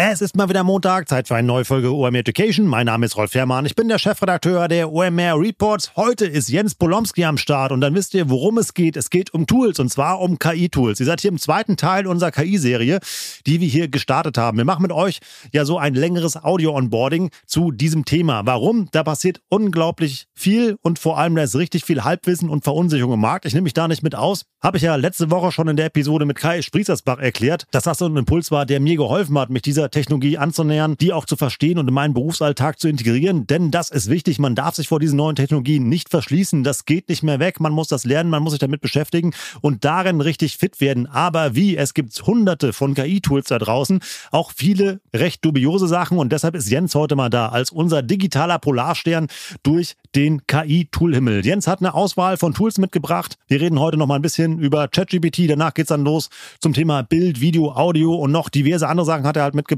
Es 0.00 0.20
ist 0.20 0.36
mal 0.36 0.48
wieder 0.48 0.62
Montag, 0.62 1.08
Zeit 1.08 1.26
für 1.26 1.34
eine 1.34 1.48
neue 1.48 1.64
Folge 1.64 1.92
OMR 1.92 2.20
Education. 2.20 2.66
Mein 2.66 2.86
Name 2.86 3.04
ist 3.04 3.16
Rolf 3.16 3.34
Herrmann, 3.34 3.66
ich 3.66 3.74
bin 3.74 3.88
der 3.88 3.98
Chefredakteur 3.98 4.68
der 4.68 4.92
OMR 4.92 5.40
Reports. 5.40 5.96
Heute 5.96 6.24
ist 6.24 6.48
Jens 6.48 6.76
Polomski 6.76 7.24
am 7.24 7.36
Start 7.36 7.72
und 7.72 7.80
dann 7.80 7.96
wisst 7.96 8.14
ihr, 8.14 8.30
worum 8.30 8.58
es 8.58 8.74
geht. 8.74 8.96
Es 8.96 9.10
geht 9.10 9.34
um 9.34 9.48
Tools 9.48 9.80
und 9.80 9.88
zwar 9.88 10.20
um 10.20 10.38
KI-Tools. 10.38 11.00
Ihr 11.00 11.06
seid 11.06 11.20
hier 11.20 11.32
im 11.32 11.38
zweiten 11.40 11.76
Teil 11.76 12.06
unserer 12.06 12.30
KI-Serie, 12.30 13.00
die 13.44 13.60
wir 13.60 13.66
hier 13.66 13.88
gestartet 13.88 14.38
haben. 14.38 14.56
Wir 14.56 14.64
machen 14.64 14.82
mit 14.82 14.92
euch 14.92 15.18
ja 15.52 15.64
so 15.64 15.78
ein 15.78 15.94
längeres 15.94 16.36
Audio-Onboarding 16.36 17.30
zu 17.44 17.72
diesem 17.72 18.04
Thema. 18.04 18.46
Warum? 18.46 18.88
Da 18.92 19.02
passiert 19.02 19.40
unglaublich 19.48 20.26
viel 20.32 20.76
und 20.80 21.00
vor 21.00 21.18
allem 21.18 21.34
da 21.34 21.42
ist 21.42 21.56
richtig 21.56 21.84
viel 21.84 22.04
Halbwissen 22.04 22.50
und 22.50 22.62
Verunsicherung 22.62 23.14
im 23.14 23.20
Markt. 23.20 23.46
Ich 23.46 23.52
nehme 23.52 23.64
mich 23.64 23.74
da 23.74 23.88
nicht 23.88 24.04
mit 24.04 24.14
aus. 24.14 24.44
Habe 24.62 24.76
ich 24.76 24.84
ja 24.84 24.94
letzte 24.94 25.32
Woche 25.32 25.50
schon 25.50 25.66
in 25.66 25.76
der 25.76 25.86
Episode 25.86 26.24
mit 26.24 26.36
Kai 26.36 26.62
Sprießersbach 26.62 27.18
erklärt, 27.18 27.64
dass 27.72 27.82
das 27.82 27.98
so 27.98 28.06
ein 28.06 28.16
Impuls 28.16 28.52
war, 28.52 28.64
der 28.64 28.78
mir 28.78 28.96
geholfen 28.96 29.36
hat, 29.36 29.50
mich 29.50 29.62
dieser 29.62 29.87
Technologie 29.90 30.38
anzunähern, 30.38 30.96
die 31.00 31.12
auch 31.12 31.24
zu 31.24 31.36
verstehen 31.36 31.78
und 31.78 31.88
in 31.88 31.94
meinen 31.94 32.14
Berufsalltag 32.14 32.78
zu 32.78 32.88
integrieren. 32.88 33.46
Denn 33.46 33.70
das 33.70 33.90
ist 33.90 34.10
wichtig. 34.10 34.38
Man 34.38 34.54
darf 34.54 34.74
sich 34.74 34.88
vor 34.88 35.00
diesen 35.00 35.16
neuen 35.16 35.36
Technologien 35.36 35.88
nicht 35.88 36.08
verschließen. 36.08 36.64
Das 36.64 36.84
geht 36.84 37.08
nicht 37.08 37.22
mehr 37.22 37.40
weg. 37.40 37.60
Man 37.60 37.72
muss 37.72 37.88
das 37.88 38.04
lernen, 38.04 38.30
man 38.30 38.42
muss 38.42 38.52
sich 38.52 38.60
damit 38.60 38.80
beschäftigen 38.80 39.32
und 39.60 39.84
darin 39.84 40.20
richtig 40.20 40.56
fit 40.56 40.80
werden. 40.80 41.06
Aber 41.06 41.54
wie? 41.54 41.76
Es 41.76 41.94
gibt 41.94 42.20
hunderte 42.26 42.72
von 42.72 42.94
KI-Tools 42.94 43.48
da 43.48 43.58
draußen, 43.58 44.00
auch 44.30 44.52
viele 44.54 45.00
recht 45.14 45.44
dubiose 45.44 45.88
Sachen. 45.88 46.18
Und 46.18 46.32
deshalb 46.32 46.54
ist 46.54 46.70
Jens 46.70 46.94
heute 46.94 47.16
mal 47.16 47.30
da 47.30 47.48
als 47.48 47.70
unser 47.70 48.02
digitaler 48.02 48.58
Polarstern 48.58 49.28
durch 49.62 49.96
den 50.14 50.46
KI-Toolhimmel. 50.46 51.44
Jens 51.44 51.66
hat 51.66 51.80
eine 51.80 51.94
Auswahl 51.94 52.36
von 52.36 52.54
Tools 52.54 52.78
mitgebracht. 52.78 53.38
Wir 53.46 53.60
reden 53.60 53.78
heute 53.80 53.96
noch 53.96 54.06
mal 54.06 54.16
ein 54.16 54.22
bisschen 54.22 54.58
über 54.58 54.88
ChatGPT. 54.88 55.48
Danach 55.48 55.74
geht's 55.74 55.88
dann 55.88 56.04
los 56.04 56.28
zum 56.60 56.72
Thema 56.72 57.02
Bild, 57.02 57.40
Video, 57.40 57.72
Audio 57.72 58.14
und 58.14 58.32
noch 58.32 58.48
diverse 58.48 58.88
andere 58.88 59.06
Sachen 59.06 59.26
hat 59.26 59.36
er 59.36 59.44
halt 59.44 59.54
mitgebracht. 59.54 59.77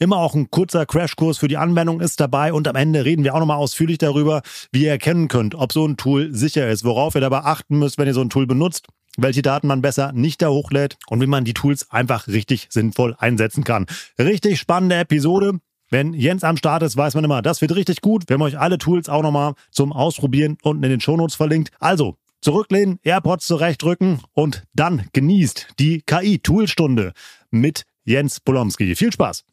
Immer 0.00 0.18
auch 0.18 0.34
ein 0.34 0.50
kurzer 0.50 0.86
Crashkurs 0.86 1.38
für 1.38 1.48
die 1.48 1.56
Anwendung 1.56 2.00
ist 2.00 2.20
dabei 2.20 2.52
und 2.52 2.68
am 2.68 2.76
Ende 2.76 3.04
reden 3.04 3.24
wir 3.24 3.34
auch 3.34 3.40
nochmal 3.40 3.56
ausführlich 3.56 3.98
darüber, 3.98 4.42
wie 4.70 4.84
ihr 4.84 4.90
erkennen 4.90 5.26
könnt, 5.26 5.56
ob 5.56 5.72
so 5.72 5.86
ein 5.86 5.96
Tool 5.96 6.32
sicher 6.32 6.68
ist, 6.68 6.84
worauf 6.84 7.16
ihr 7.16 7.20
dabei 7.20 7.38
achten 7.38 7.78
müsst, 7.78 7.98
wenn 7.98 8.06
ihr 8.06 8.14
so 8.14 8.20
ein 8.20 8.30
Tool 8.30 8.46
benutzt, 8.46 8.86
welche 9.16 9.42
Daten 9.42 9.66
man 9.66 9.82
besser 9.82 10.12
nicht 10.12 10.40
da 10.40 10.50
hochlädt 10.50 10.96
und 11.08 11.20
wie 11.20 11.26
man 11.26 11.44
die 11.44 11.54
Tools 11.54 11.90
einfach 11.90 12.28
richtig 12.28 12.68
sinnvoll 12.70 13.16
einsetzen 13.18 13.64
kann. 13.64 13.86
Richtig 14.18 14.60
spannende 14.60 14.96
Episode. 14.96 15.58
Wenn 15.90 16.12
Jens 16.12 16.44
am 16.44 16.56
Start 16.56 16.82
ist, 16.82 16.96
weiß 16.96 17.14
man 17.14 17.24
immer, 17.24 17.42
das 17.42 17.60
wird 17.60 17.74
richtig 17.74 18.00
gut. 18.00 18.28
Wir 18.28 18.34
haben 18.34 18.42
euch 18.42 18.58
alle 18.58 18.78
Tools 18.78 19.08
auch 19.08 19.22
nochmal 19.22 19.54
zum 19.70 19.92
Ausprobieren 19.92 20.58
unten 20.62 20.84
in 20.84 20.90
den 20.90 21.00
Shownotes 21.00 21.34
verlinkt. 21.34 21.70
Also, 21.80 22.16
zurücklehnen, 22.40 22.98
AirPods 23.02 23.46
zurechtdrücken 23.46 24.20
und 24.34 24.64
dann 24.74 25.06
genießt 25.12 25.68
die 25.78 26.02
KI-Toolstunde 26.02 27.12
mit 27.50 27.84
Jens 28.08 28.40
Polomski. 28.40 28.96
Viel 28.96 29.12
Spaß! 29.12 29.44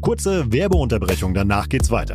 Kurze 0.00 0.52
Werbeunterbrechung, 0.52 1.34
danach 1.34 1.68
geht's 1.68 1.90
weiter. 1.90 2.14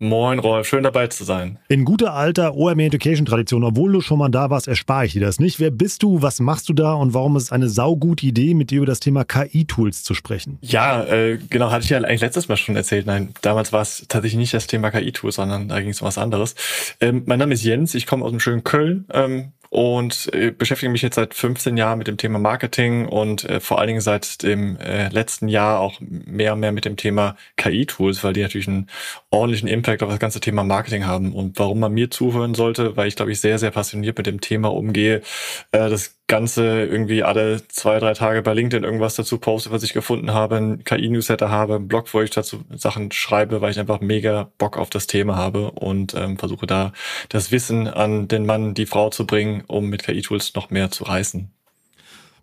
Moin 0.00 0.38
Rolf, 0.38 0.68
schön 0.68 0.84
dabei 0.84 1.08
zu 1.08 1.24
sein. 1.24 1.58
In 1.66 1.84
guter 1.84 2.14
alter 2.14 2.54
OMR 2.54 2.84
Education 2.84 3.26
Tradition, 3.26 3.64
obwohl 3.64 3.90
du 3.90 4.00
schon 4.00 4.20
mal 4.20 4.28
da 4.28 4.48
warst, 4.48 4.68
erspare 4.68 5.06
ich 5.06 5.14
dir 5.14 5.20
das 5.22 5.40
nicht. 5.40 5.58
Wer 5.58 5.72
bist 5.72 6.04
du, 6.04 6.22
was 6.22 6.38
machst 6.38 6.68
du 6.68 6.72
da 6.72 6.92
und 6.92 7.14
warum 7.14 7.36
ist 7.36 7.44
es 7.44 7.52
eine 7.52 7.68
saugute 7.68 8.24
Idee, 8.24 8.54
mit 8.54 8.70
dir 8.70 8.76
über 8.76 8.86
das 8.86 9.00
Thema 9.00 9.24
KI-Tools 9.24 10.04
zu 10.04 10.14
sprechen? 10.14 10.58
Ja, 10.60 11.02
äh, 11.02 11.38
genau, 11.50 11.72
hatte 11.72 11.82
ich 11.82 11.90
ja 11.90 11.98
eigentlich 11.98 12.20
letztes 12.20 12.46
Mal 12.46 12.56
schon 12.56 12.76
erzählt. 12.76 13.06
Nein, 13.06 13.30
damals 13.42 13.72
war 13.72 13.82
es 13.82 14.04
tatsächlich 14.08 14.38
nicht 14.38 14.54
das 14.54 14.68
Thema 14.68 14.92
KI-Tools, 14.92 15.34
sondern 15.34 15.66
da 15.66 15.80
ging 15.80 15.90
es 15.90 16.00
um 16.00 16.06
was 16.06 16.16
anderes. 16.16 16.54
Ähm, 17.00 17.24
mein 17.26 17.40
Name 17.40 17.54
ist 17.54 17.64
Jens, 17.64 17.96
ich 17.96 18.06
komme 18.06 18.24
aus 18.24 18.30
dem 18.30 18.38
schönen 18.38 18.62
Köln, 18.62 19.04
ähm, 19.12 19.50
und 19.78 20.28
äh, 20.34 20.50
beschäftige 20.50 20.90
mich 20.90 21.02
jetzt 21.02 21.14
seit 21.14 21.34
15 21.34 21.76
Jahren 21.76 21.98
mit 21.98 22.08
dem 22.08 22.16
Thema 22.16 22.40
Marketing 22.40 23.06
und 23.06 23.44
äh, 23.44 23.60
vor 23.60 23.78
allen 23.78 23.86
Dingen 23.86 24.00
seit 24.00 24.42
dem 24.42 24.76
äh, 24.78 25.08
letzten 25.10 25.46
Jahr 25.46 25.78
auch 25.78 26.00
mehr 26.00 26.54
und 26.54 26.58
mehr 26.58 26.72
mit 26.72 26.84
dem 26.84 26.96
Thema 26.96 27.36
KI-Tools, 27.58 28.24
weil 28.24 28.32
die 28.32 28.42
natürlich 28.42 28.66
einen 28.66 28.88
ordentlichen 29.30 29.68
Impact 29.68 30.02
auf 30.02 30.10
das 30.10 30.18
ganze 30.18 30.40
Thema 30.40 30.64
Marketing 30.64 31.06
haben. 31.06 31.32
Und 31.32 31.60
warum 31.60 31.78
man 31.78 31.92
mir 31.92 32.10
zuhören 32.10 32.54
sollte, 32.54 32.96
weil 32.96 33.06
ich 33.06 33.14
glaube 33.14 33.30
ich 33.30 33.40
sehr, 33.40 33.60
sehr 33.60 33.70
passioniert 33.70 34.18
mit 34.18 34.26
dem 34.26 34.40
Thema 34.40 34.72
umgehe. 34.72 35.22
Äh, 35.70 35.88
das 35.88 36.17
Ganze 36.28 36.84
irgendwie 36.84 37.22
alle 37.24 37.66
zwei, 37.68 37.98
drei 37.98 38.12
Tage 38.12 38.42
bei 38.42 38.52
LinkedIn 38.52 38.84
irgendwas 38.84 39.16
dazu 39.16 39.38
poste, 39.38 39.70
was 39.70 39.82
ich 39.82 39.94
gefunden 39.94 40.32
habe, 40.32 40.56
ein 40.56 40.84
KI-Newsletter 40.84 41.50
habe, 41.50 41.76
einen 41.76 41.88
Blog, 41.88 42.12
wo 42.12 42.20
ich 42.20 42.30
dazu 42.30 42.60
Sachen 42.74 43.10
schreibe, 43.12 43.60
weil 43.60 43.70
ich 43.70 43.80
einfach 43.80 44.00
mega 44.00 44.52
Bock 44.58 44.76
auf 44.76 44.90
das 44.90 45.06
Thema 45.06 45.36
habe 45.36 45.70
und 45.72 46.14
ähm, 46.14 46.36
versuche 46.36 46.66
da 46.66 46.92
das 47.30 47.50
Wissen 47.50 47.88
an 47.88 48.28
den 48.28 48.44
Mann, 48.46 48.74
die 48.74 48.86
Frau 48.86 49.08
zu 49.08 49.26
bringen, 49.26 49.64
um 49.66 49.88
mit 49.88 50.02
KI-Tools 50.04 50.54
noch 50.54 50.70
mehr 50.70 50.90
zu 50.90 51.04
reißen. 51.04 51.50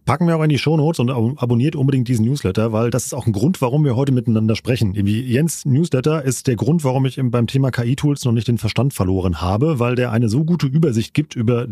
Packen 0.06 0.28
wir 0.28 0.38
auch 0.38 0.44
in 0.44 0.50
die 0.50 0.60
Shownotes 0.60 1.00
und 1.00 1.10
abonniert 1.10 1.76
unbedingt 1.76 2.08
diesen 2.08 2.26
Newsletter, 2.26 2.72
weil 2.72 2.92
das 2.92 3.06
ist 3.06 3.14
auch 3.14 3.26
ein 3.26 3.34
Grund, 3.34 3.60
warum 3.62 3.84
wir 3.84 3.96
heute 3.96 4.12
miteinander 4.12 4.56
sprechen. 4.56 4.94
Jens 4.94 5.66
Newsletter 5.66 6.24
ist 6.24 6.46
der 6.46 6.56
Grund, 6.56 6.84
warum 6.84 7.06
ich 7.06 7.20
beim 7.22 7.48
Thema 7.48 7.72
KI-Tools 7.72 8.24
noch 8.26 8.32
nicht 8.32 8.48
den 8.48 8.60
Verstand 8.60 8.94
verloren 8.94 9.42
habe, 9.42 9.80
weil 9.80 9.96
der 9.96 10.12
eine 10.12 10.30
so 10.30 10.44
gute 10.44 10.68
Übersicht 10.68 11.16
gibt 11.16 11.36
über 11.36 11.68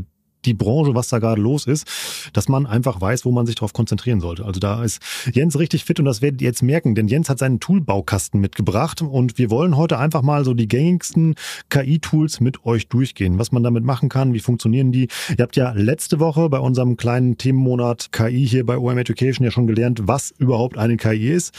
die 0.46 0.54
Branche, 0.54 0.96
was 0.96 1.08
da 1.08 1.20
gerade 1.20 1.42
los 1.42 1.66
ist, 1.66 1.88
dass 2.34 2.50
man 2.50 2.66
einfach 2.66 3.00
weiß, 3.00 3.26
wo 3.26 3.31
man 3.31 3.46
sich 3.46 3.56
darauf 3.56 3.74
konzentrieren 3.74 4.22
sollte. 4.22 4.46
Also 4.46 4.59
da 4.59 4.84
ist 4.84 5.02
Jens 5.34 5.58
richtig 5.58 5.86
fit 5.86 6.00
und 6.00 6.06
das 6.06 6.22
werdet 6.22 6.42
ihr 6.42 6.48
jetzt 6.48 6.64
merken, 6.64 6.96
denn 6.96 7.08
Jens 7.08 7.30
hat 7.30 7.40
seinen 7.40 7.59
Toolbaukasten 7.59 8.40
mitgebracht 8.40 9.02
und 9.02 9.38
wir 9.38 9.50
wollen 9.50 9.78
heute 9.78 10.00
einfach 10.00 10.22
mal 10.22 10.46
so 10.46 10.54
die 10.54 10.68
gängigsten 10.68 11.36
KI-Tools 11.70 12.40
mit 12.40 12.66
euch 12.66 12.88
durchgehen, 12.88 13.40
was 13.40 13.52
man 13.52 13.64
damit 13.64 13.84
machen 13.84 14.09
kann, 14.09 14.34
wie 14.34 14.40
funktionieren 14.40 14.92
die. 14.92 15.08
Ihr 15.38 15.44
habt 15.44 15.56
ja 15.56 15.72
letzte 15.72 16.20
Woche 16.20 16.50
bei 16.50 16.60
unserem 16.60 16.98
kleinen 16.98 17.38
Themenmonat 17.38 18.12
KI 18.12 18.48
hier 18.48 18.66
bei 18.66 18.78
OM 18.78 18.98
Education 18.98 19.46
ja 19.46 19.52
schon 19.52 19.68
gelernt, 19.68 20.02
was 20.04 20.34
überhaupt 20.38 20.78
eine 20.78 20.98
KI 20.98 21.30
ist, 21.30 21.54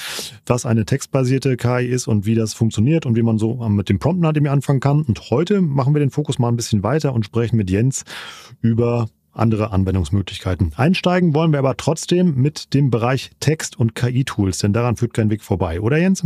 was 0.46 0.66
eine 0.66 0.84
textbasierte 0.84 1.56
KI 1.56 1.86
ist 1.86 2.06
und 2.06 2.26
wie 2.26 2.34
das 2.34 2.54
funktioniert 2.54 3.06
und 3.06 3.16
wie 3.16 3.22
man 3.22 3.38
so 3.38 3.54
mit 3.68 3.88
dem 3.88 3.98
Prompt 3.98 4.20
nach 4.20 4.32
dem 4.32 4.44
anfangen 4.46 4.80
kann. 4.80 5.02
Und 5.02 5.30
heute 5.30 5.60
machen 5.60 5.94
wir 5.94 6.00
den 6.00 6.10
Fokus 6.10 6.38
mal 6.38 6.48
ein 6.48 6.56
bisschen 6.56 6.82
weiter 6.82 7.12
und 7.14 7.24
sprechen 7.24 7.56
mit 7.56 7.70
Jens 7.70 8.04
über 8.60 8.73
über 8.74 9.06
andere 9.32 9.70
Anwendungsmöglichkeiten. 9.70 10.72
Einsteigen 10.76 11.32
wollen 11.34 11.52
wir 11.52 11.60
aber 11.60 11.76
trotzdem 11.76 12.34
mit 12.34 12.74
dem 12.74 12.90
Bereich 12.90 13.30
Text- 13.38 13.78
und 13.78 13.94
KI-Tools, 13.94 14.58
denn 14.58 14.72
daran 14.72 14.96
führt 14.96 15.14
kein 15.14 15.30
Weg 15.30 15.42
vorbei, 15.42 15.80
oder 15.80 15.96
Jens? 15.96 16.24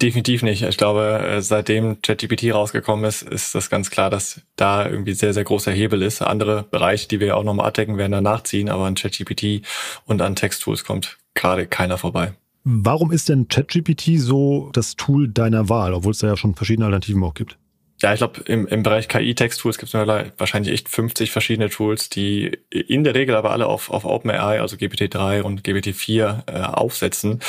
Definitiv 0.00 0.44
nicht. 0.44 0.62
Ich 0.62 0.76
glaube, 0.76 1.18
äh, 1.18 1.42
seitdem 1.42 2.00
ChatGPT 2.02 2.54
rausgekommen 2.54 3.04
ist, 3.04 3.22
ist 3.22 3.56
das 3.56 3.68
ganz 3.68 3.90
klar, 3.90 4.10
dass 4.10 4.42
da 4.54 4.88
irgendwie 4.88 5.14
sehr, 5.14 5.34
sehr 5.34 5.42
großer 5.42 5.72
Hebel 5.72 6.02
ist. 6.02 6.22
Andere 6.22 6.62
Bereiche, 6.62 7.08
die 7.08 7.18
wir 7.18 7.36
auch 7.36 7.42
nochmal 7.42 7.66
abdecken, 7.66 7.98
werden 7.98 8.12
danach 8.12 8.44
ziehen, 8.44 8.68
aber 8.68 8.84
an 8.84 8.94
ChatGPT 8.94 9.66
und 10.04 10.22
an 10.22 10.36
Texttools 10.36 10.84
kommt 10.84 11.18
gerade 11.34 11.66
keiner 11.66 11.98
vorbei. 11.98 12.34
Warum 12.62 13.10
ist 13.10 13.28
denn 13.28 13.48
ChatGPT 13.48 14.18
so 14.18 14.70
das 14.72 14.94
Tool 14.94 15.28
deiner 15.28 15.68
Wahl, 15.68 15.94
obwohl 15.94 16.12
es 16.12 16.18
da 16.18 16.28
ja 16.28 16.36
schon 16.36 16.54
verschiedene 16.54 16.86
Alternativen 16.86 17.24
auch 17.24 17.34
gibt? 17.34 17.58
Ja, 18.00 18.12
ich 18.12 18.18
glaube, 18.18 18.42
im, 18.46 18.68
im 18.68 18.84
Bereich 18.84 19.08
KI-Text-Tools 19.08 19.76
gibt 19.76 19.92
es 19.92 20.08
wahrscheinlich 20.38 20.72
echt 20.72 20.88
50 20.88 21.32
verschiedene 21.32 21.68
Tools, 21.68 22.08
die 22.08 22.56
in 22.70 23.02
der 23.02 23.16
Regel 23.16 23.34
aber 23.34 23.50
alle 23.50 23.66
auf, 23.66 23.90
auf 23.90 24.04
OpenAI, 24.04 24.60
also 24.60 24.76
GPT-3 24.76 25.42
und 25.42 25.66
GPT-4 25.66 26.42
äh, 26.46 26.60
aufsetzen. 26.62 27.40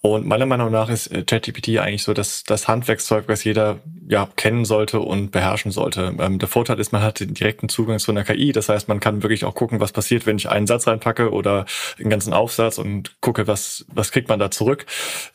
Und 0.00 0.26
meiner 0.26 0.46
Meinung 0.46 0.72
nach 0.72 0.88
ist 0.88 1.08
äh, 1.08 1.24
ChatGPT 1.24 1.78
eigentlich 1.78 2.04
so 2.04 2.14
das, 2.14 2.42
das 2.44 2.68
Handwerkszeug, 2.68 3.24
was 3.26 3.44
jeder 3.44 3.80
ja 4.08 4.26
kennen 4.36 4.64
sollte 4.64 5.00
und 5.00 5.30
beherrschen 5.30 5.72
sollte. 5.72 6.14
Ähm, 6.18 6.38
der 6.38 6.48
Vorteil 6.48 6.80
ist, 6.80 6.90
man 6.90 7.02
hat 7.02 7.20
den 7.20 7.34
direkten 7.34 7.68
Zugang 7.68 7.98
zu 7.98 8.10
einer 8.10 8.24
KI. 8.24 8.52
Das 8.52 8.70
heißt, 8.70 8.88
man 8.88 9.00
kann 9.00 9.22
wirklich 9.22 9.44
auch 9.44 9.54
gucken, 9.54 9.78
was 9.78 9.92
passiert, 9.92 10.24
wenn 10.24 10.38
ich 10.38 10.48
einen 10.48 10.66
Satz 10.66 10.86
reinpacke 10.86 11.30
oder 11.30 11.66
den 11.98 12.08
ganzen 12.08 12.32
Aufsatz 12.32 12.78
und 12.78 13.20
gucke, 13.20 13.46
was, 13.46 13.84
was 13.92 14.10
kriegt 14.10 14.30
man 14.30 14.38
da 14.38 14.50
zurück. 14.50 14.86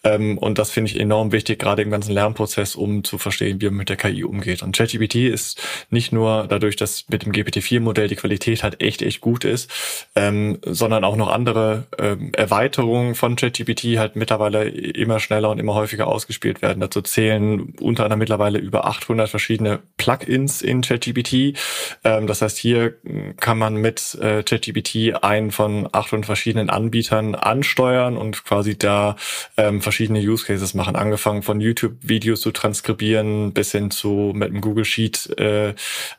Ähm, 0.03 0.39
und 0.39 0.57
das 0.57 0.71
finde 0.71 0.89
ich 0.89 0.99
enorm 0.99 1.31
wichtig, 1.31 1.59
gerade 1.59 1.83
im 1.83 1.91
ganzen 1.91 2.11
Lernprozess, 2.11 2.75
um 2.75 3.03
zu 3.03 3.19
verstehen, 3.19 3.61
wie 3.61 3.65
man 3.65 3.75
mit 3.75 3.89
der 3.89 3.97
KI 3.97 4.23
umgeht. 4.23 4.62
Und 4.63 4.75
ChatGPT 4.75 5.15
ist 5.15 5.61
nicht 5.89 6.11
nur 6.11 6.47
dadurch, 6.47 6.75
dass 6.75 7.05
mit 7.09 7.25
dem 7.25 7.31
GPT-4-Modell 7.31 8.07
die 8.07 8.15
Qualität 8.15 8.63
halt 8.63 8.81
echt, 8.81 9.01
echt 9.01 9.21
gut 9.21 9.45
ist, 9.45 9.69
ähm, 10.15 10.59
sondern 10.65 11.03
auch 11.03 11.15
noch 11.15 11.29
andere 11.29 11.85
ähm, 11.97 12.31
Erweiterungen 12.33 13.15
von 13.15 13.35
ChatGPT 13.35 13.97
halt 13.97 14.15
mittlerweile 14.15 14.69
immer 14.69 15.19
schneller 15.19 15.49
und 15.49 15.59
immer 15.59 15.73
häufiger 15.73 16.07
ausgespielt 16.07 16.61
werden. 16.61 16.79
Dazu 16.79 17.01
zählen 17.01 17.73
unter 17.79 18.03
anderem 18.03 18.19
mittlerweile 18.19 18.59
über 18.59 18.85
800 18.85 19.29
verschiedene 19.29 19.79
Plugins 19.97 20.61
in 20.61 20.81
ChatGPT. 20.81 21.57
Ähm, 22.03 22.27
das 22.27 22.41
heißt, 22.41 22.57
hier 22.57 22.95
kann 23.39 23.57
man 23.57 23.75
mit 23.75 24.15
äh, 24.21 24.43
ChatGPT 24.43 25.23
einen 25.23 25.51
von 25.51 25.87
800 25.91 26.25
verschiedenen 26.25 26.69
Anbietern 26.69 27.35
ansteuern 27.35 28.17
und 28.17 28.45
quasi 28.45 28.77
da 28.77 29.15
ähm, 29.57 29.81
verschiedene 29.81 30.19
Use 30.19 30.45
Cases 30.45 30.73
machen, 30.73 30.95
angefangen 30.95 31.43
von 31.43 31.59
YouTube-Videos 31.59 32.41
zu 32.41 32.51
transkribieren 32.51 33.53
bis 33.53 33.71
hin 33.71 33.91
zu 33.91 34.31
mit 34.33 34.52
einem 34.53 34.61
Google 34.61 34.85
Sheet 34.85 35.37
äh, 35.37 35.73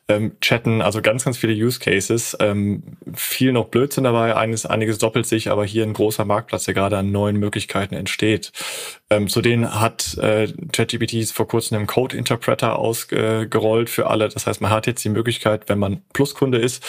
ähm, 0.08 0.36
chatten, 0.40 0.82
also 0.82 1.00
ganz, 1.00 1.24
ganz 1.24 1.38
viele 1.38 1.52
Use 1.52 1.80
Cases. 1.80 2.36
Ähm, 2.40 2.82
viel 3.14 3.52
noch 3.52 3.68
Blödsinn 3.68 4.04
dabei, 4.04 4.36
eines, 4.36 4.66
einiges 4.66 4.98
doppelt 4.98 5.26
sich, 5.26 5.50
aber 5.50 5.64
hier 5.64 5.84
ein 5.84 5.92
großer 5.92 6.24
Marktplatz, 6.24 6.64
der 6.64 6.74
gerade 6.74 6.98
an 6.98 7.10
neuen 7.12 7.36
Möglichkeiten 7.38 7.94
entsteht. 7.94 8.52
Ähm, 9.10 9.28
zu 9.28 9.42
denen 9.42 9.80
hat 9.80 10.16
äh, 10.16 10.48
ChatGPT 10.72 11.28
vor 11.28 11.46
kurzem 11.46 11.76
einen 11.76 11.86
Code 11.86 12.16
Interpreter 12.16 12.78
ausgerollt 12.78 13.90
für 13.90 14.06
alle. 14.08 14.30
Das 14.30 14.46
heißt, 14.46 14.62
man 14.62 14.70
hat 14.70 14.86
jetzt 14.86 15.04
die 15.04 15.10
Möglichkeit, 15.10 15.68
wenn 15.68 15.78
man 15.78 16.00
Pluskunde 16.14 16.56
ist, 16.56 16.82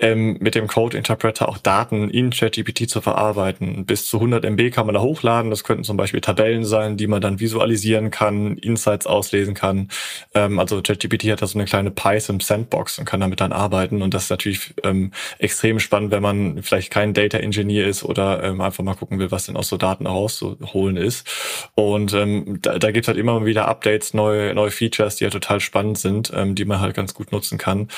ähm, 0.00 0.36
mit 0.40 0.56
dem 0.56 0.66
Code 0.66 0.96
Interpreter 0.96 1.48
auch 1.48 1.58
Daten 1.58 2.10
in 2.10 2.30
ChatGPT 2.30 2.90
zu 2.90 3.00
verarbeiten. 3.00 3.86
Bis 3.86 4.06
zu 4.06 4.16
100 4.16 4.44
MB 4.44 4.72
kann 4.72 4.86
man 4.86 4.96
da 4.96 5.00
hochladen. 5.00 5.50
Das 5.50 5.62
könnten 5.62 5.84
zum 5.84 5.96
Beispiel 5.96 6.20
Tabellen 6.20 6.64
sein, 6.64 6.96
die 6.96 7.06
man 7.06 7.20
dann 7.20 7.38
visualisieren 7.38 8.10
kann, 8.10 8.56
Insights 8.56 9.06
auslesen 9.06 9.54
kann. 9.54 9.90
Ähm, 10.34 10.58
also 10.58 10.82
ChatGPT 10.82 11.30
hat 11.30 11.40
da 11.40 11.46
so 11.46 11.56
eine 11.56 11.66
kleine 11.66 11.92
Python 11.92 12.40
Sandbox 12.40 12.98
und 12.98 13.04
kann 13.04 13.20
damit 13.20 13.40
dann 13.40 13.52
arbeiten. 13.52 14.02
Und 14.02 14.12
das 14.12 14.24
ist 14.24 14.30
natürlich 14.30 14.74
ähm, 14.82 15.12
extrem 15.38 15.78
spannend, 15.78 16.10
wenn 16.10 16.22
man 16.22 16.64
vielleicht 16.64 16.90
kein 16.90 17.14
Data 17.14 17.38
Engineer 17.38 17.86
ist 17.86 18.02
oder 18.02 18.42
ähm, 18.42 18.60
einfach 18.60 18.82
mal 18.82 18.96
gucken 18.96 19.20
will, 19.20 19.30
was 19.30 19.46
denn 19.46 19.56
aus 19.56 19.68
so 19.68 19.76
Daten 19.76 20.08
rauszuholen 20.08 20.96
ist. 20.96 21.28
Und 21.74 22.12
ähm, 22.14 22.58
da, 22.62 22.78
da 22.78 22.90
gibt 22.90 23.08
halt 23.08 23.18
immer 23.18 23.44
wieder 23.44 23.68
Updates, 23.68 24.14
neue, 24.14 24.54
neue 24.54 24.70
Features, 24.70 25.16
die 25.16 25.24
ja 25.24 25.30
total 25.30 25.60
spannend 25.60 25.98
sind, 25.98 26.32
ähm, 26.34 26.54
die 26.54 26.64
man 26.64 26.80
halt 26.80 26.94
ganz 26.94 27.14
gut 27.14 27.32
nutzen 27.32 27.58
kann. 27.58 27.88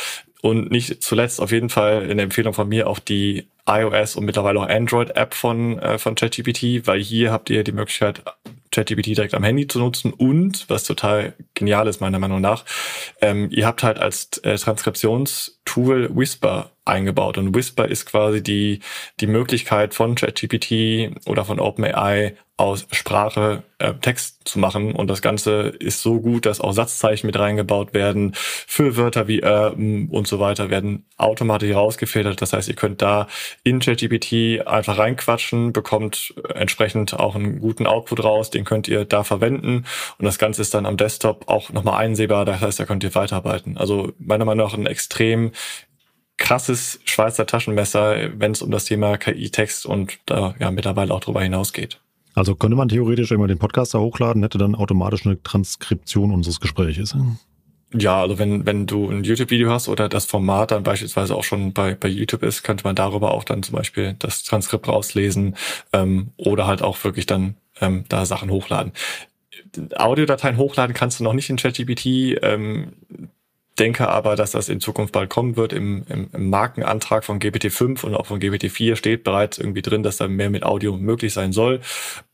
Und 0.43 0.73
nicht 0.73 1.03
zuletzt 1.03 1.41
auf 1.41 1.53
jeden 1.53 1.69
Fall 1.69 2.11
in 2.11 2.17
der 2.17 2.25
Empfehlung 2.25 2.53
von 2.53 2.69
mir 2.69 2.89
auch 2.89 2.99
die 2.99 3.47
iOS 3.67 4.17
und 4.17 4.25
mittlerweile 4.25 4.59
auch 4.59 4.69
Android-App 4.69 5.35
von, 5.35 5.79
äh, 5.79 5.99
von 5.99 6.17
ChatGPT, 6.17 6.87
weil 6.87 7.01
hier 7.01 7.31
habt 7.31 7.49
ihr 7.49 7.63
die 7.63 7.73
Möglichkeit, 7.73 8.23
ChatGPT 8.73 9.09
direkt 9.09 9.35
am 9.35 9.45
Handy 9.45 9.69
zu 9.69 9.79
nutzen 9.79 10.13
und, 10.13 10.69
was 10.69 10.85
total 10.85 11.35
genial 11.55 11.87
ist 11.87 12.01
meiner 12.01 12.19
Meinung 12.19 12.41
nach, 12.41 12.65
ähm, 13.21 13.49
ihr 13.51 13.67
habt 13.67 13.83
halt 13.85 13.99
als 13.99 14.39
äh, 14.39 14.57
Transkriptionstool 14.57 16.11
Whisper 16.17 16.71
eingebaut 16.85 17.39
und 17.39 17.55
Whisper 17.55 17.87
ist 17.87 18.07
quasi 18.07 18.43
die, 18.43 18.81
die 19.21 19.27
Möglichkeit 19.27 19.95
von 19.95 20.15
ChatGPT 20.15 21.11
oder 21.27 21.45
von 21.45 21.61
OpenAI 21.61 22.37
aus 22.57 22.87
Sprache 22.93 23.63
äh, 23.79 23.95
Text 23.95 24.43
zu 24.45 24.59
machen 24.59 24.93
und 24.93 25.09
das 25.09 25.23
Ganze 25.23 25.69
ist 25.69 26.01
so 26.01 26.21
gut, 26.21 26.45
dass 26.47 26.61
auch 26.61 26.73
Satzzeichen 26.73 27.27
mit 27.27 27.39
reingebaut 27.39 27.95
werden, 27.95 28.33
für 28.35 28.97
Wörter 28.97 29.27
wie 29.27 29.41
äh, 29.41 29.71
und 29.71 30.27
so 30.27 30.39
weiter 30.39 30.71
werden 30.71 31.07
automatisch 31.17 31.75
rausgefiltert. 31.75 32.43
Das 32.43 32.53
heißt, 32.53 32.69
ihr 32.69 32.75
könnt 32.75 33.01
da 33.01 33.27
in 33.65 33.81
ChatGPT 33.81 34.67
einfach 34.67 34.99
reinquatschen, 34.99 35.73
bekommt 35.73 36.35
entsprechend 36.55 37.15
auch 37.15 37.35
einen 37.35 37.59
guten 37.59 37.87
Output 37.87 38.23
raus, 38.23 38.51
den 38.51 38.65
könnt 38.65 38.87
ihr 38.87 39.05
da 39.05 39.25
verwenden 39.25 39.87
und 40.19 40.25
das 40.25 40.39
Ganze 40.39 40.63
ist 40.63 40.75
dann 40.75 40.87
am 40.87 40.97
Desktop 40.97 41.49
auch 41.49 41.71
nochmal 41.71 42.05
einsehbar, 42.05 42.45
das 42.45 42.61
heißt, 42.61 42.79
da 42.79 42.85
könnt 42.85 43.03
ihr 43.03 43.15
weiterarbeiten. 43.15 43.77
Also 43.77 44.13
meiner 44.19 44.45
Meinung 44.45 44.67
nach 44.67 44.75
ein 44.75 44.87
extrem 44.87 45.53
krasses 46.39 47.01
Schweizer 47.05 47.47
Taschenmesser, 47.47 48.39
wenn 48.39 48.53
es 48.53 48.63
um 48.63 48.71
das 48.71 48.85
Thema 48.85 49.17
KI-Text 49.17 49.87
und 49.87 50.19
da 50.27 50.55
ja 50.59 50.71
mittlerweile 50.71 51.15
auch 51.15 51.21
darüber 51.21 51.43
hinausgeht. 51.43 52.01
Also 52.35 52.55
könnte 52.55 52.77
man 52.77 52.89
theoretisch 52.89 53.31
immer 53.31 53.47
den 53.47 53.59
Podcast 53.59 53.95
da 53.95 53.99
hochladen, 53.99 54.43
hätte 54.43 54.59
dann 54.59 54.75
automatisch 54.75 55.27
eine 55.27 55.43
Transkription 55.43 56.33
unseres 56.33 56.61
Gespräches. 56.61 57.15
Ja, 57.95 58.23
also 58.23 58.39
wenn, 58.39 58.65
wenn 58.65 58.87
du 58.87 59.11
ein 59.11 59.23
YouTube-Video 59.23 59.71
hast 59.71 59.89
oder 59.89 60.09
das 60.09 60.25
Format 60.25 60.71
dann 60.71 60.83
beispielsweise 60.83 61.35
auch 61.35 61.45
schon 61.45 61.75
bei, 61.75 61.95
bei 61.95 62.09
YouTube 62.09 62.43
ist, 62.43 62.63
könnte 62.63 62.85
man 62.85 62.97
darüber 62.97 63.33
auch 63.33 63.45
dann 63.45 63.63
zum 63.63 63.77
Beispiel 63.77 64.17
das 64.19 64.45
Transkript 64.45 64.89
rauslesen 64.89 65.57
ähm, 65.93 66.31
oder 66.39 66.67
halt 66.67 66.81
auch 66.81 67.03
wirklich 67.05 67.27
dann 67.27 67.57
ähm, 67.81 68.05
da 68.09 68.25
Sachen 68.25 68.51
hochladen. 68.51 68.93
Audiodateien 69.95 70.57
hochladen 70.57 70.95
kannst 70.95 71.21
du 71.21 71.25
noch 71.25 71.35
nicht 71.35 71.51
in 71.51 71.57
ChatGPT. 71.57 72.39
Ähm, 72.43 72.93
denke 73.79 74.09
aber, 74.09 74.37
dass 74.37 74.53
das 74.53 74.69
in 74.69 74.81
Zukunft 74.81 75.13
bald 75.13 75.31
kommen 75.31 75.57
wird. 75.57 75.73
Im, 75.73 76.05
im, 76.09 76.29
im 76.33 76.51
Markenantrag 76.51 77.25
von 77.25 77.39
GPT-5 77.39 78.05
und 78.05 78.15
auch 78.15 78.27
von 78.27 78.41
GPT-4 78.41 78.97
steht 78.97 79.25
bereits 79.25 79.59
irgendwie 79.59 79.83
drin, 79.83 80.03
dass 80.03 80.19
da 80.19 80.29
mehr 80.29 80.51
mit 80.51 80.63
Audio 80.65 80.97
möglich 80.97 81.33
sein 81.33 81.53
soll. 81.53 81.81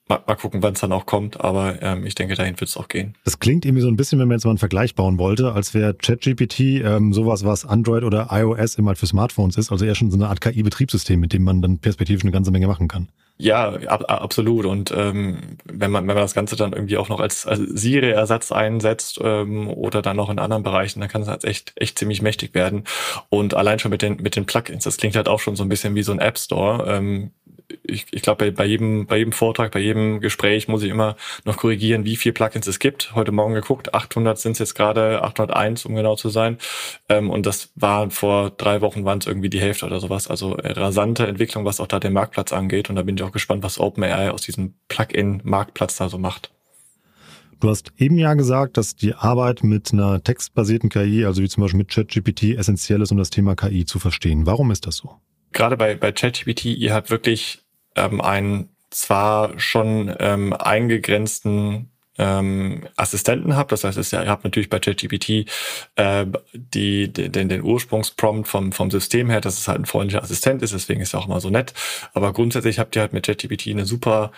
Mal, 0.09 0.21
mal 0.27 0.37
gucken, 0.37 0.63
wann 0.63 0.73
es 0.73 0.81
dann 0.81 0.93
auch 0.93 1.07
kommt, 1.07 1.41
aber 1.41 1.83
ähm, 1.83 2.07
ich 2.07 2.15
denke, 2.15 2.35
dahin 2.35 2.59
wird 2.59 2.71
es 2.71 2.77
auch 2.77 2.89
gehen. 2.89 3.15
Das 3.25 3.39
klingt 3.39 3.67
irgendwie 3.67 3.83
so 3.83 3.89
ein 3.89 3.97
bisschen, 3.97 4.19
wenn 4.19 4.29
man 4.29 4.37
jetzt 4.37 4.45
mal 4.45 4.53
einen 4.53 4.59
Vergleich 4.59 4.95
bauen 4.95 5.19
wollte, 5.19 5.53
als 5.53 5.75
wäre 5.75 5.95
ChatGPT 5.95 6.61
ähm, 6.61 7.13
sowas, 7.13 7.45
was 7.45 7.65
Android 7.65 8.05
oder 8.05 8.29
iOS 8.31 8.77
immer 8.77 8.89
halt 8.89 8.99
für 8.99 9.07
Smartphones 9.07 9.57
ist, 9.57 9.71
also 9.71 9.85
eher 9.85 9.95
schon 9.95 10.11
so 10.11 10.17
eine 10.17 10.29
Art 10.29 10.41
KI-Betriebssystem, 10.41 11.21
mit 11.21 11.33
dem 11.33 11.45
man 11.45 11.61
dann 11.61 11.79
perspektivisch 11.79 12.23
eine 12.23 12.33
ganze 12.33 12.51
Menge 12.51 12.67
machen 12.67 12.89
kann. 12.89 13.09
Ja, 13.41 13.75
ab, 13.87 14.05
absolut. 14.09 14.67
Und 14.67 14.91
ähm, 14.91 15.39
wenn 15.65 15.93
man 15.93 16.09
wenn 16.09 16.15
man 16.15 16.25
das 16.25 16.35
Ganze 16.35 16.57
dann 16.57 16.73
irgendwie 16.73 16.97
auch 16.97 17.09
noch 17.09 17.21
als, 17.21 17.47
als 17.47 17.61
Siri-Ersatz 17.61 18.51
einsetzt 18.51 19.21
ähm, 19.23 19.69
oder 19.69 20.03
dann 20.03 20.17
noch 20.17 20.29
in 20.29 20.41
anderen 20.41 20.65
Bereichen, 20.65 20.99
dann 20.99 21.09
kann 21.09 21.23
es 21.23 21.29
halt 21.29 21.45
echt 21.45 21.73
echt 21.77 22.01
ziemlich 22.01 22.21
mächtig 22.21 22.55
werden. 22.55 22.83
Und 23.29 23.55
allein 23.55 23.79
schon 23.79 23.93
mit 23.93 24.03
den 24.03 24.17
mit 24.17 24.35
den 24.35 24.45
Plugins, 24.45 24.83
das 24.83 24.97
klingt 24.97 25.15
halt 25.15 25.29
auch 25.29 25.39
schon 25.39 25.55
so 25.55 25.63
ein 25.63 25.69
bisschen 25.69 25.95
wie 25.95 26.03
so 26.03 26.11
ein 26.11 26.19
App 26.19 26.37
Store. 26.37 26.85
Ähm, 26.89 27.31
ich, 27.82 28.06
ich 28.11 28.23
glaube, 28.23 28.47
bei, 28.47 28.50
bei, 28.50 28.65
jedem, 28.65 29.06
bei 29.06 29.19
jedem 29.19 29.32
Vortrag, 29.32 29.73
bei 29.73 29.81
jedem 29.81 30.20
Gespräch 30.20 30.69
muss 30.69 30.82
ich 30.82 30.91
immer 30.91 31.17
noch 31.44 31.56
korrigieren, 31.56 32.05
wie 32.05 32.17
viel 32.17 32.32
Plugins 32.32 32.67
es 32.67 32.79
gibt. 32.79 33.15
Heute 33.15 33.32
Morgen 33.32 33.55
geguckt, 33.55 33.94
800 33.94 34.38
sind 34.38 34.52
es 34.52 34.59
jetzt 34.59 34.75
gerade, 34.75 35.23
801, 35.23 35.85
um 35.85 35.95
genau 35.95 36.16
zu 36.16 36.28
sein. 36.31 36.59
Ähm, 37.09 37.31
und 37.31 37.47
das 37.47 37.71
war 37.75 38.11
vor 38.11 38.50
drei 38.50 38.81
Wochen 38.81 39.04
waren 39.04 39.19
es 39.19 39.26
irgendwie 39.26 39.50
die 39.50 39.61
Hälfte 39.61 39.87
oder 39.87 40.00
sowas. 40.00 40.28
Also 40.28 40.52
rasante 40.52 41.26
Entwicklung, 41.26 41.64
was 41.64 41.81
auch 41.81 41.87
da 41.87 42.00
den 42.00 42.12
Marktplatz 42.12 42.52
angeht. 42.52 42.88
Und 42.90 42.97
da 42.97 43.02
bin 43.02 43.16
ich 43.16 43.23
auch 43.23 43.33
gespannt, 43.33 43.62
was 43.62 43.78
OpenAI 43.78 44.31
aus 44.31 44.43
diesem 44.43 44.75
Plugin-Marktplatz 44.88 45.97
da 45.97 46.09
so 46.09 46.19
macht. 46.19 46.50
Du 47.61 47.69
hast 47.69 47.93
eben 47.99 48.19
ja 48.19 48.35
gesagt, 48.35 48.76
dass 48.76 48.95
die 48.95 49.14
Arbeit 49.14 49.64
mit 49.64 49.93
einer 49.93 50.23
textbasierten 50.23 50.90
KI, 50.90 51.25
also 51.25 51.43
wie 51.43 51.49
zum 51.49 51.62
Beispiel 51.62 51.78
mit 51.78 51.88
ChatGPT, 51.88 52.57
essentiell 52.57 53.02
ist, 53.02 53.11
um 53.11 53.19
das 53.19 53.31
Thema 53.31 53.57
KI 53.57 53.85
zu 53.85 53.99
verstehen. 53.99 54.47
Warum 54.47 54.71
ist 54.71 54.87
das 54.87 54.97
so? 54.97 55.16
Gerade 55.52 55.76
bei, 55.76 55.95
bei 55.95 56.12
ChatGPT, 56.12 56.67
ihr 56.67 56.95
habt 56.95 57.11
wirklich 57.11 57.61
ähm, 57.97 58.21
einen 58.21 58.69
zwar 58.90 59.59
schon 59.59 60.14
ähm, 60.19 60.52
eingegrenzten 60.52 61.90
ähm, 62.19 62.87
Assistenten 62.97 63.57
habt. 63.57 63.73
Das 63.73 63.85
heißt, 63.85 64.12
ihr 64.12 64.26
habt 64.26 64.45
natürlich 64.45 64.69
bei 64.69 64.81
ChatGPT 64.81 65.47
äh, 65.97 66.26
die, 66.52 67.12
den, 67.12 67.49
den 67.49 67.62
Ursprungsprompt 67.62 68.49
vom, 68.49 68.73
vom 68.73 68.90
System 68.90 69.31
her, 69.31 69.40
dass 69.40 69.59
es 69.59 69.69
halt 69.69 69.78
ein 69.78 69.87
freundlicher 69.87 70.23
Assistent 70.23 70.62
ist, 70.62 70.73
deswegen 70.75 71.00
ist 71.00 71.14
er 71.14 71.21
auch 71.21 71.26
immer 71.26 71.40
so 71.40 71.50
nett. 71.50 71.75
Aber 72.12 72.33
grundsätzlich 72.33 72.78
habt 72.78 72.97
ihr 72.97 73.02
halt 73.02 73.12
mit 73.12 73.25
ChatGPT 73.26 73.69
eine 73.69 73.87
super 73.87 74.33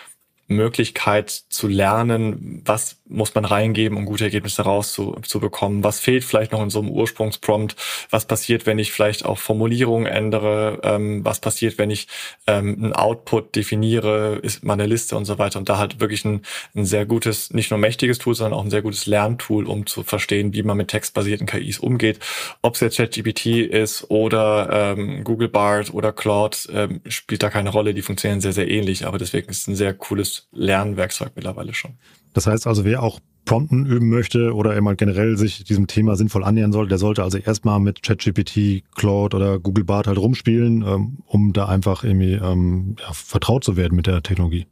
Möglichkeit 0.47 1.29
zu 1.29 1.67
lernen, 1.67 2.61
was 2.65 3.00
muss 3.11 3.35
man 3.35 3.45
reingeben, 3.45 3.97
um 3.97 4.05
gute 4.05 4.23
Ergebnisse 4.23 4.63
rauszubekommen, 4.63 5.83
was 5.83 5.99
fehlt 5.99 6.23
vielleicht 6.23 6.51
noch 6.51 6.61
in 6.61 6.69
so 6.69 6.79
einem 6.79 6.89
Ursprungsprompt, 6.89 7.75
was 8.09 8.25
passiert, 8.25 8.65
wenn 8.65 8.79
ich 8.79 8.91
vielleicht 8.91 9.25
auch 9.25 9.37
Formulierungen 9.37 10.07
ändere, 10.07 10.79
ähm, 10.83 11.23
was 11.23 11.39
passiert, 11.39 11.77
wenn 11.77 11.91
ich 11.91 12.07
ähm, 12.47 12.77
einen 12.81 12.93
Output 12.93 13.55
definiere, 13.55 14.39
ist 14.41 14.63
meine 14.63 14.85
Liste 14.85 15.15
und 15.15 15.25
so 15.25 15.37
weiter. 15.37 15.59
Und 15.59 15.69
da 15.69 15.77
halt 15.77 15.99
wirklich 15.99 16.25
ein, 16.25 16.41
ein 16.75 16.85
sehr 16.85 17.05
gutes, 17.05 17.53
nicht 17.53 17.71
nur 17.71 17.79
mächtiges 17.79 18.17
Tool, 18.17 18.35
sondern 18.35 18.57
auch 18.57 18.63
ein 18.63 18.69
sehr 18.69 18.81
gutes 18.81 19.05
Lerntool, 19.05 19.67
um 19.67 19.85
zu 19.85 20.03
verstehen, 20.03 20.53
wie 20.53 20.63
man 20.63 20.77
mit 20.77 20.89
textbasierten 20.89 21.47
KIs 21.47 21.79
umgeht. 21.79 22.19
Ob 22.61 22.75
es 22.75 22.81
jetzt 22.81 22.97
ChatGPT 22.97 23.45
ist 23.47 24.09
oder 24.09 24.69
ähm, 24.71 25.23
Google 25.23 25.49
Bard 25.49 25.93
oder 25.93 26.11
Claude, 26.11 26.57
ähm, 26.71 27.01
spielt 27.07 27.43
da 27.43 27.49
keine 27.49 27.69
Rolle, 27.69 27.93
die 27.93 28.01
funktionieren 28.01 28.41
sehr, 28.41 28.53
sehr 28.53 28.69
ähnlich, 28.69 29.05
aber 29.05 29.17
deswegen 29.17 29.49
ist 29.49 29.61
es 29.61 29.67
ein 29.67 29.75
sehr 29.75 29.93
cooles 29.93 30.47
Lernwerkzeug 30.51 31.31
mittlerweile 31.35 31.73
schon. 31.73 31.97
Das 32.33 32.47
heißt 32.47 32.67
also, 32.67 32.85
wer 32.85 33.03
auch 33.03 33.19
Prompten 33.45 33.85
üben 33.85 34.09
möchte 34.09 34.53
oder 34.53 34.75
immer 34.75 34.95
generell 34.95 35.35
sich 35.37 35.63
diesem 35.63 35.87
Thema 35.87 36.15
sinnvoll 36.15 36.43
annähern 36.43 36.71
sollte, 36.71 36.89
der 36.89 36.97
sollte 36.99 37.23
also 37.23 37.37
erstmal 37.37 37.79
mit 37.79 38.03
ChatGPT, 38.03 38.83
Claude 38.95 39.35
oder 39.35 39.59
Google 39.59 39.83
Bart 39.83 40.07
halt 40.07 40.19
rumspielen, 40.19 40.83
ähm, 40.83 41.17
um 41.25 41.51
da 41.51 41.65
einfach 41.65 42.03
irgendwie 42.03 42.33
ähm, 42.33 42.95
ja, 42.99 43.11
vertraut 43.13 43.63
zu 43.63 43.75
werden 43.77 43.95
mit 43.95 44.07
der 44.07 44.21
Technologie. 44.21 44.67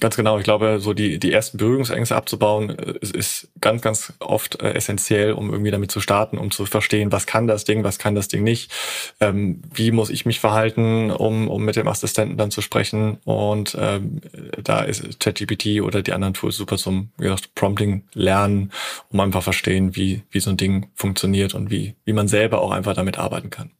Ganz 0.00 0.16
genau. 0.16 0.38
Ich 0.38 0.44
glaube, 0.44 0.80
so 0.80 0.92
die, 0.92 1.18
die 1.18 1.32
ersten 1.32 1.56
Berührungsängste 1.56 2.16
abzubauen, 2.16 2.70
ist, 2.70 3.14
ist 3.14 3.48
ganz, 3.60 3.80
ganz 3.80 4.12
oft 4.18 4.60
äh, 4.60 4.72
essentiell, 4.72 5.32
um 5.32 5.50
irgendwie 5.50 5.70
damit 5.70 5.90
zu 5.90 6.00
starten, 6.00 6.36
um 6.36 6.50
zu 6.50 6.66
verstehen, 6.66 7.12
was 7.12 7.26
kann 7.26 7.46
das 7.46 7.64
Ding, 7.64 7.84
was 7.84 7.98
kann 7.98 8.14
das 8.14 8.26
Ding 8.26 8.42
nicht, 8.42 8.72
ähm, 9.20 9.62
wie 9.72 9.92
muss 9.92 10.10
ich 10.10 10.26
mich 10.26 10.40
verhalten, 10.40 11.12
um, 11.12 11.48
um 11.48 11.64
mit 11.64 11.76
dem 11.76 11.86
Assistenten 11.86 12.36
dann 12.36 12.50
zu 12.50 12.60
sprechen. 12.60 13.18
Und 13.24 13.76
ähm, 13.80 14.20
da 14.62 14.80
ist 14.82 15.20
ChatGPT 15.20 15.80
oder 15.80 16.02
die 16.02 16.12
anderen 16.12 16.34
Tools 16.34 16.56
super 16.56 16.76
zum, 16.76 17.10
wie 17.16 17.24
gesagt, 17.24 17.54
Prompting 17.54 18.02
lernen, 18.14 18.72
um 19.10 19.20
einfach 19.20 19.44
verstehen, 19.44 19.94
wie, 19.94 20.22
wie 20.30 20.40
so 20.40 20.50
ein 20.50 20.56
Ding 20.56 20.88
funktioniert 20.94 21.54
und 21.54 21.70
wie, 21.70 21.94
wie 22.04 22.12
man 22.12 22.26
selber 22.26 22.60
auch 22.62 22.72
einfach 22.72 22.94
damit 22.94 23.16
arbeiten 23.18 23.50
kann. 23.50 23.70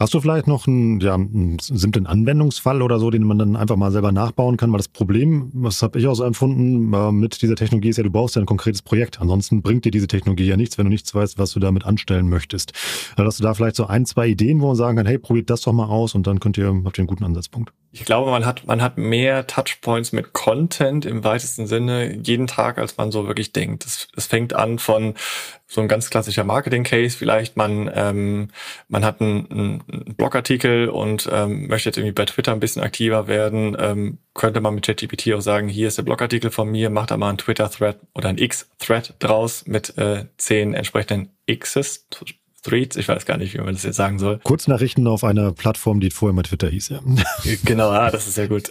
Hast 0.00 0.14
du 0.14 0.20
vielleicht 0.22 0.46
noch 0.46 0.66
einen, 0.66 0.98
ja, 1.00 1.12
einen 1.14 1.58
simplen 1.60 2.06
Anwendungsfall 2.06 2.80
oder 2.80 2.98
so, 2.98 3.10
den 3.10 3.22
man 3.22 3.38
dann 3.38 3.54
einfach 3.54 3.76
mal 3.76 3.92
selber 3.92 4.12
nachbauen 4.12 4.56
kann? 4.56 4.72
Weil 4.72 4.78
das 4.78 4.88
Problem, 4.88 5.50
was 5.52 5.82
habe 5.82 5.98
ich 5.98 6.06
auch 6.06 6.14
so 6.14 6.24
empfunden 6.24 6.90
äh, 6.94 7.12
mit 7.12 7.42
dieser 7.42 7.54
Technologie, 7.54 7.90
ist 7.90 7.98
ja, 7.98 8.02
du 8.02 8.10
brauchst 8.10 8.34
ja 8.34 8.40
ein 8.40 8.46
konkretes 8.46 8.80
Projekt. 8.80 9.20
Ansonsten 9.20 9.60
bringt 9.60 9.84
dir 9.84 9.90
diese 9.90 10.06
Technologie 10.06 10.44
ja 10.44 10.56
nichts, 10.56 10.78
wenn 10.78 10.86
du 10.86 10.90
nichts 10.90 11.14
weißt, 11.14 11.38
was 11.38 11.52
du 11.52 11.60
damit 11.60 11.84
anstellen 11.84 12.30
möchtest. 12.30 12.72
Also 13.16 13.26
hast 13.26 13.40
du 13.40 13.42
da 13.42 13.52
vielleicht 13.52 13.76
so 13.76 13.88
ein, 13.88 14.06
zwei 14.06 14.28
Ideen, 14.28 14.62
wo 14.62 14.68
man 14.68 14.76
sagen 14.76 14.96
kann, 14.96 15.04
hey, 15.04 15.18
probiert 15.18 15.50
das 15.50 15.60
doch 15.60 15.74
mal 15.74 15.88
aus 15.88 16.14
und 16.14 16.26
dann 16.26 16.40
könnt 16.40 16.56
ihr, 16.56 16.68
habt 16.82 16.96
ihr 16.96 17.02
einen 17.02 17.06
guten 17.06 17.24
Ansatzpunkt. 17.24 17.70
Ich 17.92 18.04
glaube, 18.04 18.30
man 18.30 18.46
hat, 18.46 18.66
man 18.68 18.82
hat 18.82 18.98
mehr 18.98 19.48
Touchpoints 19.48 20.12
mit 20.12 20.32
Content 20.32 21.04
im 21.04 21.24
weitesten 21.24 21.66
Sinne 21.66 22.14
jeden 22.22 22.46
Tag, 22.46 22.78
als 22.78 22.96
man 22.96 23.10
so 23.10 23.26
wirklich 23.26 23.52
denkt. 23.52 23.84
Es, 23.84 24.06
es 24.16 24.26
fängt 24.26 24.54
an 24.54 24.78
von 24.78 25.14
so 25.66 25.80
ein 25.80 25.88
ganz 25.88 26.08
klassischer 26.08 26.44
Marketing-Case. 26.44 27.16
Vielleicht 27.16 27.56
man, 27.56 27.90
ähm, 27.92 28.48
man 28.88 29.04
hat 29.04 29.20
einen, 29.20 29.50
einen 29.50 30.14
Blogartikel 30.16 30.88
und 30.88 31.28
ähm, 31.32 31.66
möchte 31.66 31.88
jetzt 31.88 31.96
irgendwie 31.96 32.12
bei 32.12 32.26
Twitter 32.26 32.52
ein 32.52 32.60
bisschen 32.60 32.82
aktiver 32.82 33.26
werden. 33.26 33.76
Ähm, 33.80 34.18
könnte 34.34 34.60
man 34.60 34.76
mit 34.76 34.86
ChatGPT 34.86 35.32
auch 35.32 35.40
sagen, 35.40 35.68
hier 35.68 35.88
ist 35.88 35.98
der 35.98 36.04
Blogartikel 36.04 36.52
von 36.52 36.70
mir, 36.70 36.90
macht 36.90 37.10
da 37.10 37.16
mal 37.16 37.28
einen 37.28 37.38
Twitter-Thread 37.38 37.98
oder 38.14 38.28
ein 38.28 38.38
X-Thread 38.38 39.14
draus 39.18 39.66
mit 39.66 39.98
äh, 39.98 40.26
zehn 40.36 40.74
entsprechenden 40.74 41.30
X's, 41.48 42.06
Threads, 42.62 42.96
ich 42.96 43.08
weiß 43.08 43.24
gar 43.24 43.38
nicht, 43.38 43.54
wie 43.54 43.58
man 43.58 43.74
das 43.74 43.82
jetzt 43.82 43.96
sagen 43.96 44.18
soll. 44.18 44.38
Kurznachrichten 44.42 45.06
auf 45.06 45.24
einer 45.24 45.52
Plattform, 45.52 46.00
die 46.00 46.10
vorher 46.10 46.34
mal 46.34 46.42
Twitter 46.42 46.68
hieß, 46.68 46.90
ja. 46.90 47.00
Genau, 47.64 47.92
ja, 47.92 48.10
das 48.10 48.26
ist 48.26 48.34
sehr 48.34 48.48
gut. 48.48 48.70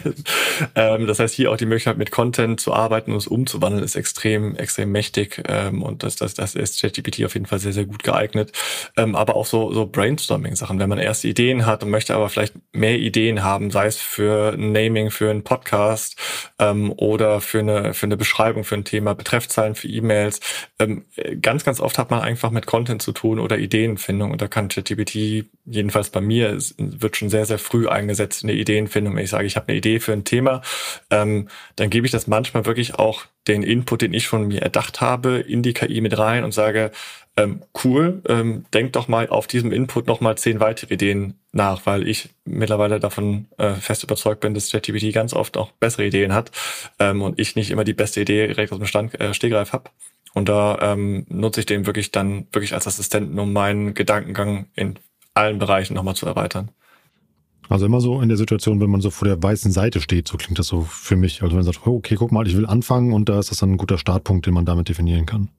ähm, 0.74 1.06
das 1.06 1.18
heißt, 1.18 1.34
hier 1.34 1.50
auch 1.50 1.56
die 1.56 1.66
Möglichkeit, 1.66 1.98
mit 1.98 2.10
Content 2.10 2.60
zu 2.60 2.72
arbeiten 2.72 3.12
und 3.12 3.18
es 3.18 3.26
umzuwandeln, 3.26 3.84
ist 3.84 3.96
extrem, 3.96 4.56
extrem 4.56 4.90
mächtig. 4.90 5.42
Ähm, 5.48 5.82
und 5.82 6.02
das, 6.02 6.16
das, 6.16 6.34
das 6.34 6.54
ist 6.54 6.80
ChatGPT 6.80 7.24
auf 7.24 7.34
jeden 7.34 7.46
Fall 7.46 7.58
sehr, 7.58 7.72
sehr 7.72 7.84
gut 7.84 8.02
geeignet. 8.02 8.52
Ähm, 8.96 9.14
aber 9.14 9.36
auch 9.36 9.46
so, 9.46 9.72
so 9.72 9.86
Brainstorming-Sachen, 9.86 10.78
wenn 10.78 10.88
man 10.88 10.98
erste 10.98 11.28
Ideen 11.28 11.66
hat 11.66 11.82
und 11.82 11.90
möchte 11.90 12.14
aber 12.14 12.28
vielleicht 12.28 12.54
mehr 12.72 12.98
Ideen 12.98 13.42
haben, 13.42 13.70
sei 13.70 13.86
es 13.86 13.98
für 13.98 14.54
ein 14.54 14.72
Naming, 14.72 15.10
für 15.10 15.30
einen 15.30 15.44
Podcast 15.44 16.16
ähm, 16.58 16.92
oder 16.96 17.40
für 17.40 17.60
eine, 17.60 17.94
für 17.94 18.06
eine 18.06 18.16
Beschreibung, 18.16 18.64
für 18.64 18.76
ein 18.76 18.84
Thema, 18.84 19.14
Betreffzahlen 19.14 19.74
für 19.74 19.88
E-Mails. 19.88 20.40
Ähm, 20.78 21.04
ganz, 21.40 21.64
ganz 21.64 21.80
oft 21.80 21.98
hat 21.98 22.10
man 22.10 22.20
einfach 22.20 22.50
mit 22.50 22.66
Content 22.66 23.02
zu 23.02 23.09
zu 23.10 23.12
tun 23.12 23.38
oder 23.38 23.58
Ideenfindung. 23.58 24.30
Und 24.30 24.40
da 24.40 24.48
kann 24.48 24.68
ChatGPT, 24.68 25.46
jedenfalls 25.66 26.10
bei 26.10 26.20
mir, 26.20 26.58
wird 26.78 27.16
schon 27.16 27.28
sehr, 27.28 27.44
sehr 27.44 27.58
früh 27.58 27.88
eingesetzt 27.88 28.42
in 28.42 28.48
der 28.48 28.56
Ideenfindung. 28.56 29.16
Wenn 29.16 29.24
ich 29.24 29.30
sage, 29.30 29.46
ich 29.46 29.56
habe 29.56 29.68
eine 29.68 29.78
Idee 29.78 30.00
für 30.00 30.12
ein 30.12 30.24
Thema, 30.24 30.62
ähm, 31.10 31.48
dann 31.76 31.90
gebe 31.90 32.06
ich 32.06 32.12
das 32.12 32.26
manchmal 32.26 32.66
wirklich 32.66 32.94
auch 32.94 33.26
den 33.48 33.62
Input, 33.62 34.02
den 34.02 34.12
ich 34.12 34.24
schon 34.24 34.48
mir 34.48 34.62
erdacht 34.62 35.00
habe, 35.00 35.38
in 35.38 35.62
die 35.62 35.72
KI 35.72 36.00
mit 36.00 36.16
rein 36.18 36.44
und 36.44 36.52
sage, 36.52 36.92
ähm, 37.36 37.62
cool, 37.84 38.22
ähm, 38.28 38.64
denk 38.74 38.92
doch 38.92 39.08
mal 39.08 39.28
auf 39.28 39.46
diesem 39.46 39.72
Input 39.72 40.06
noch 40.06 40.20
mal 40.20 40.36
zehn 40.36 40.60
weitere 40.60 40.94
Ideen 40.94 41.34
nach, 41.52 41.86
weil 41.86 42.06
ich 42.06 42.28
mittlerweile 42.44 43.00
davon 43.00 43.46
äh, 43.56 43.74
fest 43.74 44.04
überzeugt 44.04 44.40
bin, 44.40 44.54
dass 44.54 44.70
ChatGPT 44.70 45.12
ganz 45.12 45.32
oft 45.32 45.56
auch 45.56 45.72
bessere 45.72 46.06
Ideen 46.06 46.34
hat 46.34 46.50
ähm, 46.98 47.22
und 47.22 47.38
ich 47.38 47.56
nicht 47.56 47.70
immer 47.70 47.84
die 47.84 47.94
beste 47.94 48.20
Idee 48.20 48.46
direkt 48.48 48.72
aus 48.72 48.78
dem 48.78 48.86
Stand, 48.86 49.18
äh, 49.18 49.32
Stegreif 49.32 49.72
habe. 49.72 49.90
Und 50.34 50.48
da 50.48 50.78
ähm, 50.80 51.26
nutze 51.28 51.60
ich 51.60 51.66
den 51.66 51.86
wirklich 51.86 52.12
dann 52.12 52.46
wirklich 52.52 52.74
als 52.74 52.86
Assistenten, 52.86 53.38
um 53.38 53.52
meinen 53.52 53.94
Gedankengang 53.94 54.66
in 54.74 54.98
allen 55.34 55.58
Bereichen 55.58 55.94
nochmal 55.94 56.14
zu 56.14 56.26
erweitern. 56.26 56.70
Also 57.68 57.86
immer 57.86 58.00
so 58.00 58.20
in 58.20 58.28
der 58.28 58.36
Situation, 58.36 58.80
wenn 58.80 58.90
man 58.90 59.00
so 59.00 59.10
vor 59.10 59.28
der 59.28 59.40
weißen 59.40 59.70
Seite 59.70 60.00
steht, 60.00 60.26
so 60.26 60.36
klingt 60.36 60.58
das 60.58 60.66
so 60.66 60.82
für 60.82 61.14
mich. 61.14 61.42
Also 61.42 61.52
wenn 61.52 61.64
man 61.64 61.72
sagt, 61.72 61.86
oh, 61.86 61.96
okay, 61.96 62.16
guck 62.16 62.32
mal, 62.32 62.46
ich 62.46 62.56
will 62.56 62.66
anfangen 62.66 63.12
und 63.12 63.28
da 63.28 63.38
ist 63.38 63.52
das 63.52 63.58
dann 63.58 63.72
ein 63.72 63.76
guter 63.76 63.96
Startpunkt, 63.96 64.46
den 64.46 64.54
man 64.54 64.64
damit 64.64 64.88
definieren 64.88 65.24
kann. 65.24 65.50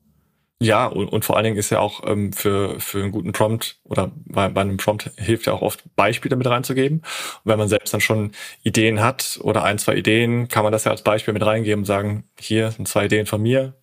Ja, 0.61 0.85
und, 0.85 1.07
und 1.07 1.25
vor 1.25 1.37
allen 1.37 1.45
Dingen 1.45 1.57
ist 1.57 1.71
ja 1.71 1.79
auch 1.79 2.05
ähm, 2.05 2.33
für, 2.33 2.79
für 2.79 3.01
einen 3.01 3.11
guten 3.11 3.31
Prompt 3.31 3.79
oder 3.83 4.11
bei, 4.25 4.47
bei 4.49 4.61
einem 4.61 4.77
Prompt 4.77 5.09
hilft 5.17 5.47
ja 5.47 5.53
auch 5.53 5.63
oft 5.63 5.83
Beispiele 5.95 6.35
mit 6.35 6.45
reinzugeben. 6.45 6.99
Und 6.99 7.05
wenn 7.45 7.57
man 7.57 7.67
selbst 7.67 7.93
dann 7.93 8.01
schon 8.01 8.33
Ideen 8.61 9.01
hat 9.01 9.39
oder 9.41 9.63
ein, 9.63 9.79
zwei 9.79 9.95
Ideen, 9.95 10.49
kann 10.49 10.63
man 10.63 10.71
das 10.71 10.83
ja 10.83 10.91
als 10.91 11.01
Beispiel 11.03 11.33
mit 11.33 11.43
reingeben 11.43 11.81
und 11.81 11.85
sagen, 11.85 12.25
hier 12.39 12.69
sind 12.69 12.87
zwei 12.87 13.05
Ideen 13.05 13.25
von 13.25 13.41
mir, 13.41 13.73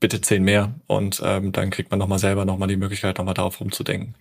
bitte 0.00 0.20
zehn 0.20 0.42
mehr. 0.42 0.74
Und 0.86 1.20
ähm, 1.24 1.52
dann 1.52 1.70
kriegt 1.70 1.90
man 1.90 1.98
nochmal 1.98 2.18
selber 2.18 2.44
nochmal 2.44 2.68
die 2.68 2.76
Möglichkeit, 2.76 3.18
nochmal 3.18 3.34
darauf 3.34 3.60
rumzudenken. 3.60 4.14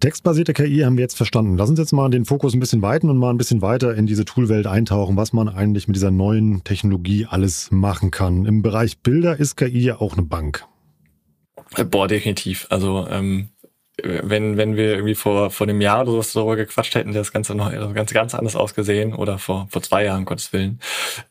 Textbasierte 0.00 0.52
KI 0.52 0.82
haben 0.84 0.96
wir 0.96 1.02
jetzt 1.02 1.16
verstanden. 1.16 1.56
Lass 1.56 1.70
uns 1.70 1.78
jetzt 1.80 1.92
mal 1.92 2.08
den 2.08 2.24
Fokus 2.24 2.54
ein 2.54 2.60
bisschen 2.60 2.82
weiten 2.82 3.10
und 3.10 3.18
mal 3.18 3.30
ein 3.30 3.38
bisschen 3.38 3.62
weiter 3.62 3.96
in 3.96 4.06
diese 4.06 4.24
Toolwelt 4.24 4.68
eintauchen, 4.68 5.16
was 5.16 5.32
man 5.32 5.48
eigentlich 5.48 5.88
mit 5.88 5.96
dieser 5.96 6.12
neuen 6.12 6.62
Technologie 6.62 7.26
alles 7.28 7.70
machen 7.72 8.12
kann. 8.12 8.46
Im 8.46 8.62
Bereich 8.62 8.98
Bilder 9.00 9.38
ist 9.40 9.56
KI 9.56 9.80
ja 9.80 10.00
auch 10.00 10.12
eine 10.12 10.22
Bank. 10.22 10.64
Äh, 11.76 11.84
boah, 11.84 12.06
definitiv. 12.06 12.68
Also 12.70 13.08
ähm, 13.10 13.48
wenn, 14.02 14.56
wenn 14.56 14.76
wir 14.76 14.92
irgendwie 14.92 15.16
vor, 15.16 15.50
vor 15.50 15.66
einem 15.66 15.80
Jahr 15.80 16.02
oder 16.02 16.12
sowas 16.12 16.32
darüber 16.32 16.54
gequatscht 16.54 16.94
hätten, 16.94 17.12
das 17.12 17.32
Ganze 17.32 17.56
noch 17.56 17.72
das 17.72 17.94
Ganze 17.94 18.14
ganz 18.14 18.34
anders 18.34 18.54
ausgesehen 18.54 19.14
oder 19.14 19.38
vor, 19.38 19.66
vor 19.70 19.82
zwei 19.82 20.04
Jahren, 20.04 20.24
Gottes 20.24 20.52
Willen. 20.52 20.78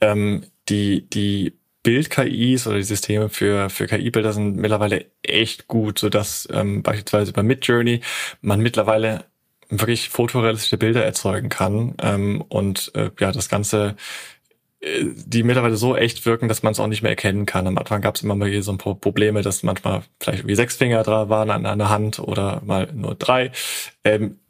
Ähm, 0.02 0.44
die, 0.68 1.08
die 1.10 1.57
Bild-KIs 1.88 2.68
oder 2.68 2.76
die 2.76 2.84
Systeme 2.84 3.30
für, 3.30 3.70
für 3.70 3.88
KI-Bilder 3.88 4.34
sind 4.34 4.58
mittlerweile 4.58 5.06
echt 5.24 5.70
gut, 5.70 6.00
sodass 6.00 6.46
ähm, 6.52 6.84
beispielsweise 6.84 7.32
bei 7.32 7.44
Midjourney 7.44 8.02
man 8.42 8.60
mittlerweile 8.60 9.24
wirklich 9.70 10.10
fotorealistische 10.10 10.78
Bilder 10.78 11.06
erzeugen 11.06 11.48
kann 11.48 11.96
ähm, 12.02 12.44
und 12.50 12.92
äh, 12.94 13.10
ja, 13.22 13.32
das 13.32 13.48
Ganze 13.48 13.96
äh, 14.82 15.06
die 15.16 15.44
mittlerweile 15.44 15.78
so 15.78 15.96
echt 15.96 16.26
wirken, 16.26 16.50
dass 16.50 16.62
man 16.62 16.74
es 16.74 16.80
auch 16.82 16.88
nicht 16.88 17.04
mehr 17.04 17.12
erkennen 17.12 17.46
kann. 17.46 17.68
Am 17.68 17.78
Anfang 17.78 18.02
gab 18.02 18.16
es 18.16 18.22
immer 18.22 18.36
mal 18.36 18.50
hier 18.50 18.64
so 18.64 18.74
ein 18.74 18.78
paar 18.78 18.96
Probleme, 18.96 19.42
dass 19.42 19.64
manchmal 19.64 20.04
vielleicht 20.20 20.46
wie 20.46 20.56
sechs 20.56 20.76
Finger 20.76 21.04
dran 21.04 21.30
waren 21.30 21.50
an 21.50 21.66
einer 21.66 21.90
Hand 21.90 22.20
oder 22.20 22.62
mal 22.66 22.90
nur 22.94 23.16
drei. 23.16 23.54
Ähm, 24.04 24.42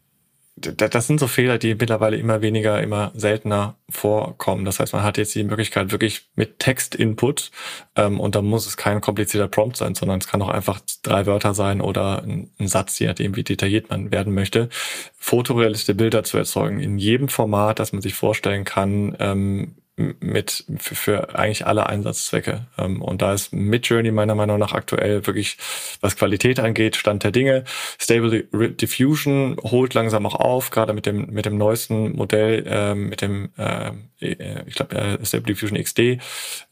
das 0.59 1.05
sind 1.05 1.19
so 1.19 1.27
Fehler, 1.27 1.59
die 1.59 1.75
mittlerweile 1.75 2.17
immer 2.17 2.41
weniger, 2.41 2.81
immer 2.81 3.11
seltener 3.13 3.75
vorkommen. 3.89 4.65
Das 4.65 4.79
heißt, 4.79 4.93
man 4.93 5.03
hat 5.03 5.17
jetzt 5.19 5.35
die 5.35 5.43
Möglichkeit 5.43 5.91
wirklich 5.91 6.29
mit 6.35 6.57
Text-Input 6.57 7.51
ähm, 7.95 8.19
und 8.19 8.33
da 8.33 8.41
muss 8.41 8.65
es 8.65 8.75
kein 8.75 8.99
komplizierter 8.99 9.47
Prompt 9.47 9.77
sein, 9.77 9.93
sondern 9.93 10.19
es 10.19 10.27
kann 10.27 10.41
auch 10.41 10.49
einfach 10.49 10.81
drei 11.03 11.27
Wörter 11.27 11.53
sein 11.53 11.79
oder 11.79 12.23
ein, 12.23 12.49
ein 12.59 12.67
Satz, 12.67 12.97
je 12.97 13.07
nachdem, 13.07 13.35
wie 13.35 13.43
detailliert 13.43 13.91
man 13.91 14.11
werden 14.11 14.33
möchte, 14.33 14.69
fotorealistische 15.17 15.95
Bilder 15.95 16.23
zu 16.23 16.37
erzeugen 16.37 16.79
in 16.79 16.97
jedem 16.97 17.27
Format, 17.27 17.77
das 17.77 17.93
man 17.93 18.01
sich 18.01 18.15
vorstellen 18.15 18.63
kann, 18.63 19.15
ähm, 19.19 19.75
mit 19.97 20.63
für, 20.77 20.95
für 20.95 21.35
eigentlich 21.35 21.65
alle 21.65 21.87
Einsatzzwecke. 21.87 22.67
Ähm, 22.77 23.01
und 23.01 23.21
da 23.21 23.33
ist 23.33 23.51
Midjourney 23.51 24.11
meiner 24.11 24.35
Meinung 24.35 24.59
nach 24.59 24.73
aktuell 24.73 25.25
wirklich, 25.25 25.57
was 26.01 26.15
Qualität 26.15 26.59
angeht, 26.59 26.95
Stand 26.95 27.23
der 27.23 27.31
Dinge. 27.31 27.63
Stable 27.99 28.43
Diffusion 28.43 29.57
holt 29.63 29.95
langsam 29.95 30.25
auch 30.27 30.35
auf, 30.35 30.69
gerade 30.69 30.93
mit 30.93 31.05
dem 31.07 31.27
mit 31.31 31.45
dem 31.45 31.57
neuesten 31.57 32.15
Modell, 32.15 32.63
ähm, 32.67 33.09
mit 33.09 33.21
dem 33.21 33.49
äh, 33.57 33.91
ich 34.19 34.75
glaube 34.75 34.95
äh, 34.95 35.25
Stable 35.25 35.47
Diffusion 35.47 35.81
XD. 35.81 36.19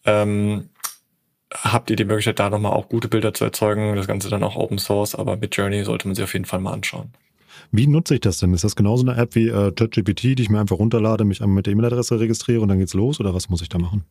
Ähm, 0.06 0.70
habt 1.52 1.90
ihr 1.90 1.96
die 1.96 2.06
Möglichkeit, 2.06 2.40
da 2.40 2.50
nochmal 2.50 2.74
auch 2.74 2.90
gute 2.90 3.08
Bilder 3.08 3.34
zu 3.34 3.44
erzeugen. 3.44 3.96
Das 3.96 4.08
Ganze 4.08 4.30
dann 4.30 4.44
auch 4.44 4.56
Open 4.56 4.78
Source, 4.78 5.16
aber 5.16 5.38
Midjourney 5.38 5.84
sollte 5.84 6.08
man 6.08 6.16
sich 6.16 6.24
auf 6.24 6.34
jeden 6.34 6.46
Fall 6.46 6.60
mal 6.60 6.74
anschauen. 6.74 7.12
Wie 7.72 7.88
nutze 7.88 8.16
ich 8.16 8.22
das 8.22 8.40
denn? 8.40 8.54
Ist 8.54 8.64
das 8.64 8.76
genauso 8.76 9.06
eine 9.06 9.20
App 9.20 9.36
wie 9.36 9.50
äh, 9.50 9.72
ChatGPT, 9.72 10.38
die 10.38 10.42
ich 10.44 10.50
mir 10.50 10.60
einfach 10.60 10.78
runterlade, 10.78 11.26
mich 11.26 11.40
mit 11.42 11.66
der 11.66 11.74
E-Mail-Adresse 11.74 12.20
registriere 12.20 12.62
und 12.62 12.68
dann 12.68 12.80
geht's 12.80 12.94
los? 12.94 13.20
Oder 13.20 13.34
was 13.34 13.50
muss 13.50 13.62
ich 13.62 13.70
da 13.70 13.78
machen? 13.78 14.04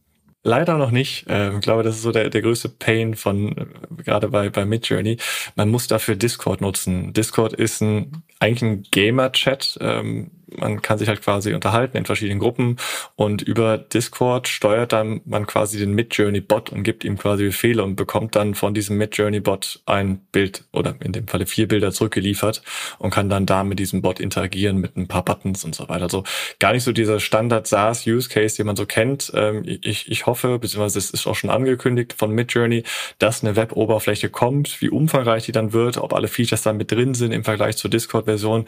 Leider 0.46 0.76
noch 0.76 0.90
nicht. 0.90 1.24
Ähm, 1.28 1.56
ich 1.56 1.60
glaube, 1.62 1.82
das 1.82 1.96
ist 1.96 2.02
so 2.02 2.12
der, 2.12 2.28
der 2.28 2.42
größte 2.42 2.68
Pain 2.68 3.14
von 3.14 3.56
äh, 3.56 3.66
gerade 4.04 4.28
bei, 4.28 4.50
bei 4.50 4.66
Midjourney. 4.66 5.16
Man 5.56 5.70
muss 5.70 5.86
dafür 5.86 6.16
Discord 6.16 6.60
nutzen. 6.60 7.14
Discord 7.14 7.54
ist 7.54 7.80
ein 7.80 8.22
eigentlich 8.40 8.62
ein 8.62 8.82
Gamer-Chat. 8.90 9.78
Ähm, 9.80 10.30
man 10.46 10.82
kann 10.82 10.98
sich 10.98 11.08
halt 11.08 11.22
quasi 11.22 11.54
unterhalten 11.54 11.96
in 11.96 12.04
verschiedenen 12.04 12.38
Gruppen 12.38 12.76
und 13.16 13.42
über 13.42 13.78
Discord 13.78 14.48
steuert 14.48 14.92
dann 14.92 15.20
man 15.24 15.46
quasi 15.46 15.78
den 15.78 15.94
Midjourney-Bot 15.94 16.70
und 16.70 16.82
gibt 16.82 17.04
ihm 17.04 17.18
quasi 17.18 17.44
Befehle 17.44 17.82
und 17.82 17.96
bekommt 17.96 18.36
dann 18.36 18.54
von 18.54 18.74
diesem 18.74 18.98
Midjourney-Bot 18.98 19.82
ein 19.86 20.18
Bild 20.32 20.64
oder 20.72 20.94
in 21.00 21.12
dem 21.12 21.28
Falle 21.28 21.46
vier 21.46 21.68
Bilder 21.68 21.92
zurückgeliefert 21.92 22.62
und 22.98 23.10
kann 23.10 23.28
dann 23.28 23.46
da 23.46 23.64
mit 23.64 23.78
diesem 23.78 24.02
Bot 24.02 24.20
interagieren 24.20 24.78
mit 24.78 24.96
ein 24.96 25.08
paar 25.08 25.24
Buttons 25.24 25.64
und 25.64 25.74
so 25.74 25.88
weiter. 25.88 26.02
Also 26.02 26.24
gar 26.58 26.72
nicht 26.72 26.84
so 26.84 26.92
dieser 26.92 27.20
Standard 27.20 27.66
SaaS-Use-Case, 27.66 28.56
den 28.56 28.66
man 28.66 28.76
so 28.76 28.86
kennt. 28.86 29.32
Ähm, 29.34 29.62
ich, 29.64 30.10
ich 30.10 30.26
hoffe, 30.26 30.58
beziehungsweise 30.58 30.98
es 30.98 31.10
ist 31.10 31.26
auch 31.26 31.34
schon 31.34 31.50
angekündigt 31.50 32.12
von 32.12 32.30
Midjourney, 32.32 32.84
dass 33.18 33.42
eine 33.42 33.56
Web-Oberfläche 33.56 34.28
kommt, 34.30 34.80
wie 34.80 34.90
umfangreich 34.90 35.44
die 35.44 35.52
dann 35.52 35.72
wird, 35.72 35.98
ob 35.98 36.12
alle 36.12 36.28
Features 36.28 36.62
dann 36.62 36.76
mit 36.76 36.90
drin 36.90 37.14
sind 37.14 37.32
im 37.32 37.44
Vergleich 37.44 37.76
zur 37.76 37.90
Discord-Version 37.90 38.66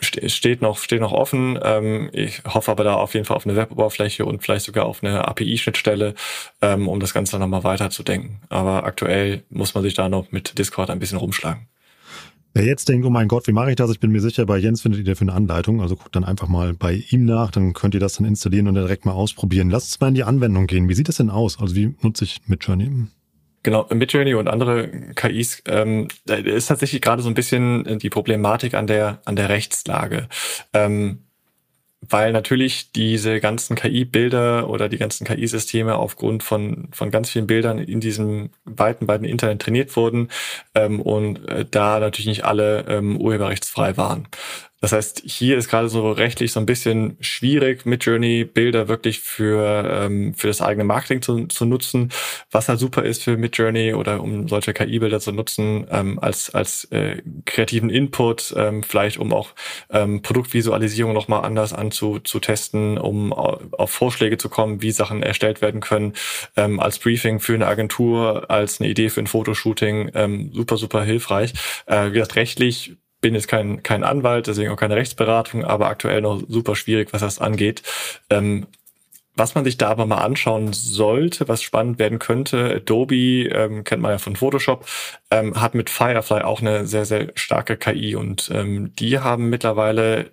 steht 0.00 0.62
noch, 0.62 0.78
steht 0.78 1.00
noch 1.00 1.12
offen. 1.12 1.58
Ähm, 1.62 2.08
ich 2.12 2.42
hoffe 2.44 2.70
aber 2.70 2.84
da 2.84 2.94
auf 2.94 3.14
jeden 3.14 3.26
Fall 3.26 3.36
auf 3.36 3.46
eine 3.46 3.56
Web-Oberfläche 3.56 4.24
und 4.24 4.42
vielleicht 4.42 4.64
sogar 4.64 4.86
auf 4.86 5.02
eine 5.02 5.26
API-Schnittstelle, 5.28 6.14
ähm, 6.62 6.88
um 6.88 7.00
das 7.00 7.12
Ganze 7.12 7.38
nochmal 7.38 7.64
weiterzudenken. 7.64 8.40
Aber 8.48 8.84
aktuell 8.84 9.42
muss 9.50 9.74
man 9.74 9.82
sich 9.82 9.94
da 9.94 10.08
noch 10.08 10.32
mit 10.32 10.58
Discord 10.58 10.90
ein 10.90 10.98
bisschen 10.98 11.18
rumschlagen. 11.18 11.66
Wer 12.54 12.64
jetzt 12.64 12.88
denkt, 12.88 13.04
oh 13.04 13.10
mein 13.10 13.28
Gott, 13.28 13.46
wie 13.48 13.52
mache 13.52 13.68
ich 13.68 13.76
das? 13.76 13.90
Ich 13.90 14.00
bin 14.00 14.12
mir 14.12 14.22
sicher, 14.22 14.46
bei 14.46 14.56
Jens 14.56 14.80
findet 14.80 15.00
ihr 15.00 15.12
dafür 15.12 15.26
eine 15.26 15.36
Anleitung. 15.36 15.82
Also 15.82 15.94
guckt 15.94 16.16
dann 16.16 16.24
einfach 16.24 16.48
mal 16.48 16.72
bei 16.72 17.04
ihm 17.10 17.26
nach, 17.26 17.50
dann 17.50 17.74
könnt 17.74 17.92
ihr 17.92 18.00
das 18.00 18.14
dann 18.14 18.26
installieren 18.26 18.66
und 18.66 18.76
direkt 18.76 19.04
mal 19.04 19.12
ausprobieren. 19.12 19.68
Lasst 19.68 19.88
uns 19.88 20.00
mal 20.00 20.08
in 20.08 20.14
die 20.14 20.24
Anwendung 20.24 20.66
gehen. 20.66 20.88
Wie 20.88 20.94
sieht 20.94 21.08
das 21.08 21.18
denn 21.18 21.28
aus? 21.28 21.60
Also 21.60 21.74
wie 21.74 21.94
nutze 22.00 22.24
ich 22.24 22.40
Midjourney? 22.46 23.08
Genau, 23.66 23.84
Midjourney 23.92 24.34
und 24.34 24.46
andere 24.46 24.88
KIs, 25.16 25.64
ähm, 25.66 26.06
ist 26.24 26.68
tatsächlich 26.68 27.02
gerade 27.02 27.20
so 27.20 27.28
ein 27.28 27.34
bisschen 27.34 27.98
die 27.98 28.10
Problematik 28.10 28.74
an 28.74 28.86
der 28.86 29.18
an 29.24 29.34
der 29.34 29.48
Rechtslage. 29.48 30.28
Ähm, 30.72 31.24
weil 32.00 32.30
natürlich 32.30 32.92
diese 32.92 33.40
ganzen 33.40 33.74
KI-Bilder 33.74 34.68
oder 34.68 34.88
die 34.88 34.98
ganzen 34.98 35.26
KI-Systeme 35.26 35.96
aufgrund 35.96 36.44
von, 36.44 36.86
von 36.92 37.10
ganz 37.10 37.30
vielen 37.30 37.48
Bildern 37.48 37.80
in 37.80 37.98
diesem 37.98 38.50
weiten, 38.64 39.08
weiten 39.08 39.24
Internet 39.24 39.62
trainiert 39.62 39.96
wurden 39.96 40.28
ähm, 40.76 41.00
und 41.00 41.48
äh, 41.48 41.64
da 41.68 41.98
natürlich 41.98 42.28
nicht 42.28 42.44
alle 42.44 42.84
ähm, 42.88 43.20
urheberrechtsfrei 43.20 43.96
waren. 43.96 44.28
Das 44.80 44.92
heißt, 44.92 45.22
hier 45.24 45.56
ist 45.56 45.68
gerade 45.68 45.88
so 45.88 46.10
rechtlich 46.10 46.52
so 46.52 46.60
ein 46.60 46.66
bisschen 46.66 47.16
schwierig, 47.20 47.86
mit 47.86 48.04
Journey 48.04 48.44
Bilder 48.44 48.88
wirklich 48.88 49.20
für, 49.20 49.88
ähm, 49.90 50.34
für 50.34 50.48
das 50.48 50.60
eigene 50.60 50.84
Marketing 50.84 51.22
zu, 51.22 51.46
zu 51.46 51.64
nutzen. 51.64 52.10
Was 52.50 52.68
halt 52.68 52.78
super 52.78 53.02
ist 53.02 53.22
für 53.22 53.38
Midjourney 53.38 53.94
oder 53.94 54.22
um 54.22 54.48
solche 54.48 54.74
KI-Bilder 54.74 55.18
zu 55.20 55.32
nutzen, 55.32 55.86
ähm, 55.90 56.18
als, 56.18 56.54
als 56.54 56.84
äh, 56.92 57.22
kreativen 57.46 57.88
Input, 57.88 58.54
ähm, 58.56 58.82
vielleicht 58.82 59.18
um 59.18 59.32
auch 59.32 59.54
ähm, 59.90 60.20
Produktvisualisierung 60.20 61.14
nochmal 61.14 61.44
anders 61.44 61.72
anzutesten, 61.72 62.98
um 62.98 63.32
auf 63.32 63.90
Vorschläge 63.90 64.36
zu 64.36 64.50
kommen, 64.50 64.82
wie 64.82 64.90
Sachen 64.90 65.22
erstellt 65.22 65.62
werden 65.62 65.80
können, 65.80 66.12
ähm, 66.56 66.80
als 66.80 66.98
Briefing 66.98 67.40
für 67.40 67.54
eine 67.54 67.66
Agentur, 67.66 68.50
als 68.50 68.80
eine 68.80 68.90
Idee 68.90 69.08
für 69.08 69.20
ein 69.20 69.26
Fotoshooting, 69.26 70.10
ähm, 70.14 70.50
super, 70.52 70.76
super 70.76 71.02
hilfreich. 71.02 71.54
Äh, 71.86 72.08
wie 72.08 72.12
gesagt, 72.12 72.36
rechtlich 72.36 72.96
bin 73.20 73.34
jetzt 73.34 73.48
kein, 73.48 73.82
kein 73.82 74.04
Anwalt, 74.04 74.46
deswegen 74.46 74.70
auch 74.70 74.76
keine 74.76 74.96
Rechtsberatung, 74.96 75.64
aber 75.64 75.88
aktuell 75.88 76.20
noch 76.20 76.42
super 76.48 76.76
schwierig, 76.76 77.12
was 77.12 77.22
das 77.22 77.40
angeht. 77.40 77.82
Ähm, 78.30 78.66
was 79.36 79.54
man 79.54 79.64
sich 79.64 79.76
da 79.76 79.90
aber 79.90 80.06
mal 80.06 80.22
anschauen 80.22 80.72
sollte, 80.72 81.46
was 81.46 81.62
spannend 81.62 81.98
werden 81.98 82.18
könnte, 82.18 82.76
Adobe, 82.76 83.48
ähm, 83.48 83.84
kennt 83.84 84.00
man 84.00 84.12
ja 84.12 84.18
von 84.18 84.34
Photoshop, 84.34 84.86
ähm, 85.30 85.60
hat 85.60 85.74
mit 85.74 85.90
Firefly 85.90 86.40
auch 86.40 86.62
eine 86.62 86.86
sehr, 86.86 87.04
sehr 87.04 87.32
starke 87.34 87.76
KI 87.76 88.16
und 88.16 88.50
ähm, 88.52 88.94
die 88.96 89.18
haben 89.18 89.50
mittlerweile 89.50 90.30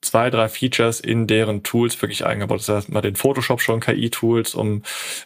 zwei, 0.00 0.30
drei 0.30 0.48
Features 0.48 1.00
in 1.00 1.26
deren 1.26 1.62
Tools 1.62 2.00
wirklich 2.00 2.24
eingebaut. 2.24 2.60
Das 2.60 2.68
heißt, 2.68 2.88
mal 2.90 3.00
den 3.00 3.16
Photoshop 3.16 3.60
schon 3.60 3.80
KI-Tools, 3.80 4.54
um 4.54 4.82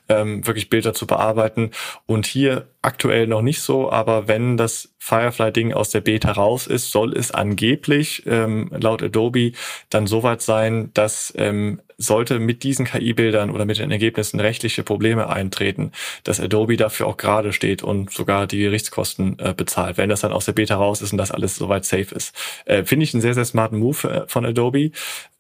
ähm, 0.09 0.47
wirklich 0.47 0.71
Bilder 0.71 0.95
zu 0.95 1.07
bearbeiten. 1.07 1.71
Und 2.07 2.27
hier 2.27 2.67
aktuell 2.83 3.27
noch 3.27 3.43
nicht 3.43 3.61
so, 3.61 3.91
aber 3.91 4.29
wenn 4.29 4.57
das 4.57 4.95
Firefly-Ding 4.99 5.73
aus 5.73 5.91
der 5.91 6.01
Beta 6.01 6.33
raus 6.33 6.67
ist, 6.67 6.91
soll 6.91 7.13
es 7.17 7.31
angeblich 7.31 8.25
ähm, 8.27 8.71
laut 8.79 9.03
Adobe 9.03 9.53
dann 9.91 10.07
soweit 10.07 10.43
sein, 10.43 10.91
dass 10.95 11.33
ähm, 11.37 11.81
sollte 11.99 12.39
mit 12.39 12.63
diesen 12.63 12.85
KI-Bildern 12.87 13.51
oder 13.51 13.65
mit 13.65 13.79
den 13.79 13.91
Ergebnissen 13.91 14.41
rechtliche 14.41 14.83
Probleme 14.83 15.29
eintreten, 15.29 15.93
dass 16.25 16.41
Adobe 16.41 16.77
dafür 16.77 17.07
auch 17.07 17.17
gerade 17.17 17.53
steht 17.53 17.83
und 17.83 18.11
sogar 18.11 18.47
die 18.47 18.59
Gerichtskosten 18.59 19.39
äh, 19.39 19.55
bezahlt, 19.57 19.97
wenn 19.97 20.09
das 20.09 20.21
dann 20.21 20.33
aus 20.33 20.45
der 20.45 20.53
Beta 20.53 20.77
raus 20.77 21.03
ist 21.03 21.13
und 21.13 21.19
das 21.19 21.31
alles 21.31 21.57
soweit 21.57 21.85
safe 21.85 22.15
ist. 22.15 22.35
Äh, 22.65 22.85
Finde 22.85 23.05
ich 23.05 23.15
einen 23.15 23.21
sehr, 23.21 23.35
sehr 23.35 23.45
smarten 23.45 23.79
Move 23.79 24.09
äh, 24.09 24.29
von 24.29 24.45
Adobe. 24.45 24.91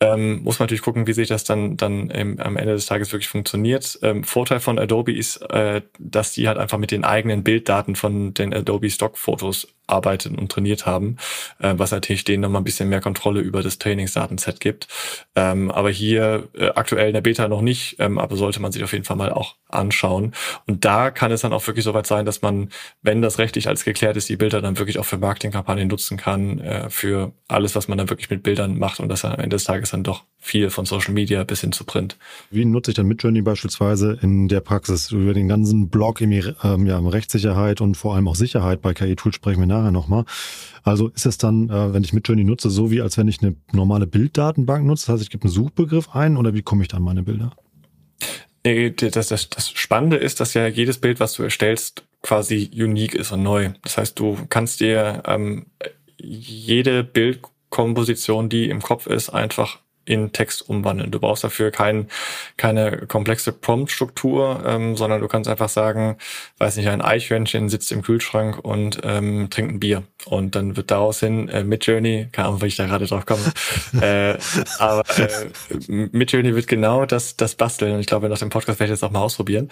Ähm, 0.01 0.43
muss 0.43 0.59
man 0.59 0.65
natürlich 0.65 0.83
gucken, 0.83 1.07
wie 1.07 1.13
sich 1.13 1.29
das 1.29 1.45
dann, 1.45 1.77
dann 1.77 2.11
im, 2.11 2.39
am 2.41 2.57
Ende 2.57 2.75
des 2.75 2.87
Tages 2.87 3.13
wirklich 3.13 3.29
funktioniert. 3.29 3.99
Ähm, 4.03 4.25
Vorteil 4.25 4.61
von 4.61 4.79
Adobe 4.79 5.13
ist, 5.13 5.39
äh, 5.51 5.83
dass 5.99 6.33
die 6.33 6.49
halt 6.49 6.59
einfach 6.59 6.79
mit 6.79 6.91
den 6.91 7.05
eigenen 7.05 7.43
Bilddaten 7.43 7.97
von 7.97 8.35
den 8.35 8.55
Adobe 8.55 8.91
Stock-Fotos 8.91 9.69
arbeitet 9.87 10.37
und 10.37 10.51
trainiert 10.51 10.87
haben, 10.87 11.17
äh, 11.59 11.75
was 11.77 11.91
natürlich 11.91 12.25
denen 12.25 12.43
nochmal 12.43 12.61
ein 12.61 12.65
bisschen 12.65 12.89
mehr 12.89 13.01
Kontrolle 13.01 13.41
über 13.41 13.63
das 13.63 13.79
Trainingsdatenset 13.79 14.61
gibt. 14.61 14.89
Ähm, 15.35 15.71
aber 15.71 15.91
hier 15.91 16.49
äh, 16.55 16.69
aktuell 16.69 17.09
in 17.09 17.15
der 17.15 17.21
Beta 17.21 17.49
noch 17.49 17.61
nicht, 17.61 17.97
ähm, 17.99 18.19
aber 18.19 18.37
sollte 18.37 18.61
man 18.61 18.73
sich 18.73 18.85
auf 18.85 18.93
jeden 18.93 19.05
Fall 19.05 19.17
mal 19.17 19.33
auch 19.33 19.57
anschauen. 19.69 20.33
Und 20.67 20.85
da 20.85 21.11
kann 21.11 21.33
es 21.33 21.43
dann 21.43 21.53
auch 21.53 21.67
wirklich 21.67 21.85
soweit 21.85 22.07
sein, 22.07 22.25
dass 22.25 22.43
man, 22.43 22.71
wenn 23.03 23.23
das 23.23 23.39
rechtlich 23.39 23.69
alles 23.69 23.85
geklärt 23.85 24.17
ist, 24.17 24.29
die 24.29 24.37
Bilder 24.37 24.63
dann 24.63 24.79
wirklich 24.79 24.99
auch 24.99 25.05
für 25.05 25.19
Marketingkampagnen 25.19 25.89
nutzen 25.89 26.17
kann, 26.17 26.61
äh, 26.61 26.91
für 26.91 27.33
alles, 27.49 27.75
was 27.75 27.89
man 27.89 27.99
dann 27.99 28.11
wirklich 28.11 28.31
mit 28.31 28.43
Bildern 28.43 28.79
macht 28.79 29.01
und 29.01 29.09
das 29.09 29.25
am 29.25 29.33
Ende 29.33 29.57
des 29.57 29.65
Tages 29.65 29.91
dann 29.91 30.03
doch 30.03 30.25
viel 30.39 30.71
von 30.71 30.85
Social 30.85 31.15
Media 31.15 31.43
bis 31.45 31.63
hin 31.63 31.73
zu 31.73 31.85
Print. 31.85 32.17
Wie 32.51 32.65
nutze 32.65 32.91
ich 32.91 32.97
dann 32.97 33.07
Midjourney 33.07 33.43
beispielsweise 33.43 34.19
in 34.23 34.49
der 34.49 34.61
Praxis? 34.61 35.11
Über 35.11 35.35
den 35.35 35.49
ganzen 35.49 35.89
Blog 35.89 36.21
ähm, 36.21 36.87
ja, 36.87 36.99
Rechtssicherheit 36.99 37.81
und 37.81 37.97
vor 37.97 38.15
allem 38.15 38.29
auch 38.29 38.35
Sicherheit 38.35 38.83
bei 38.83 38.95
KI-Tools 38.95 39.35
sprechen 39.35 39.61
wir 39.61 39.67
nachher 39.75 39.91
nochmal. 39.91 40.25
Also 40.83 41.09
ist 41.09 41.27
es 41.27 41.39
dann, 41.39 41.71
äh, 41.71 41.93
wenn 41.93 42.05
ich 42.05 42.13
Midjourney 42.13 42.45
nutze, 42.45 42.71
so 42.71 42.91
wie 42.91 43.01
als 43.01 43.17
wenn 43.17 43.29
ich 43.29 43.43
eine 43.43 43.57
normale 43.73 44.07
Bilddatenbank 44.07 44.85
nutze? 44.85 45.07
Das 45.07 45.15
heißt, 45.15 45.23
ich 45.23 45.31
gebe 45.31 45.45
einen 45.45 45.53
Suchbegriff 45.53 46.15
ein 46.15 46.37
oder 46.37 46.55
wie 46.55 46.63
komme 46.63 46.83
ich 46.83 46.89
dann 46.89 47.03
meine 47.03 47.23
Bilder? 47.23 47.53
Das, 48.63 49.29
das, 49.29 49.51
das 49.51 49.71
Spannende 49.71 50.17
ist, 50.17 50.41
dass 50.41 50.55
ja 50.55 50.67
jedes 50.67 50.99
Bild, 50.99 51.21
was 51.21 51.35
du 51.35 51.43
erstellst, 51.43 52.05
quasi 52.23 52.71
unique 52.75 53.15
ist 53.15 53.33
und 53.33 53.43
neu. 53.43 53.71
Das 53.83 53.99
heißt, 53.99 54.19
du 54.19 54.39
kannst 54.49 54.81
dir 54.81 55.23
ähm, 55.27 55.67
jede 56.19 57.05
Bildkomposition, 57.05 58.49
die 58.49 58.71
im 58.71 58.81
Kopf 58.81 59.07
ist, 59.07 59.29
einfach 59.29 59.81
in 60.05 60.33
Text 60.33 60.69
umwandeln. 60.69 61.11
Du 61.11 61.21
brauchst 61.21 61.45
dafür 61.45 61.71
kein, 61.71 62.09
keine 62.57 63.07
komplexe 63.07 63.53
Prompt-Struktur, 63.53 64.63
ähm, 64.67 64.97
sondern 64.97 65.21
du 65.21 65.29
kannst 65.29 65.49
einfach 65.49 65.69
sagen, 65.69 66.17
weiß 66.59 66.77
nicht, 66.77 66.89
ein 66.89 67.03
Eichhörnchen 67.03 67.69
sitzt 67.69 67.93
im 67.93 68.03
Kühlschrank 68.03 68.59
und 68.59 69.01
ähm, 69.05 69.49
trinkt 69.51 69.73
ein 69.73 69.81
Bier. 69.81 70.03
Und 70.27 70.55
dann 70.55 70.77
wird 70.77 70.91
daraus 70.91 71.21
hin 71.21 71.49
äh, 71.49 71.65
Midjourney, 71.65 72.29
keine 72.33 72.49
Ahnung, 72.49 72.63
wie 72.63 72.67
ich 72.67 72.77
da 72.77 72.87
gerade 72.87 73.07
drauf 73.07 73.27
komme, 73.27 73.43
äh, 74.01 74.39
aber 74.79 75.05
äh, 75.19 75.51
Midjourney 75.89 76.55
wird 76.55 76.67
genau 76.69 77.07
das, 77.07 77.37
das 77.37 77.55
basteln. 77.55 77.95
Und 77.95 78.01
ich 78.01 78.07
glaube, 78.07 78.29
nach 78.29 78.39
dem 78.39 78.51
Podcast 78.51 78.81
werde 78.81 78.93
ich 78.93 79.01
das 79.01 79.07
auch 79.07 79.13
mal 79.13 79.21
ausprobieren 79.21 79.71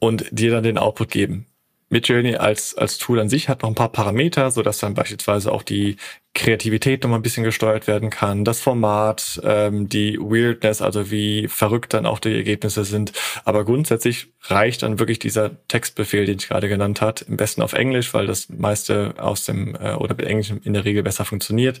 und 0.00 0.26
dir 0.30 0.50
dann 0.50 0.62
den 0.62 0.78
Output 0.78 1.10
geben. 1.10 1.46
Midjourney 1.90 2.36
als, 2.36 2.76
als 2.76 2.98
Tool 2.98 3.20
an 3.20 3.28
sich 3.28 3.48
hat 3.48 3.62
noch 3.62 3.68
ein 3.68 3.74
paar 3.74 3.90
Parameter, 3.90 4.50
so 4.50 4.62
dass 4.62 4.78
dann 4.78 4.94
beispielsweise 4.94 5.52
auch 5.52 5.62
die 5.62 5.96
Kreativität 6.34 7.02
noch 7.02 7.10
mal 7.10 7.16
ein 7.16 7.22
bisschen 7.22 7.44
gesteuert 7.44 7.86
werden 7.86 8.10
kann, 8.10 8.44
das 8.44 8.60
Format, 8.60 9.40
ähm, 9.44 9.88
die 9.88 10.18
Weirdness, 10.18 10.82
also 10.82 11.10
wie 11.10 11.46
verrückt 11.46 11.94
dann 11.94 12.06
auch 12.06 12.18
die 12.18 12.34
Ergebnisse 12.34 12.84
sind. 12.84 13.12
Aber 13.44 13.64
grundsätzlich 13.64 14.32
reicht 14.42 14.82
dann 14.82 14.98
wirklich 14.98 15.20
dieser 15.20 15.66
Textbefehl, 15.68 16.26
den 16.26 16.38
ich 16.38 16.48
gerade 16.48 16.68
genannt 16.68 17.00
hat, 17.00 17.22
im 17.22 17.36
besten 17.36 17.62
auf 17.62 17.72
Englisch, 17.72 18.12
weil 18.14 18.26
das 18.26 18.48
meiste 18.48 19.14
aus 19.18 19.44
dem 19.44 19.76
äh, 19.76 19.94
oder 19.94 20.16
mit 20.16 20.26
Englisch 20.26 20.52
in 20.64 20.72
der 20.72 20.84
Regel 20.84 21.04
besser 21.04 21.24
funktioniert. 21.24 21.80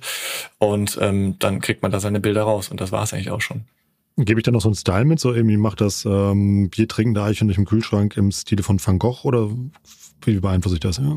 Und 0.58 0.98
ähm, 1.00 1.36
dann 1.40 1.60
kriegt 1.60 1.82
man 1.82 1.90
da 1.90 1.98
seine 1.98 2.20
Bilder 2.20 2.42
raus 2.42 2.68
und 2.68 2.80
das 2.80 2.92
war 2.92 3.02
es 3.02 3.12
eigentlich 3.12 3.30
auch 3.30 3.40
schon. 3.40 3.64
Gebe 4.16 4.38
ich 4.38 4.44
dann 4.44 4.54
noch 4.54 4.60
so 4.60 4.68
einen 4.68 4.76
Style 4.76 5.04
mit, 5.04 5.18
so 5.18 5.32
irgendwie 5.32 5.56
macht 5.56 5.80
das 5.80 6.04
ähm, 6.04 6.70
Bier 6.70 6.86
trinkende 6.86 7.22
Eichhörnchen 7.22 7.62
im 7.62 7.68
Kühlschrank 7.68 8.16
im 8.16 8.30
Stile 8.30 8.62
von 8.62 8.78
Van 8.84 8.98
Gogh 8.98 9.24
oder 9.24 9.50
wie 10.24 10.38
beeinflusst 10.38 10.74
ich 10.74 10.80
das? 10.80 10.98
Ja. 10.98 11.16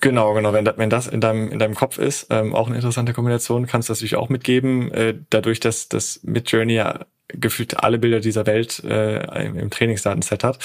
Genau, 0.00 0.32
genau. 0.34 0.52
Wenn, 0.52 0.68
wenn 0.76 0.90
das 0.90 1.06
in 1.06 1.20
deinem, 1.20 1.50
in 1.50 1.58
deinem 1.58 1.74
Kopf 1.74 1.98
ist, 1.98 2.28
ähm, 2.30 2.54
auch 2.54 2.66
eine 2.66 2.76
interessante 2.76 3.12
Kombination, 3.12 3.66
kannst 3.66 3.88
du 3.88 3.92
das 3.92 3.98
natürlich 3.98 4.16
auch 4.16 4.28
mitgeben. 4.28 4.90
Äh, 4.92 5.14
dadurch, 5.30 5.60
dass 5.60 5.88
das 5.88 6.20
Midjourney 6.22 6.74
ja 6.74 7.06
gefühlt 7.28 7.82
alle 7.82 7.98
Bilder 7.98 8.20
dieser 8.20 8.46
Welt 8.46 8.82
äh, 8.84 9.46
im, 9.46 9.70
Trainingsdatenset 9.70 10.44
hat, 10.44 10.58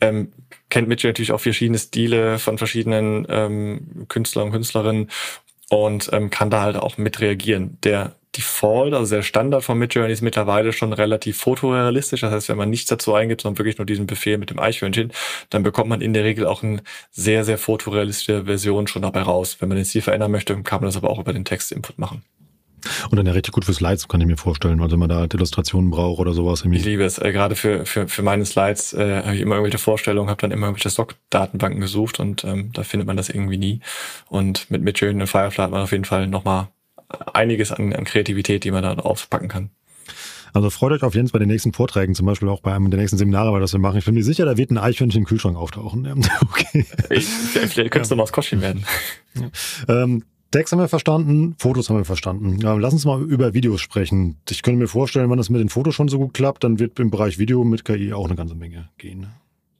ähm, 0.00 0.32
kennt 0.70 0.88
Midjourney 0.88 1.12
natürlich 1.12 1.32
auch 1.32 1.40
verschiedene 1.40 1.78
Stile 1.78 2.38
von 2.38 2.58
verschiedenen 2.58 3.26
ähm, 3.28 4.06
Künstlern 4.08 4.46
und 4.46 4.52
Künstlerinnen 4.52 5.10
und 5.68 6.10
ähm, 6.12 6.30
kann 6.30 6.50
da 6.50 6.62
halt 6.62 6.76
auch 6.76 6.98
mit 6.98 7.20
reagieren. 7.20 7.78
Der 7.82 8.14
Default, 8.36 8.94
also 8.94 9.14
der 9.14 9.22
Standard 9.22 9.62
von 9.62 9.78
Midjourney 9.78 10.12
ist 10.12 10.22
mittlerweile 10.22 10.72
schon 10.72 10.92
relativ 10.92 11.38
fotorealistisch. 11.38 12.22
Das 12.22 12.32
heißt, 12.32 12.48
wenn 12.48 12.56
man 12.56 12.70
nichts 12.70 12.88
dazu 12.88 13.14
eingibt, 13.14 13.42
sondern 13.42 13.58
wirklich 13.58 13.78
nur 13.78 13.86
diesen 13.86 14.06
Befehl 14.06 14.38
mit 14.38 14.50
dem 14.50 14.58
Eichhörnchen, 14.58 15.12
dann 15.50 15.62
bekommt 15.62 15.90
man 15.90 16.00
in 16.00 16.14
der 16.14 16.24
Regel 16.24 16.46
auch 16.46 16.62
eine 16.62 16.82
sehr, 17.10 17.44
sehr 17.44 17.58
fotorealistische 17.58 18.44
Version 18.44 18.86
schon 18.86 19.02
dabei 19.02 19.22
raus. 19.22 19.56
Wenn 19.60 19.68
man 19.68 19.76
den 19.76 19.84
Stil 19.84 20.02
verändern 20.02 20.30
möchte, 20.30 20.60
kann 20.62 20.80
man 20.80 20.88
das 20.88 20.96
aber 20.96 21.10
auch 21.10 21.18
über 21.18 21.32
den 21.32 21.44
Textinput 21.44 21.98
machen. 21.98 22.22
Und 23.10 23.16
dann 23.16 23.26
ja 23.26 23.32
richtig 23.32 23.52
gut 23.52 23.64
für 23.64 23.74
Slides, 23.74 24.08
kann 24.08 24.20
ich 24.20 24.26
mir 24.26 24.36
vorstellen. 24.36 24.80
Also 24.80 24.92
wenn 24.92 25.00
man 25.00 25.08
da 25.08 25.16
halt 25.16 25.34
Illustrationen 25.34 25.90
braucht 25.90 26.18
oder 26.18 26.32
sowas. 26.32 26.62
Irgendwie. 26.62 26.78
Ich 26.78 26.84
liebe 26.84 27.04
es. 27.04 27.18
Äh, 27.18 27.32
gerade 27.32 27.54
für, 27.54 27.86
für, 27.86 28.08
für 28.08 28.22
meine 28.22 28.44
Slides 28.44 28.92
äh, 28.92 29.22
habe 29.22 29.34
ich 29.34 29.40
immer 29.40 29.54
irgendwelche 29.56 29.78
Vorstellungen, 29.78 30.30
habe 30.30 30.40
dann 30.40 30.50
immer 30.50 30.66
irgendwelche 30.66 30.90
Stock-Datenbanken 30.90 31.80
gesucht 31.80 32.18
und 32.20 32.44
ähm, 32.44 32.70
da 32.72 32.82
findet 32.82 33.06
man 33.06 33.16
das 33.16 33.28
irgendwie 33.28 33.58
nie. 33.58 33.80
Und 34.28 34.70
mit 34.70 34.82
Midjourney 34.82 35.20
und 35.20 35.26
Firefly 35.26 35.64
hat 35.64 35.70
man 35.70 35.82
auf 35.82 35.92
jeden 35.92 36.04
Fall 36.04 36.26
nochmal 36.26 36.68
einiges 37.32 37.72
an, 37.72 37.92
an 37.92 38.04
Kreativität, 38.04 38.64
die 38.64 38.70
man 38.70 38.82
da 38.82 38.94
aufpacken 38.94 39.48
kann. 39.48 39.70
Also 40.54 40.68
freut 40.68 40.92
euch 40.92 41.02
auf 41.02 41.14
jeden 41.14 41.28
Fall 41.28 41.38
bei 41.38 41.44
den 41.44 41.48
nächsten 41.48 41.72
Vorträgen, 41.72 42.14
zum 42.14 42.26
Beispiel 42.26 42.48
auch 42.48 42.60
bei 42.60 42.74
einem 42.74 42.90
der 42.90 43.00
nächsten 43.00 43.16
Seminare, 43.16 43.52
weil 43.52 43.60
das 43.60 43.72
wir 43.72 43.80
machen. 43.80 43.98
Ich 43.98 44.04
bin 44.04 44.14
mir 44.14 44.24
sicher, 44.24 44.44
da 44.44 44.56
wird 44.56 44.70
ein 44.70 44.78
Eichhörnchen 44.78 45.22
im 45.22 45.26
Kühlschrank 45.26 45.56
auftauchen. 45.56 46.06
okay. 46.42 46.84
Ich, 47.08 47.24
vielleicht 47.24 47.90
könntest 47.90 48.10
du 48.10 48.16
mal 48.16 48.24
aus 48.24 48.32
Koschin 48.32 48.60
werden. 48.60 48.84
Ja. 49.34 50.02
Ähm, 50.02 50.24
Text 50.50 50.72
haben 50.72 50.80
wir 50.80 50.88
verstanden, 50.88 51.54
Fotos 51.58 51.88
haben 51.88 51.96
wir 51.96 52.04
verstanden. 52.04 52.58
Lass 52.60 52.92
uns 52.92 53.06
mal 53.06 53.22
über 53.22 53.54
Videos 53.54 53.80
sprechen. 53.80 54.36
Ich 54.50 54.62
könnte 54.62 54.78
mir 54.78 54.88
vorstellen, 54.88 55.30
wenn 55.30 55.38
das 55.38 55.48
mit 55.48 55.62
den 55.62 55.70
Fotos 55.70 55.94
schon 55.94 56.08
so 56.08 56.18
gut 56.18 56.34
klappt, 56.34 56.64
dann 56.64 56.78
wird 56.78 57.00
im 57.00 57.10
Bereich 57.10 57.38
Video 57.38 57.64
mit 57.64 57.86
KI 57.86 58.12
auch 58.12 58.26
eine 58.26 58.36
ganze 58.36 58.54
Menge 58.54 58.90
gehen. 58.98 59.28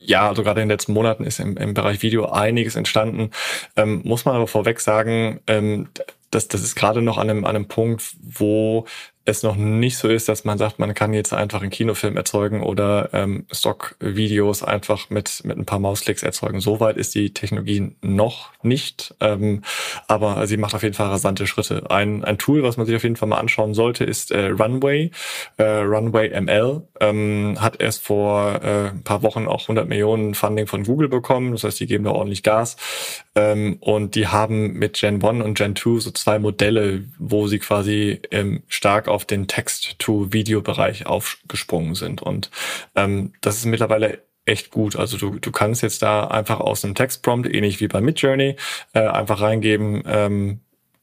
Ja, 0.05 0.29
also 0.29 0.43
gerade 0.43 0.61
in 0.61 0.69
den 0.69 0.75
letzten 0.75 0.93
Monaten 0.93 1.25
ist 1.25 1.39
im, 1.39 1.57
im 1.57 1.75
Bereich 1.75 2.03
Video 2.03 2.27
einiges 2.27 2.77
entstanden. 2.77 3.31
Ähm, 3.77 4.01
muss 4.05 4.25
man 4.25 4.35
aber 4.35 4.49
vorweg 4.49 4.81
sagen, 4.81 5.41
ähm, 5.47 5.89
das, 6.31 6.49
das 6.49 6.63
ist 6.63 6.75
gerade 6.75 7.03
noch 7.03 7.19
an 7.19 7.31
einem, 7.31 7.45
an 7.45 7.55
einem 7.55 7.69
Punkt, 7.69 8.17
wo 8.21 8.87
es 9.25 9.43
noch 9.43 9.57
nicht 9.57 9.99
so 9.99 10.09
ist, 10.09 10.29
dass 10.29 10.45
man 10.45 10.59
sagt, 10.59 10.79
man 10.79 10.95
kann 10.95 11.15
jetzt 11.15 11.33
einfach 11.33 11.63
einen 11.63 11.71
Kinofilm 11.71 12.17
erzeugen 12.17 12.63
oder 12.63 13.11
ähm, 13.13 13.47
Stock-Videos 13.53 14.65
einfach 14.65 15.11
mit, 15.11 15.43
mit 15.45 15.57
ein 15.57 15.65
paar 15.65 15.79
Mausklicks 15.79 16.23
erzeugen. 16.23 16.61
Soweit 16.61 16.97
ist 16.97 17.15
die 17.15 17.33
Technologie 17.33 17.95
noch 18.01 18.51
nicht, 18.63 19.15
ähm, 19.21 19.63
aber 20.09 20.47
sie 20.47 20.57
macht 20.57 20.75
auf 20.75 20.83
jeden 20.83 20.95
Fall 20.95 21.09
rasante 21.09 21.47
Schritte. 21.47 21.89
Ein, 21.91 22.25
ein 22.25 22.39
Tool, 22.39 22.65
was 22.65 22.77
man 22.77 22.87
sich 22.87 22.97
auf 22.97 23.05
jeden 23.05 23.17
Fall 23.17 23.29
mal 23.29 23.39
anschauen 23.39 23.75
sollte, 23.75 24.05
ist 24.05 24.33
äh, 24.33 24.47
Runway. 24.47 25.13
Äh, 25.57 25.65
Runway 25.65 26.41
ML 26.41 26.83
ähm, 27.01 27.57
hat 27.61 27.81
erst 27.81 28.03
vor 28.03 28.61
äh, 28.63 28.89
ein 28.89 29.05
paar 29.05 29.23
Wochen 29.23 29.47
auch 29.47 29.63
100 29.63 29.89
Millionen 29.89 30.35
Funding 30.35 30.67
von 30.67 30.83
Google 30.83 31.09
bekommen. 31.09 31.53
Das 31.53 31.63
heißt, 31.63 31.79
die 31.79 31.87
geben 31.87 32.05
da 32.05 32.11
ordentlich 32.11 32.43
Gas. 32.43 32.77
Ähm, 33.35 33.77
und 33.81 34.15
die 34.17 34.27
haben 34.27 34.75
mit 34.75 34.95
Gen 34.95 35.25
1 35.25 35.45
und 35.45 35.57
Gen 35.57 35.77
2 35.77 36.01
so 36.01 36.11
zwei 36.11 36.39
Modelle, 36.39 37.05
wo 37.19 37.47
sie 37.47 37.59
quasi 37.59 38.21
ähm, 38.31 38.63
stark 38.69 39.09
auf 39.13 39.25
den 39.25 39.47
Text-to-Video-Bereich 39.47 41.07
aufgesprungen 41.07 41.95
sind. 41.95 42.23
Und 42.23 42.51
ähm, 42.97 43.33
das 43.41 43.57
ist 43.59 43.67
mittlerweile 43.67 44.23
echt 44.45 44.71
gut. 44.71 44.97
Also 44.97 45.17
du, 45.17 45.39
du 45.39 45.53
kannst 45.53 45.83
jetzt 45.83 46.03
da 46.03 46.27
einfach 46.27 46.61
aus 46.61 46.85
einem 46.85 46.95
Textprompt, 46.95 47.49
ähnlich 47.53 47.81
wie 47.81 47.89
bei 47.89 48.01
Midjourney, 48.01 48.57
äh, 48.93 49.01
einfach 49.01 49.41
reingeben, 49.41 50.03
ähm, 50.07 50.61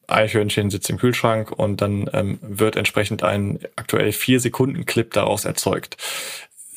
Eichhörnchen 0.09 0.69
sitzt 0.69 0.89
im 0.89 0.97
Kühlschrank 0.97 1.51
und 1.51 1.81
dann 1.81 2.09
ähm, 2.13 2.39
wird 2.41 2.75
entsprechend 2.75 3.23
ein 3.23 3.59
aktuell 3.75 4.11
vier 4.11 4.39
Sekunden 4.39 4.85
Clip 4.85 5.11
daraus 5.11 5.45
erzeugt. 5.45 5.97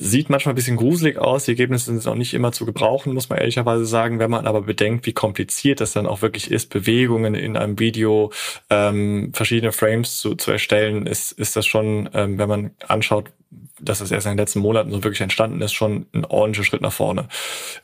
Sieht 0.05 0.31
manchmal 0.31 0.55
ein 0.55 0.57
bisschen 0.57 0.77
gruselig 0.77 1.17
aus, 1.17 1.45
die 1.45 1.53
Ergebnisse 1.53 1.93
sind 1.97 2.05
auch 2.09 2.17
nicht 2.17 2.35
immer 2.35 2.51
zu 2.51 2.67
gebrauchen, 2.67 3.15
muss 3.15 3.29
man 3.29 3.39
ehrlicherweise 3.39 3.87
sagen. 3.87 4.19
Wenn 4.19 4.33
man 4.33 4.49
aber 4.49 4.63
bedenkt, 4.63 5.07
wie 5.07 5.13
kompliziert 5.13 5.81
das 5.81 5.93
dann 5.93 6.09
auch 6.09 6.23
wirklich 6.23 6.51
ist, 6.51 6.71
Bewegungen 6.71 7.37
in 7.37 7.57
einem 7.57 7.79
Video, 7.79 8.33
ähm, 8.69 9.31
verschiedene 9.33 9.71
Frames 9.71 10.19
zu, 10.19 10.35
zu 10.35 10.51
erstellen, 10.51 11.07
ist, 11.07 11.31
ist 11.31 11.55
das 11.55 11.67
schon, 11.67 12.11
ähm, 12.15 12.37
wenn 12.37 12.49
man 12.49 12.71
anschaut, 12.89 13.31
dass 13.79 14.01
das 14.01 14.11
erst 14.11 14.27
in 14.27 14.33
den 14.33 14.39
letzten 14.39 14.59
Monaten 14.59 14.91
so 14.91 15.05
wirklich 15.05 15.21
entstanden 15.21 15.61
ist, 15.61 15.73
schon 15.73 16.07
ein 16.13 16.25
ordentlicher 16.25 16.65
Schritt 16.65 16.83
nach 16.83 16.93
vorne. 16.93 17.29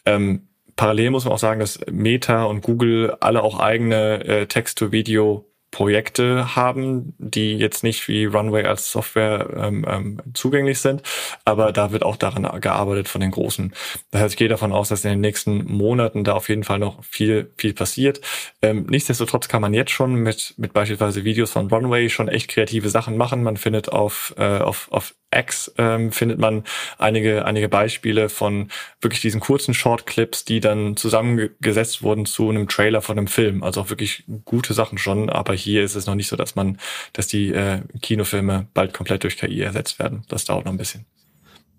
Ähm, 0.05 0.49
parallel 0.75 1.11
muss 1.11 1.25
man 1.25 1.35
auch 1.35 1.39
sagen, 1.39 1.61
dass 1.61 1.79
Meta 1.89 2.43
und 2.47 2.63
Google 2.63 3.17
alle 3.21 3.45
auch 3.45 3.61
eigene 3.61 4.25
äh, 4.25 4.47
Text-to-Video 4.47 5.48
Projekte 5.71 6.57
haben, 6.57 7.15
die 7.19 7.57
jetzt 7.57 7.85
nicht 7.85 8.09
wie 8.09 8.25
Runway 8.25 8.65
als 8.65 8.91
Software 8.91 9.51
ähm, 9.57 9.85
ähm, 9.87 10.23
zugänglich 10.35 10.81
sind, 10.81 11.03
aber 11.45 11.73
da 11.73 11.93
wird 11.93 12.03
auch 12.03 12.17
daran 12.17 12.61
gearbeitet 12.61 13.09
von 13.09 13.21
den 13.21 13.31
Großen. 13.31 13.73
Das 14.11 14.23
heißt, 14.23 14.35
ich 14.35 14.39
gehe 14.39 14.49
davon 14.49 14.73
aus, 14.73 14.89
dass 14.89 15.05
in 15.05 15.11
den 15.11 15.21
nächsten 15.21 15.71
Monaten 15.71 16.25
da 16.25 16.33
auf 16.33 16.49
jeden 16.49 16.65
Fall 16.65 16.79
noch 16.79 17.05
viel, 17.05 17.53
viel 17.59 17.75
passiert. 17.75 18.21
Ähm, 18.63 18.87
nichtsdestotrotz 18.89 19.49
kann 19.49 19.63
man 19.63 19.75
jetzt 19.75 19.91
schon 19.91 20.15
mit, 20.15 20.55
mit 20.57 20.73
beispielsweise 20.73 21.25
Videos 21.25 21.51
von 21.51 21.69
Runway 21.69 22.09
schon 22.09 22.29
echt 22.29 22.49
kreative 22.49 22.89
Sachen 22.89 23.17
machen. 23.17 23.43
Man 23.43 23.57
findet 23.57 23.91
auf, 23.91 24.35
äh, 24.39 24.59
auf, 24.59 24.89
auf 24.91 25.15
X 25.35 25.73
ähm, 25.79 26.13
findet 26.13 26.39
man 26.39 26.65
einige, 26.97 27.45
einige 27.45 27.69
Beispiele 27.69 28.29
von 28.29 28.71
wirklich 29.01 29.21
diesen 29.21 29.41
kurzen 29.41 29.75
Shortclips, 29.75 30.45
die 30.45 30.61
dann 30.61 30.97
zusammengesetzt 30.97 32.03
wurden 32.03 32.27
zu 32.27 32.49
einem 32.49 32.69
Trailer 32.69 33.03
von 33.03 33.19
einem 33.19 33.27
Film. 33.27 33.63
Also 33.63 33.83
auch 33.83 33.91
wirklich 33.91 34.25
gute 34.45 34.75
Sachen 34.75 34.99
schon, 34.99 35.29
aber 35.31 35.55
hier 35.55 35.83
ist 35.83 35.95
es 35.95 36.07
noch 36.07 36.15
nicht 36.15 36.29
so, 36.29 36.37
dass 36.37 36.55
man, 36.55 36.79
dass 37.13 37.27
die 37.27 37.53
äh, 37.53 37.83
Kinofilme 38.01 38.69
bald 38.75 38.95
komplett 38.95 39.25
durch 39.25 39.37
KI 39.37 39.61
ersetzt 39.61 39.99
werden. 39.99 40.25
Das 40.29 40.45
dauert 40.45 40.65
noch 40.65 40.73
ein 40.73 40.79
bisschen. 40.79 41.05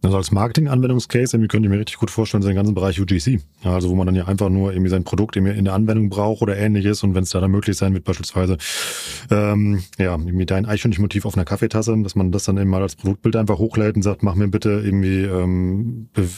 Also 0.02 0.16
als 0.16 0.32
Marketing-Anwendungscase 0.32 1.36
irgendwie 1.36 1.50
könnte 1.50 1.68
ich 1.68 1.72
mir 1.72 1.80
richtig 1.80 1.98
gut 1.98 2.10
vorstellen, 2.10 2.42
den 2.42 2.56
ganzen 2.56 2.74
Bereich 2.74 3.02
UGC. 3.02 3.42
Ja, 3.64 3.74
also 3.74 3.90
wo 3.90 3.96
man 3.96 4.06
dann 4.06 4.16
ja 4.16 4.26
einfach 4.26 4.50
nur 4.50 4.72
irgendwie 4.72 4.90
sein 4.90 5.04
Produkt 5.04 5.36
in 5.36 5.66
der 5.66 5.74
Anwendung 5.74 6.10
braucht 6.10 6.42
oder 6.42 6.56
ähnliches 6.58 7.04
und 7.04 7.16
wenn 7.16 7.24
es 7.24 7.32
da 7.32 7.42
dann 7.42 7.52
möglich 7.52 7.76
sein 7.76 7.94
wird, 7.94 8.06
beispielsweise 8.06 8.58
ähm, 9.30 9.84
ja, 9.98 10.14
irgendwie 10.14 10.46
dein 10.46 10.66
Eichhörnchenmotiv 10.66 11.26
auf 11.26 11.36
einer 11.36 11.46
Kaffeetasse, 11.46 11.98
dass 12.02 12.16
man 12.16 12.32
das 12.32 12.46
dann 12.46 12.58
eben 12.58 12.70
mal 12.70 12.82
als 12.82 12.96
Produktbild 12.96 13.36
einfach 13.36 13.58
hochlädt 13.58 13.96
und 13.96 14.04
sagt, 14.04 14.24
mach 14.24 14.36
mir 14.36 14.48
bitte 14.48 14.70
irgendwie 14.84 15.24
ähm, 15.24 16.10
Be 16.14 16.30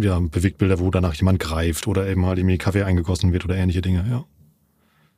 ja, 0.00 0.18
Bewegtbilder, 0.18 0.78
wo 0.78 0.90
danach 0.90 1.14
jemand 1.14 1.40
greift 1.40 1.86
oder 1.88 2.08
eben 2.08 2.24
halt 2.24 2.38
irgendwie 2.38 2.58
Kaffee 2.58 2.84
eingegossen 2.84 3.32
wird 3.32 3.44
oder 3.44 3.56
ähnliche 3.56 3.82
Dinge, 3.82 4.06
ja. 4.08 4.24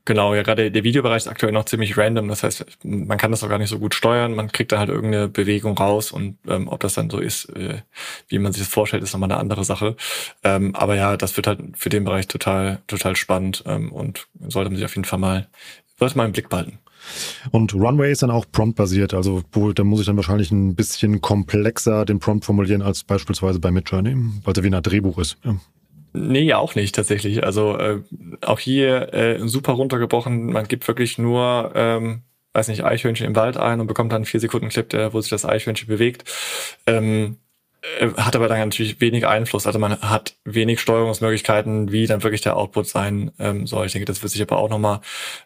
Genau, 0.05 0.35
ja, 0.35 0.43
gerade 0.43 0.73
der 0.73 0.83
Videobereich 0.83 1.19
ist 1.19 1.29
aktuell 1.29 1.53
noch 1.53 1.65
ziemlich 1.65 1.97
random. 1.97 2.27
Das 2.27 2.43
heißt, 2.43 2.65
man 2.83 3.19
kann 3.19 3.31
das 3.31 3.45
auch 3.45 3.49
gar 3.49 3.59
nicht 3.59 3.69
so 3.69 3.79
gut 3.79 3.95
steuern. 3.95 4.35
Man 4.35 4.51
kriegt 4.51 4.73
da 4.73 4.79
halt 4.79 4.89
irgendeine 4.89 5.29
Bewegung 5.29 5.79
raus 5.79 6.11
und 6.11 6.39
ähm, 6.49 6.67
ob 6.67 6.81
das 6.81 6.95
dann 6.95 7.09
so 7.09 7.19
ist, 7.19 7.45
äh, 7.51 7.83
wie 8.29 8.39
man 8.41 8.53
sich 8.53 8.63
das 8.63 8.73
vorstellt, 8.73 9.05
ist 9.05 9.13
nochmal 9.13 9.31
eine 9.31 9.41
andere 9.41 9.65
Sache. 9.65 9.97
Ähm, 10.43 10.75
aber 10.75 10.97
ja, 10.97 11.17
das 11.17 11.37
wird 11.37 11.47
halt 11.47 11.61
für 11.75 11.89
den 11.89 12.03
Bereich 12.05 12.27
total, 12.27 12.83
total 12.89 13.15
spannend 13.15 13.63
ähm, 13.67 13.93
und 13.93 14.27
sollte 14.49 14.71
man 14.71 14.77
sich 14.77 14.85
auf 14.85 14.97
jeden 14.97 15.05
Fall 15.05 15.21
mal, 15.21 15.47
sollte 15.99 16.17
mal 16.17 16.27
im 16.27 16.33
Blick 16.33 16.49
behalten. 16.49 16.79
Und 17.51 17.75
Runway 17.75 18.13
ist 18.13 18.23
dann 18.23 18.31
auch 18.31 18.47
prompt-basiert, 18.51 19.15
also 19.15 19.43
wo, 19.53 19.73
da 19.73 19.85
muss 19.85 20.01
ich 20.01 20.07
dann 20.07 20.17
wahrscheinlich 20.17 20.51
ein 20.51 20.75
bisschen 20.75 21.21
komplexer 21.21 22.05
den 22.05 22.21
Prompt 22.21 22.45
formulieren 22.45 22.83
als 22.83 23.05
beispielsweise 23.05 23.59
bei 23.59 23.71
Midjourney, 23.71 24.17
weil 24.45 24.55
es 24.57 24.63
wie 24.63 24.75
ein 24.75 24.83
Drehbuch 24.83 25.19
ist. 25.19 25.37
Ja. 25.45 25.57
Nee, 26.13 26.53
auch 26.53 26.75
nicht 26.75 26.95
tatsächlich. 26.95 27.45
Also 27.45 27.79
äh, 27.79 28.03
auch 28.43 28.59
hier 28.59 29.15
äh, 29.15 29.49
super 29.49 29.73
runtergebrochen. 29.73 30.53
Man 30.53 30.69
gibt 30.69 30.87
wirklich 30.87 31.17
nur, 31.19 31.73
ähm, 31.75 32.23
weiß 32.53 32.69
nicht, 32.69 32.85
Eichhörnchen 32.85 33.27
im 33.27 33.37
Wald 33.37 33.57
ein 33.57 33.81
und 33.81 33.87
bekommt 33.87 34.13
dann 34.13 34.27
vier 34.27 34.41
Sekunden 34.41 34.69
Clip, 34.69 34.89
der, 34.91 35.15
wo 35.15 35.21
sich 35.21 35.31
das 35.31 35.47
Eichhörnchen 35.47 35.89
bewegt. 35.89 36.31
Ähm, 36.87 37.39
äh, 37.99 38.11
hat 38.17 38.37
aber 38.37 38.47
dann 38.49 38.59
natürlich 38.59 39.01
wenig 39.01 39.27
Einfluss. 39.27 39.67
Also 39.67 39.79
man 39.79 40.01
hat 40.01 40.37
wenig 40.45 40.81
Steuerungsmöglichkeiten, 40.81 41.91
wie 41.91 42.07
dann 42.07 42.23
wirklich 42.23 42.43
der 42.43 42.57
Output 42.57 42.87
sein 42.87 43.33
ähm, 43.39 43.67
soll. 43.67 43.87
Ich 43.87 43.93
denke, 43.93 44.07
das 44.07 44.23
wird 44.23 44.33
sich 44.33 44.43
aber 44.43 44.59
auch 44.59 44.69
nochmal 44.69 45.01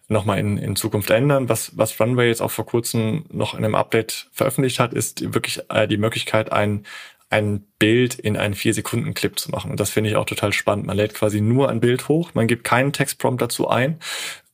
noch 0.09 0.25
mal 0.25 0.39
in, 0.39 0.59
in 0.59 0.77
Zukunft 0.77 1.11
ändern. 1.11 1.49
Was, 1.49 1.79
was 1.79 1.99
Runway 2.01 2.29
jetzt 2.29 2.43
auch 2.43 2.51
vor 2.51 2.67
kurzem 2.67 3.25
noch 3.31 3.55
in 3.55 3.65
einem 3.65 3.75
Update 3.75 4.29
veröffentlicht 4.33 4.81
hat, 4.81 4.93
ist 4.93 5.33
wirklich 5.33 5.61
äh, 5.71 5.89
die 5.89 5.97
Möglichkeit, 5.97 6.53
ein 6.53 6.85
ein 7.29 7.65
Bild 7.79 8.15
in 8.15 8.37
einen 8.37 8.55
4-Sekunden-Clip 8.55 9.39
zu 9.39 9.51
machen. 9.51 9.71
Und 9.71 9.81
das 9.81 9.91
finde 9.91 10.11
ich 10.11 10.17
auch 10.17 10.27
total 10.27 10.53
spannend. 10.53 10.87
Man 10.87 10.97
lädt 10.97 11.15
quasi 11.15 11.41
nur 11.41 11.69
ein 11.69 11.81
Bild 11.81 12.09
hoch, 12.09 12.31
man 12.35 12.47
gibt 12.47 12.65
keinen 12.65 12.93
Textprompt 12.93 13.43
dazu 13.43 13.69
ein, 13.69 13.99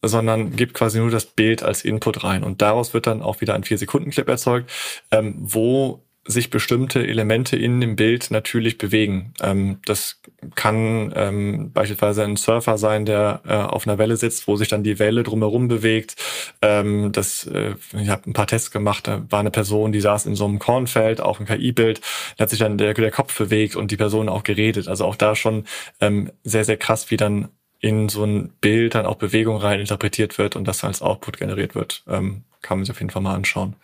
sondern 0.02 0.56
gibt 0.56 0.74
quasi 0.74 0.98
nur 0.98 1.10
das 1.10 1.26
Bild 1.26 1.62
als 1.62 1.84
Input 1.84 2.24
rein. 2.24 2.42
Und 2.42 2.62
daraus 2.62 2.94
wird 2.94 3.06
dann 3.06 3.22
auch 3.22 3.40
wieder 3.40 3.54
ein 3.54 3.64
4-Sekunden-Clip 3.64 4.28
erzeugt, 4.28 4.70
ähm, 5.10 5.36
wo 5.38 6.02
sich 6.24 6.50
bestimmte 6.50 7.04
Elemente 7.04 7.56
in 7.56 7.80
dem 7.80 7.96
Bild 7.96 8.30
natürlich 8.30 8.78
bewegen. 8.78 9.34
Ähm, 9.42 9.78
das 9.84 10.20
kann 10.54 11.12
ähm, 11.16 11.72
beispielsweise 11.72 12.22
ein 12.22 12.36
Surfer 12.36 12.78
sein, 12.78 13.04
der 13.04 13.40
äh, 13.44 13.54
auf 13.54 13.88
einer 13.88 13.98
Welle 13.98 14.16
sitzt, 14.16 14.46
wo 14.46 14.56
sich 14.56 14.68
dann 14.68 14.84
die 14.84 15.00
Welle 15.00 15.24
drumherum 15.24 15.66
bewegt. 15.66 16.16
Ähm, 16.62 17.10
das, 17.10 17.46
äh, 17.46 17.74
ich 18.00 18.08
habe 18.08 18.30
ein 18.30 18.34
paar 18.34 18.46
Tests 18.46 18.70
gemacht. 18.70 19.08
Da 19.08 19.24
war 19.30 19.40
eine 19.40 19.50
Person, 19.50 19.90
die 19.90 20.00
saß 20.00 20.26
in 20.26 20.36
so 20.36 20.44
einem 20.44 20.60
Kornfeld, 20.60 21.20
auch 21.20 21.40
ein 21.40 21.46
KI-Bild, 21.46 22.00
da 22.36 22.42
hat 22.42 22.50
sich 22.50 22.60
dann 22.60 22.78
der, 22.78 22.94
der 22.94 23.10
Kopf 23.10 23.36
bewegt 23.36 23.74
und 23.74 23.90
die 23.90 23.96
Person 23.96 24.28
auch 24.28 24.44
geredet. 24.44 24.86
Also 24.86 25.04
auch 25.04 25.16
da 25.16 25.34
schon 25.34 25.64
ähm, 26.00 26.30
sehr, 26.44 26.64
sehr 26.64 26.76
krass, 26.76 27.10
wie 27.10 27.16
dann 27.16 27.48
in 27.80 28.08
so 28.08 28.24
ein 28.24 28.50
Bild 28.60 28.94
dann 28.94 29.06
auch 29.06 29.16
Bewegung 29.16 29.56
rein 29.56 29.80
interpretiert 29.80 30.38
wird 30.38 30.54
und 30.54 30.68
das 30.68 30.84
als 30.84 31.02
Output 31.02 31.38
generiert 31.38 31.74
wird. 31.74 32.04
Ähm, 32.08 32.44
kann 32.60 32.78
man 32.78 32.84
sich 32.84 32.92
auf 32.92 33.00
jeden 33.00 33.10
Fall 33.10 33.22
mal 33.22 33.34
anschauen. 33.34 33.74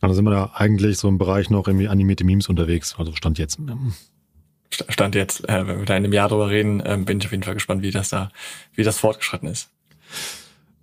Also 0.00 0.14
sind 0.14 0.24
wir 0.24 0.30
da 0.30 0.52
eigentlich 0.54 0.98
so 0.98 1.08
im 1.08 1.18
Bereich 1.18 1.50
noch 1.50 1.66
irgendwie 1.66 1.88
animierte 1.88 2.24
Memes 2.24 2.48
unterwegs, 2.48 2.94
also 2.98 3.14
Stand 3.14 3.38
jetzt. 3.38 3.58
Stand 4.70 5.14
jetzt, 5.14 5.48
äh, 5.48 5.66
wenn 5.66 5.78
wir 5.78 5.86
da 5.86 5.96
in 5.96 6.04
einem 6.04 6.12
Jahr 6.12 6.28
drüber 6.28 6.50
reden, 6.50 6.80
äh, 6.80 6.98
bin 6.98 7.18
ich 7.18 7.26
auf 7.26 7.32
jeden 7.32 7.42
Fall 7.42 7.54
gespannt, 7.54 7.82
wie 7.82 7.90
das 7.90 8.10
da, 8.10 8.30
wie 8.74 8.84
das 8.84 8.98
fortgeschritten 8.98 9.48
ist. 9.48 9.70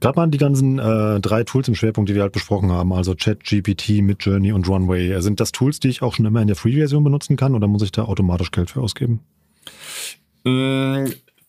Gerade 0.01 0.19
mal 0.19 0.28
die 0.28 0.38
ganzen 0.38 0.78
äh, 0.78 1.19
drei 1.21 1.43
Tools 1.43 1.67
im 1.67 1.75
Schwerpunkt, 1.75 2.10
die 2.10 2.15
wir 2.15 2.21
halt 2.21 2.34
besprochen 2.34 2.71
haben, 2.71 2.91
also 2.91 3.15
Chat, 3.15 3.43
GPT, 3.43 4.01
Midjourney 4.01 4.51
und 4.51 4.67
Runway. 4.67 5.21
Sind 5.21 5.39
das 5.39 5.51
Tools, 5.51 5.80
die 5.80 5.88
ich 5.88 6.01
auch 6.01 6.13
schon 6.13 6.25
immer 6.25 6.41
in 6.41 6.47
der 6.47 6.56
Free-Version 6.56 7.04
benutzen 7.04 7.38
kann 7.38 7.56
oder 7.56 7.67
muss 7.67 7.82
ich 7.82 7.91
da 7.91 8.04
automatisch 8.04 8.51
Geld 8.51 8.71
für 8.71 8.82
ausgeben? 8.82 9.21
Mm, 10.43 11.06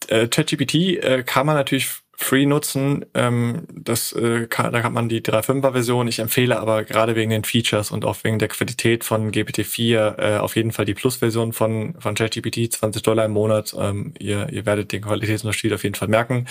äh, 0.08 0.28
ChatGPT 0.28 0.74
äh, 0.74 1.22
kann 1.24 1.46
man 1.46 1.56
natürlich 1.56 1.88
Free 2.18 2.46
nutzen. 2.46 3.04
Ähm, 3.14 3.66
das, 3.74 4.12
äh, 4.12 4.46
kann, 4.46 4.72
da 4.72 4.80
kann 4.80 4.94
man 4.94 5.08
die 5.08 5.20
3.5er 5.20 5.72
Version. 5.72 6.08
Ich 6.08 6.18
empfehle 6.18 6.58
aber 6.58 6.84
gerade 6.84 7.14
wegen 7.14 7.30
den 7.30 7.44
Features 7.44 7.90
und 7.90 8.04
auch 8.04 8.16
wegen 8.22 8.38
der 8.38 8.48
Qualität 8.48 9.04
von 9.04 9.30
GPT-4 9.30 10.18
äh, 10.18 10.38
auf 10.38 10.56
jeden 10.56 10.72
Fall 10.72 10.86
die 10.86 10.94
Plus-Version 10.94 11.52
von, 11.52 11.94
von 11.98 12.14
ChatGPT, 12.14 12.72
20 12.72 13.02
Dollar 13.02 13.26
im 13.26 13.32
Monat. 13.32 13.76
Ähm, 13.78 14.14
ihr, 14.18 14.48
ihr 14.50 14.64
werdet 14.64 14.92
den 14.92 15.02
Qualitätsunterschied 15.02 15.74
auf 15.74 15.84
jeden 15.84 15.94
Fall 15.94 16.08
merken. 16.08 16.46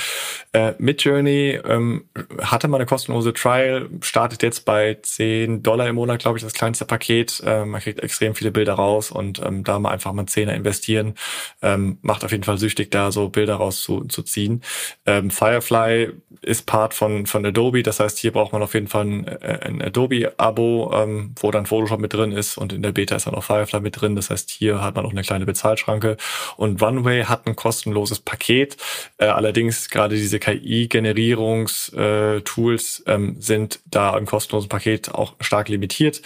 Äh, 0.54 0.74
Midjourney 0.78 1.60
ähm, 1.66 2.06
hatte 2.42 2.68
mal 2.68 2.78
eine 2.78 2.86
kostenlose 2.86 3.34
Trial, 3.34 3.90
startet 4.02 4.44
jetzt 4.44 4.66
bei 4.66 4.98
10 5.02 5.64
Dollar 5.64 5.88
im 5.88 5.96
Monat, 5.96 6.20
glaube 6.20 6.38
ich, 6.38 6.44
das 6.44 6.54
kleinste 6.54 6.86
Paket. 6.86 7.42
Ähm, 7.44 7.72
man 7.72 7.82
kriegt 7.82 8.02
extrem 8.02 8.36
viele 8.36 8.52
Bilder 8.52 8.74
raus 8.74 9.10
und 9.10 9.42
ähm, 9.44 9.64
da 9.64 9.80
mal 9.80 9.90
einfach 9.90 10.14
mal 10.14 10.26
10er 10.26 10.54
investieren. 10.54 11.16
Ähm, 11.64 11.98
macht 12.04 12.24
auf 12.24 12.32
jeden 12.32 12.44
Fall 12.44 12.60
süchtig, 12.60 12.92
da 12.92 13.12
so 13.12 13.30
Bilder 13.30 13.56
rauszuziehen. 13.56 14.62
Ähm, 15.08 15.32
Firefly 15.62 16.12
ist 16.42 16.66
Part 16.66 16.94
von, 16.94 17.26
von 17.26 17.46
Adobe. 17.46 17.82
Das 17.84 18.02
heißt, 18.02 18.18
hier 18.18 18.32
braucht 18.32 18.54
man 18.54 18.62
auf 18.62 18.74
jeden 18.74 18.88
Fall 18.88 19.06
ein, 19.06 19.28
äh, 19.28 19.60
ein 19.62 19.82
Adobe-Abo, 19.82 20.92
ähm, 20.94 21.36
wo 21.40 21.52
dann 21.52 21.66
Photoshop 21.66 22.00
mit 22.00 22.14
drin 22.14 22.32
ist 22.32 22.58
und 22.58 22.72
in 22.74 22.84
der 22.84 22.92
Beta 22.92 23.16
ist 23.16 23.28
dann 23.28 23.36
auch 23.36 23.44
Firefly 23.44 23.80
mit 23.80 24.00
drin. 24.00 24.16
Das 24.16 24.30
heißt, 24.30 24.50
hier 24.50 24.82
hat 24.82 24.96
man 24.96 25.06
auch 25.06 25.12
eine 25.12 25.24
kleine 25.24 25.46
Bezahlschranke. 25.46 26.18
Und 26.58 26.82
Runway 26.82 27.24
hat 27.24 27.48
ein 27.48 27.56
kostenloses 27.56 28.20
Paket. 28.20 28.76
Äh, 29.18 29.28
allerdings 29.28 29.90
gerade 29.90 30.16
diese 30.16 30.40
KI-Generierungstools 30.40 33.04
äh, 33.06 33.12
ähm, 33.12 33.38
sind 33.40 33.80
da 33.86 34.18
im 34.18 34.26
kostenlosen 34.26 34.70
Paket 34.70 35.14
auch 35.14 35.36
stark 35.40 35.70
limitiert. 35.70 36.22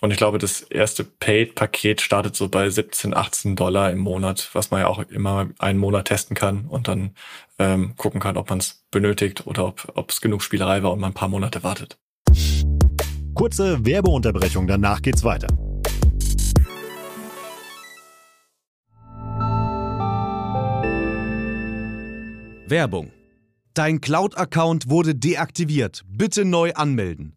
Und 0.00 0.12
ich 0.12 0.16
glaube, 0.16 0.38
das 0.38 0.62
erste 0.62 1.04
Paid-Paket 1.04 2.00
startet 2.00 2.34
so 2.34 2.48
bei 2.48 2.70
17, 2.70 3.14
18 3.14 3.54
Dollar 3.54 3.90
im 3.90 3.98
Monat, 3.98 4.48
was 4.54 4.70
man 4.70 4.80
ja 4.80 4.86
auch 4.86 4.98
immer 5.10 5.50
einen 5.58 5.78
Monat 5.78 6.08
testen 6.08 6.34
kann 6.34 6.64
und 6.68 6.88
dann 6.88 7.14
ähm, 7.60 7.94
gucken 7.96 8.20
kann, 8.20 8.36
ob 8.38 8.48
man 8.48 8.58
es 8.58 8.86
benötigt 8.90 9.46
oder 9.46 9.66
ob 9.66 10.10
es 10.10 10.20
genug 10.20 10.42
Spielerei 10.42 10.82
war 10.82 10.92
und 10.92 11.00
man 11.00 11.10
ein 11.10 11.14
paar 11.14 11.28
Monate 11.28 11.62
wartet. 11.62 11.98
Kurze 13.34 13.84
Werbeunterbrechung, 13.84 14.66
danach 14.66 15.02
geht's 15.02 15.22
weiter. 15.22 15.48
Werbung. 22.66 23.10
Dein 23.74 24.00
Cloud-Account 24.00 24.88
wurde 24.88 25.14
deaktiviert. 25.14 26.04
Bitte 26.08 26.44
neu 26.44 26.72
anmelden. 26.72 27.36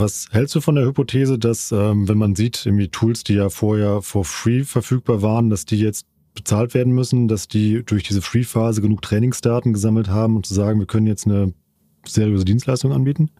Was 0.00 0.28
hältst 0.30 0.54
du 0.54 0.60
von 0.60 0.74
der 0.74 0.84
Hypothese, 0.84 1.38
dass, 1.38 1.72
ähm, 1.72 2.08
wenn 2.08 2.18
man 2.18 2.34
sieht, 2.34 2.66
irgendwie 2.66 2.88
Tools, 2.88 3.24
die 3.24 3.34
ja 3.34 3.48
vorher 3.48 4.02
for 4.02 4.24
free 4.24 4.64
verfügbar 4.64 5.22
waren, 5.22 5.50
dass 5.50 5.64
die 5.64 5.78
jetzt 5.78 6.06
bezahlt 6.34 6.74
werden 6.74 6.92
müssen, 6.92 7.28
dass 7.28 7.48
die 7.48 7.82
durch 7.84 8.02
diese 8.04 8.22
Free-Phase 8.22 8.82
genug 8.82 9.02
Trainingsdaten 9.02 9.72
gesammelt 9.72 10.08
haben, 10.08 10.36
um 10.36 10.44
zu 10.44 10.54
sagen, 10.54 10.78
wir 10.78 10.86
können 10.86 11.06
jetzt 11.06 11.26
eine 11.26 11.52
seriöse 12.06 12.44
Dienstleistung 12.44 12.92
anbieten? 12.92 13.30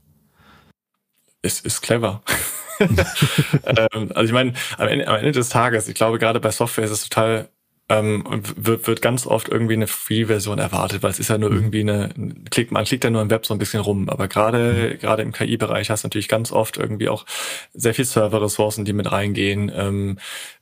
Es 1.42 1.60
ist 1.60 1.82
clever. 1.82 2.22
ähm, 2.80 4.10
also 4.14 4.24
ich 4.24 4.32
meine, 4.32 4.54
am 4.78 4.88
Ende, 4.88 5.06
am 5.06 5.16
Ende 5.16 5.32
des 5.32 5.48
Tages, 5.48 5.88
ich 5.88 5.94
glaube 5.94 6.18
gerade 6.18 6.40
bei 6.40 6.50
Software 6.50 6.84
ist 6.84 6.90
es 6.90 7.08
total 7.08 7.48
ähm, 7.88 8.24
wird, 8.56 8.88
wird 8.88 9.00
ganz 9.00 9.26
oft 9.26 9.48
irgendwie 9.48 9.74
eine 9.74 9.86
Free-Version 9.86 10.58
erwartet, 10.58 11.04
weil 11.04 11.10
es 11.10 11.20
ist 11.20 11.28
ja 11.28 11.38
nur 11.38 11.50
mhm. 11.50 11.56
irgendwie 11.56 11.80
eine, 11.80 12.08
klickt, 12.50 12.72
man 12.72 12.84
klickt 12.84 13.04
ja 13.04 13.10
nur 13.10 13.22
im 13.22 13.30
Web 13.30 13.46
so 13.46 13.54
ein 13.54 13.58
bisschen 13.58 13.80
rum. 13.80 14.08
Aber 14.08 14.26
gerade, 14.26 14.94
mhm. 14.94 14.98
gerade 14.98 15.22
im 15.22 15.32
KI-Bereich 15.32 15.90
hast 15.90 16.02
du 16.02 16.08
natürlich 16.08 16.28
ganz 16.28 16.50
oft 16.50 16.78
irgendwie 16.78 17.08
auch 17.08 17.26
sehr 17.74 17.94
viel 17.94 18.04
Server-Ressourcen, 18.04 18.84
die 18.84 18.92
mit 18.92 19.10
reingehen. 19.10 19.70
Ähm, 19.74 20.18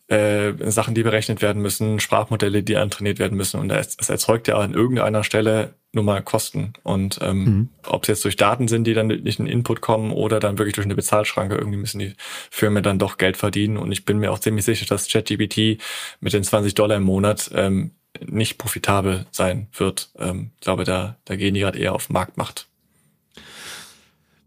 äh, 0.09 0.53
Sachen, 0.71 0.95
die 0.95 1.03
berechnet 1.03 1.41
werden 1.41 1.63
müssen, 1.63 1.99
Sprachmodelle, 1.99 2.63
die 2.63 2.77
antrainiert 2.77 3.19
werden 3.19 3.37
müssen. 3.37 3.59
Und 3.59 3.71
es, 3.71 3.97
es 3.99 4.09
erzeugt 4.09 4.49
ja 4.49 4.57
an 4.59 4.75
irgendeiner 4.75 5.25
Stelle 5.25 5.75
nur 5.93 6.05
mal 6.05 6.23
Kosten. 6.23 6.75
Und 6.83 7.21
ähm, 7.23 7.45
mhm. 7.45 7.69
ob 7.87 8.03
es 8.03 8.09
jetzt 8.09 8.25
durch 8.25 8.37
Daten 8.37 8.69
sind, 8.69 8.85
die 8.85 8.95
dann 8.95 9.07
nicht 9.07 9.39
in 9.39 9.47
Input 9.47 9.81
kommen 9.81 10.11
oder 10.13 10.41
dann 10.41 10.59
wirklich 10.59 10.75
durch 10.75 10.87
eine 10.87 10.95
Bezahlschranke, 10.95 11.55
irgendwie 11.55 11.79
müssen 11.79 12.01
die 12.01 12.15
Firmen 12.51 12.83
dann 12.83 12.99
doch 12.99 13.17
Geld 13.17 13.37
verdienen. 13.37 13.77
Und 13.77 13.93
ich 13.93 14.05
bin 14.05 14.19
mir 14.19 14.33
auch 14.33 14.39
ziemlich 14.39 14.65
sicher, 14.65 14.87
dass 14.87 15.09
ChatGPT 15.09 15.81
mit 16.21 16.33
den 16.33 16.45
20 16.45 16.75
Dollar 16.75 16.97
im 16.97 17.05
Monat 17.05 17.51
ähm, 17.55 17.93
nicht 18.21 18.59
profitabel 18.59 19.27
sein 19.31 19.69
wird. 19.73 20.11
Ähm, 20.19 20.51
ich 20.57 20.61
glaube, 20.61 20.85
da, 20.85 21.17
da 21.25 21.37
gehen 21.37 21.55
die 21.55 21.61
gerade 21.61 21.79
eher 21.79 21.95
auf 21.95 22.11
Marktmacht. 22.11 22.69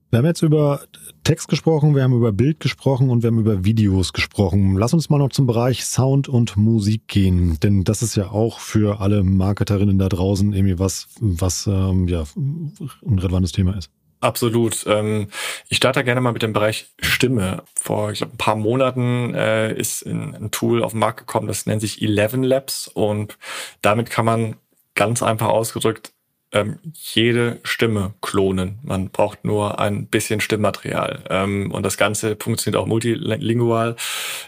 Wir 0.10 0.20
haben 0.20 0.26
jetzt 0.26 0.42
über 0.42 0.82
Text 1.28 1.50
gesprochen, 1.50 1.94
wir 1.94 2.04
haben 2.04 2.14
über 2.14 2.32
Bild 2.32 2.62
gesprochen 2.62 3.10
und 3.10 3.22
wir 3.22 3.28
haben 3.28 3.40
über 3.40 3.66
Videos 3.66 4.14
gesprochen. 4.14 4.78
Lass 4.78 4.94
uns 4.94 5.10
mal 5.10 5.18
noch 5.18 5.28
zum 5.28 5.46
Bereich 5.46 5.84
Sound 5.84 6.30
und 6.30 6.56
Musik 6.56 7.10
gehen, 7.10 7.60
denn 7.60 7.84
das 7.84 8.02
ist 8.02 8.16
ja 8.16 8.32
auch 8.32 8.62
für 8.62 9.02
alle 9.02 9.24
Marketerinnen 9.24 10.00
da 10.00 10.08
draußen 10.08 10.54
irgendwie 10.54 10.80
was, 10.80 11.10
was 11.20 11.68
ähm, 11.68 12.08
ja 12.08 12.24
ein 12.38 13.20
relevantes 13.20 13.52
Thema 13.52 13.76
ist. 13.78 13.92
Absolut. 14.22 14.86
Ähm, 14.88 15.28
ich 15.68 15.76
starte 15.76 16.06
gerne 16.06 16.22
mal 16.22 16.32
mit 16.32 16.44
dem 16.44 16.54
Bereich 16.54 16.94
Stimme. 17.02 17.64
Vor 17.76 18.14
ich 18.14 18.20
glaube, 18.20 18.36
ein 18.36 18.38
paar 18.38 18.56
Monaten 18.56 19.34
äh, 19.34 19.74
ist 19.74 20.06
ein, 20.06 20.34
ein 20.34 20.52
Tool 20.52 20.82
auf 20.82 20.94
den 20.94 21.02
Markt 21.02 21.20
gekommen, 21.20 21.48
das 21.50 21.66
nennt 21.66 21.82
sich 21.82 22.02
Eleven 22.02 22.42
Labs 22.42 22.88
und 22.88 23.38
damit 23.82 24.10
kann 24.10 24.24
man 24.24 24.56
ganz 24.96 25.22
einfach 25.22 25.50
ausgedrückt 25.50 26.14
ähm, 26.54 26.80
jede 26.94 27.60
Stimme 27.64 28.14
klonen. 28.22 28.80
Man 28.84 29.10
braucht 29.10 29.44
nur 29.44 29.80
ein 29.80 30.08
bisschen 30.08 30.40
Stimmmaterial. 30.40 31.24
Ähm, 31.30 31.72
und 31.72 31.84
das 31.84 31.98
Ganze 31.98 32.38
funktioniert 32.40 32.82
auch 32.82 32.88
multilingual. 32.88 33.96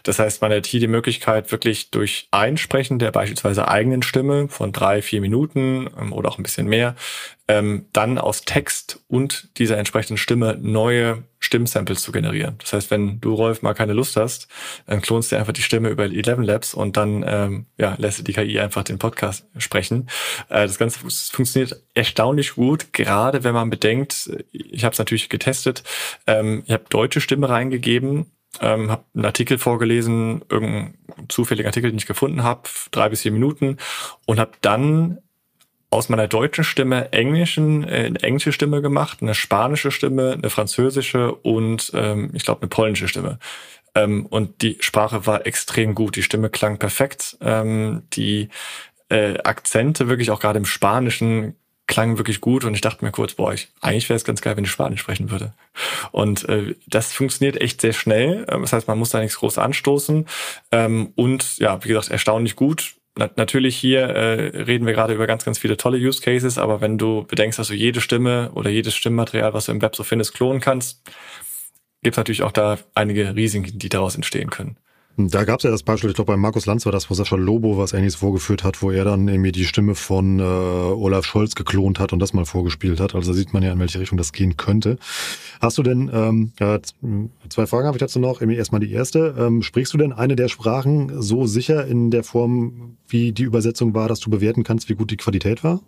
Das 0.04 0.20
heißt, 0.20 0.42
man 0.42 0.52
hat 0.52 0.66
hier 0.66 0.80
die 0.80 0.88
Möglichkeit, 0.88 1.52
wirklich 1.52 1.92
durch 1.92 2.28
Einsprechen 2.32 3.00
der 3.00 3.12
beispielsweise 3.12 3.68
eigenen 3.68 4.02
Stimme 4.02 4.48
von 4.48 4.72
drei, 4.72 5.02
vier 5.02 5.22
Minuten 5.22 5.90
ähm, 6.00 6.14
oder 6.14 6.30
auch 6.30 6.38
ein 6.38 6.44
bisschen 6.44 6.68
mehr, 6.68 6.96
ähm, 7.48 7.86
dann 7.92 8.18
aus 8.18 8.44
Text 8.44 9.02
und 9.08 9.50
dieser 9.58 9.78
entsprechenden 9.78 10.18
Stimme 10.18 10.58
neue 10.62 11.24
Stimmsamples 11.40 12.02
zu 12.02 12.12
generieren. 12.12 12.56
Das 12.60 12.74
heißt, 12.74 12.92
wenn 12.92 13.22
du, 13.22 13.34
Rolf, 13.34 13.62
mal 13.62 13.74
keine 13.74 13.94
Lust 13.94 14.18
hast, 14.18 14.48
dann 14.86 15.02
klonst 15.02 15.32
du 15.32 15.38
einfach 15.38 15.54
die 15.54 15.62
Stimme 15.62 15.90
über 15.90 16.06
Eleven 16.06 16.44
Labs 16.44 16.74
und 16.74 16.98
dann 16.98 17.24
ähm, 17.26 17.66
ja, 17.78 17.96
lässt 17.98 18.28
die 18.28 18.34
KI 18.34 18.60
einfach 18.60 18.84
den 18.84 19.00
Podcast 19.00 19.48
sprechen. 19.58 20.10
Äh, 20.50 20.68
das 20.68 20.78
Ganze 20.78 21.00
funktioniert 21.00 21.82
erstaunlich 21.94 22.56
gut, 22.56 22.92
gerade 22.94 23.44
wenn 23.44 23.54
man 23.54 23.70
bedenkt, 23.70 24.30
ich 24.52 24.84
habe 24.84 24.94
es 24.94 25.00
natürlich 25.00 25.30
getestet, 25.30 25.84
ähm, 26.28 26.64
ich 26.66 26.74
habe 26.74 26.84
deutsche 26.90 27.22
Stimme 27.22 27.50
reingegeben, 27.50 28.26
ähm, 28.62 28.92
habe 28.92 29.04
einen 29.16 29.26
Artikel 29.26 29.58
vorgelesen, 29.58 30.44
irgendeinen 30.50 30.98
zufälligen 31.30 31.68
Artikel, 31.68 31.92
den 31.92 31.98
ich 31.98 32.06
gefunden 32.06 32.44
habe, 32.44 32.64
drei 32.92 33.10
bis 33.10 33.22
vier 33.22 33.32
Minuten 33.32 33.78
und 34.26 34.40
habe 34.40 34.52
dann 34.62 35.20
aus 35.92 36.10
meiner 36.10 36.28
deutschen 36.28 36.64
Stimme 36.64 37.12
englischen, 37.12 37.84
äh, 37.84 38.06
eine 38.06 38.22
englische 38.22 38.52
Stimme 38.52 38.82
gemacht, 38.82 39.20
eine 39.22 39.36
spanische 39.36 39.92
Stimme, 39.92 40.34
eine 40.34 40.50
französische 40.50 41.34
und 41.34 41.92
ähm, 41.94 42.32
ich 42.34 42.44
glaube 42.44 42.62
eine 42.62 42.70
polnische 42.70 43.08
Stimme. 43.08 43.40
Ähm, 43.96 44.26
und 44.28 44.62
die 44.62 44.78
Sprache 44.82 45.26
war 45.26 45.48
extrem 45.48 45.96
gut, 45.96 46.16
die 46.16 46.24
Stimme 46.24 46.50
klang 46.50 46.78
perfekt, 46.78 47.38
ähm, 47.42 48.04
die 48.14 48.50
äh, 49.10 49.40
Akzente 49.40 50.08
wirklich 50.08 50.30
auch 50.32 50.40
gerade 50.40 50.60
im 50.60 50.66
Spanischen 50.66 51.56
klang 51.90 52.18
wirklich 52.18 52.40
gut 52.40 52.66
und 52.66 52.76
ich 52.76 52.82
dachte 52.82 53.04
mir 53.04 53.12
kurz, 53.12 53.34
boah, 53.34 53.52
ich, 53.52 53.70
eigentlich 53.82 54.08
wäre 54.10 54.16
es 54.16 54.24
ganz 54.24 54.42
geil, 54.42 54.56
wenn 54.56 54.64
ich 54.64 54.70
Spanisch 54.70 55.02
sprechen 55.02 55.32
würde. 55.32 55.54
Und 56.12 56.48
äh, 56.48 56.76
das 56.86 57.12
funktioniert 57.12 57.60
echt 57.60 57.82
sehr 57.82 57.94
schnell. 57.94 58.46
Ähm, 58.48 58.62
das 58.62 58.74
heißt, 58.74 58.88
man 58.88 59.00
muss 59.00 59.10
da 59.10 59.20
nichts 59.20 59.40
groß 59.40 59.58
anstoßen. 59.58 60.28
Ähm, 60.72 61.12
und 61.16 61.58
ja, 61.58 61.84
wie 61.84 61.88
gesagt, 61.88 62.10
erstaunlich 62.10 62.56
gut. 62.56 62.94
Na, 63.18 63.30
natürlich 63.36 63.76
hier 63.78 64.02
äh, 64.02 64.62
reden 64.64 64.86
wir 64.86 64.94
gerade 64.94 65.14
über 65.14 65.28
ganz, 65.28 65.44
ganz 65.44 65.58
viele 65.60 65.78
tolle 65.78 65.98
Use 65.98 66.22
Cases, 66.22 66.58
aber 66.58 66.80
wenn 66.82 66.98
du 66.98 67.26
bedenkst, 67.26 67.60
dass 67.60 67.68
du 67.68 67.74
jede 67.74 68.02
Stimme 68.02 68.52
oder 68.54 68.70
jedes 68.70 68.96
Stimmmaterial, 68.96 69.54
was 69.54 69.66
du 69.66 69.72
im 69.72 69.82
Web 69.82 69.96
so 69.96 70.04
findest, 70.04 70.34
klonen 70.34 70.62
kannst, 70.62 71.04
gibt 72.02 72.14
es 72.14 72.18
natürlich 72.18 72.44
auch 72.44 72.52
da 72.52 72.78
einige 72.96 73.36
Risiken, 73.36 73.78
die 73.78 73.90
daraus 73.90 74.16
entstehen 74.16 74.50
können. 74.50 74.78
Da 75.18 75.44
gab 75.44 75.60
es 75.60 75.64
ja 75.64 75.72
das 75.72 75.84
Beispiel, 75.84 76.10
ich 76.10 76.16
glaube 76.16 76.32
bei 76.32 76.38
Markus 76.38 76.66
Lanz 76.66 76.86
war 76.86 76.94
das, 76.94 77.10
wo 77.10 77.14
Sascha 77.14 77.36
Lobo 77.36 77.78
was 77.78 77.92
ähnliches 77.92 78.16
vorgeführt 78.16 78.64
hat, 78.64 78.82
wo 78.82 78.90
er 78.90 79.04
dann 79.04 79.28
irgendwie 79.28 79.52
die 79.52 79.66
Stimme 79.66 79.96
von 79.96 80.40
äh, 80.40 80.44
Olaf 80.44 81.26
Scholz 81.26 81.56
geklont 81.56 82.00
hat 82.00 82.14
und 82.14 82.20
das 82.20 82.32
mal 82.32 82.46
vorgespielt 82.46 83.02
hat. 83.02 83.16
Also 83.16 83.32
da 83.32 83.38
sieht 83.38 83.54
man 83.54 83.62
ja, 83.62 83.74
in 83.74 83.80
welche 83.80 84.00
Richtung 84.00 84.18
das 84.18 84.32
gehen 84.32 84.56
könnte. 84.56 84.98
Hast 85.60 85.78
du 85.78 85.84
denn, 85.84 86.10
ähm, 86.14 86.54
ja, 86.60 86.80
zwei 87.50 87.68
Fragen 87.68 87.88
habe 87.88 87.98
ich 87.98 88.02
dazu 88.02 88.20
noch. 88.20 88.42
Erstmal 88.42 88.80
die 88.80 88.94
erste. 88.94 89.36
Ähm, 89.38 89.62
sprichst 89.62 89.94
du 89.94 89.98
denn 89.98 90.14
eine 90.14 90.38
der 90.38 90.48
Sprachen 90.48 91.22
so 91.22 91.46
sicher 91.46 91.86
in 91.86 92.12
der 92.12 92.24
Form, 92.24 92.98
wie 93.08 93.34
die 93.34 93.44
Übersetzung 93.44 93.94
war, 93.94 94.08
dass 94.08 94.22
du 94.22 94.30
bewerten 94.30 94.64
kannst, 94.64 94.88
wie 94.88 94.96
gut 94.96 95.12
die 95.12 95.18
Qualität 95.18 95.66
war? 95.66 95.82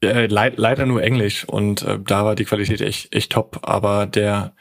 Äh, 0.00 0.26
leid, 0.26 0.54
leider 0.58 0.86
nur 0.86 1.02
Englisch 1.02 1.44
und 1.44 1.82
äh, 1.82 1.98
da 2.04 2.24
war 2.24 2.36
die 2.36 2.44
Qualität 2.44 2.80
echt, 2.80 3.12
echt 3.12 3.32
top, 3.32 3.58
aber 3.62 4.06
der 4.06 4.54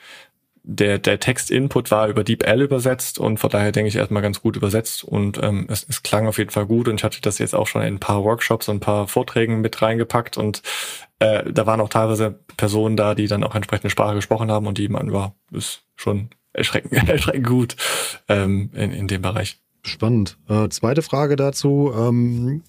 der, 0.70 1.00
der 1.00 1.20
Text-Input 1.20 1.92
war 1.92 2.10
über 2.10 2.26
DeepL 2.26 2.62
übersetzt 2.62 3.20
und 3.20 3.40
von 3.40 3.50
daher 3.50 3.72
denke 3.72 3.88
ich 3.88 3.96
erstmal 3.96 4.22
ganz 4.22 4.42
gut 4.42 4.58
übersetzt 4.58 5.04
und 5.06 5.42
ähm, 5.42 5.66
es, 5.70 5.86
es 5.88 6.04
klang 6.04 6.28
auf 6.28 6.38
jeden 6.38 6.50
Fall 6.50 6.66
gut 6.66 6.90
und 6.90 6.96
ich 6.96 7.04
hatte 7.06 7.22
das 7.22 7.40
jetzt 7.40 7.56
auch 7.56 7.68
schon 7.68 7.84
in 7.84 7.96
ein 7.96 8.00
paar 8.00 8.26
Workshops 8.26 8.68
und 8.68 8.78
ein 8.78 8.82
paar 8.82 9.08
Vorträgen 9.08 9.62
mit 9.62 9.82
reingepackt 9.82 10.38
und 10.38 10.62
äh, 11.20 11.50
da 11.50 11.66
waren 11.66 11.80
auch 11.80 11.88
teilweise 11.88 12.40
Personen 12.58 12.98
da, 12.98 13.16
die 13.16 13.28
dann 13.28 13.46
auch 13.46 13.56
entsprechende 13.56 13.90
Sprache 13.90 14.16
gesprochen 14.16 14.52
haben 14.52 14.68
und 14.68 14.78
die 14.78 14.90
man 14.90 15.14
war, 15.14 15.36
ist 15.54 15.84
schon 15.96 16.32
erschreckend, 16.52 16.94
erschreckend 17.10 17.48
gut 17.48 17.78
ähm, 18.28 18.70
in, 18.74 18.92
in 18.92 19.08
dem 19.08 19.22
Bereich. 19.22 19.62
Spannend. 19.84 20.38
Äh, 20.50 20.68
zweite 20.68 21.02
Frage 21.02 21.38
dazu. 21.38 21.94
Ähm, 21.98 22.62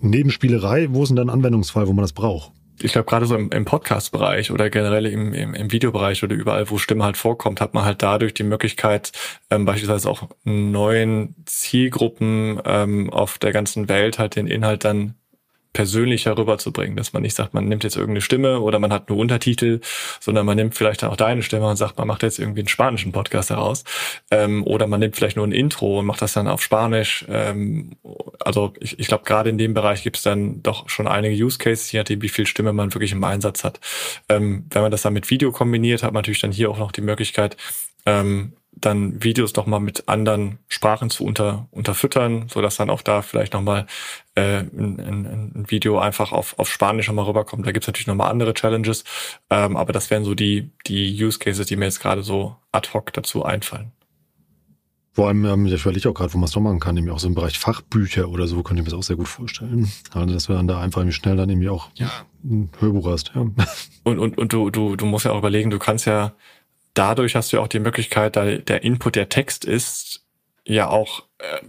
Nebenspielerei, 0.00 0.88
wo 0.90 1.02
ist 1.02 1.08
denn 1.08 1.16
dann 1.16 1.30
ein 1.30 1.34
Anwendungsfall, 1.38 1.88
wo 1.88 1.92
man 1.92 2.04
das 2.04 2.12
braucht? 2.12 2.52
Ich 2.80 2.92
glaube, 2.92 3.06
gerade 3.06 3.26
so 3.26 3.36
im, 3.36 3.50
im 3.50 3.64
Podcast-Bereich 3.64 4.50
oder 4.50 4.70
generell 4.70 5.06
im, 5.06 5.32
im, 5.32 5.54
im 5.54 5.72
Videobereich 5.72 6.22
oder 6.22 6.34
überall, 6.34 6.70
wo 6.70 6.78
Stimme 6.78 7.04
halt 7.04 7.16
vorkommt, 7.16 7.60
hat 7.60 7.74
man 7.74 7.84
halt 7.84 8.02
dadurch 8.02 8.34
die 8.34 8.42
Möglichkeit, 8.42 9.12
ähm, 9.50 9.64
beispielsweise 9.64 10.10
auch 10.10 10.28
neuen 10.44 11.36
Zielgruppen 11.46 12.60
ähm, 12.64 13.10
auf 13.10 13.38
der 13.38 13.52
ganzen 13.52 13.88
Welt 13.88 14.18
halt 14.18 14.36
den 14.36 14.46
Inhalt 14.46 14.84
dann 14.84 15.14
persönlicher 15.74 16.38
rüberzubringen, 16.38 16.96
dass 16.96 17.12
man 17.12 17.22
nicht 17.22 17.34
sagt, 17.34 17.52
man 17.52 17.68
nimmt 17.68 17.84
jetzt 17.84 17.96
irgendeine 17.96 18.22
Stimme 18.22 18.60
oder 18.60 18.78
man 18.78 18.92
hat 18.92 19.10
nur 19.10 19.18
Untertitel, 19.18 19.80
sondern 20.20 20.46
man 20.46 20.56
nimmt 20.56 20.74
vielleicht 20.74 21.04
auch 21.04 21.16
deine 21.16 21.42
Stimme 21.42 21.68
und 21.68 21.76
sagt, 21.76 21.98
man 21.98 22.08
macht 22.08 22.22
jetzt 22.22 22.38
irgendwie 22.38 22.60
einen 22.60 22.68
spanischen 22.68 23.12
Podcast 23.12 23.50
daraus 23.50 23.84
ähm, 24.30 24.64
oder 24.64 24.86
man 24.86 25.00
nimmt 25.00 25.16
vielleicht 25.16 25.36
nur 25.36 25.46
ein 25.46 25.52
Intro 25.52 25.98
und 25.98 26.06
macht 26.06 26.22
das 26.22 26.32
dann 26.32 26.48
auf 26.48 26.62
Spanisch. 26.62 27.26
Ähm, 27.28 27.96
also 28.40 28.72
ich, 28.80 28.98
ich 28.98 29.08
glaube, 29.08 29.24
gerade 29.24 29.50
in 29.50 29.58
dem 29.58 29.74
Bereich 29.74 30.02
gibt 30.02 30.16
es 30.16 30.22
dann 30.22 30.62
doch 30.62 30.88
schon 30.88 31.08
einige 31.08 31.44
Use 31.44 31.58
Cases, 31.58 31.90
je 31.92 31.98
nachdem, 31.98 32.22
wie 32.22 32.28
viel 32.28 32.46
Stimme 32.46 32.72
man 32.72 32.94
wirklich 32.94 33.12
im 33.12 33.24
Einsatz 33.24 33.64
hat. 33.64 33.80
Ähm, 34.28 34.66
wenn 34.70 34.82
man 34.82 34.92
das 34.92 35.02
dann 35.02 35.12
mit 35.12 35.28
Video 35.28 35.50
kombiniert, 35.50 36.04
hat 36.04 36.12
man 36.12 36.20
natürlich 36.20 36.40
dann 36.40 36.52
hier 36.52 36.70
auch 36.70 36.78
noch 36.78 36.92
die 36.92 37.02
Möglichkeit, 37.02 37.56
ähm, 38.06 38.52
dann 38.84 39.22
Videos 39.22 39.52
doch 39.52 39.66
mal 39.66 39.80
mit 39.80 40.08
anderen 40.08 40.58
Sprachen 40.68 41.10
zu 41.10 41.24
unter, 41.24 41.66
unterfüttern, 41.70 42.46
so 42.48 42.60
dass 42.60 42.76
dann 42.76 42.90
auch 42.90 43.02
da 43.02 43.22
vielleicht 43.22 43.54
nochmal 43.54 43.86
äh, 44.34 44.58
ein, 44.58 45.00
ein, 45.00 45.52
ein 45.54 45.64
Video 45.68 45.98
einfach 45.98 46.32
auf, 46.32 46.58
auf 46.58 46.70
Spanisch 46.70 47.08
nochmal 47.08 47.24
rüberkommt. 47.26 47.66
Da 47.66 47.72
gibt's 47.72 47.86
natürlich 47.86 48.06
nochmal 48.06 48.30
andere 48.30 48.54
Challenges, 48.54 49.04
ähm, 49.50 49.76
aber 49.76 49.92
das 49.92 50.10
wären 50.10 50.24
so 50.24 50.34
die, 50.34 50.70
die 50.86 51.24
Use 51.24 51.38
Cases, 51.38 51.66
die 51.66 51.76
mir 51.76 51.86
jetzt 51.86 52.00
gerade 52.00 52.22
so 52.22 52.56
ad 52.72 52.90
hoc 52.92 53.12
dazu 53.12 53.44
einfallen. 53.44 53.92
Vor 55.14 55.28
allem, 55.28 55.44
ähm, 55.44 55.66
ich 55.66 55.80
überlege 55.80 56.10
auch 56.10 56.14
gerade, 56.14 56.34
wo 56.34 56.38
man 56.38 56.46
es 56.46 56.50
doch 56.50 56.60
machen 56.60 56.80
kann, 56.80 56.96
nämlich 56.96 57.14
auch 57.14 57.20
so 57.20 57.28
im 57.28 57.36
Bereich 57.36 57.56
Fachbücher 57.56 58.28
oder 58.28 58.48
so, 58.48 58.64
könnte 58.64 58.80
ich 58.80 58.84
mir 58.84 58.90
das 58.90 58.98
auch 58.98 59.04
sehr 59.04 59.14
gut 59.14 59.28
vorstellen. 59.28 59.90
Also, 60.10 60.34
dass 60.34 60.46
du 60.46 60.54
dann 60.54 60.66
da 60.66 60.80
einfach 60.80 61.02
irgendwie 61.02 61.14
schnell 61.14 61.36
dann 61.36 61.48
irgendwie 61.48 61.68
auch 61.68 61.88
ja. 61.94 62.10
ein 62.42 62.70
Hörbuch 62.80 63.06
hast, 63.06 63.30
ja. 63.34 63.42
Und, 64.02 64.18
und, 64.18 64.36
und 64.36 64.52
du, 64.52 64.70
du, 64.70 64.96
du 64.96 65.06
musst 65.06 65.24
ja 65.24 65.30
auch 65.30 65.38
überlegen, 65.38 65.70
du 65.70 65.78
kannst 65.78 66.06
ja 66.06 66.34
dadurch 66.94 67.36
hast 67.36 67.52
du 67.52 67.60
auch 67.60 67.68
die 67.68 67.80
Möglichkeit, 67.80 68.36
da 68.36 68.44
der 68.56 68.82
Input 68.82 69.16
der 69.16 69.28
Text 69.28 69.64
ist, 69.64 70.24
ja 70.66 70.88
auch 70.88 71.24
äh, 71.38 71.60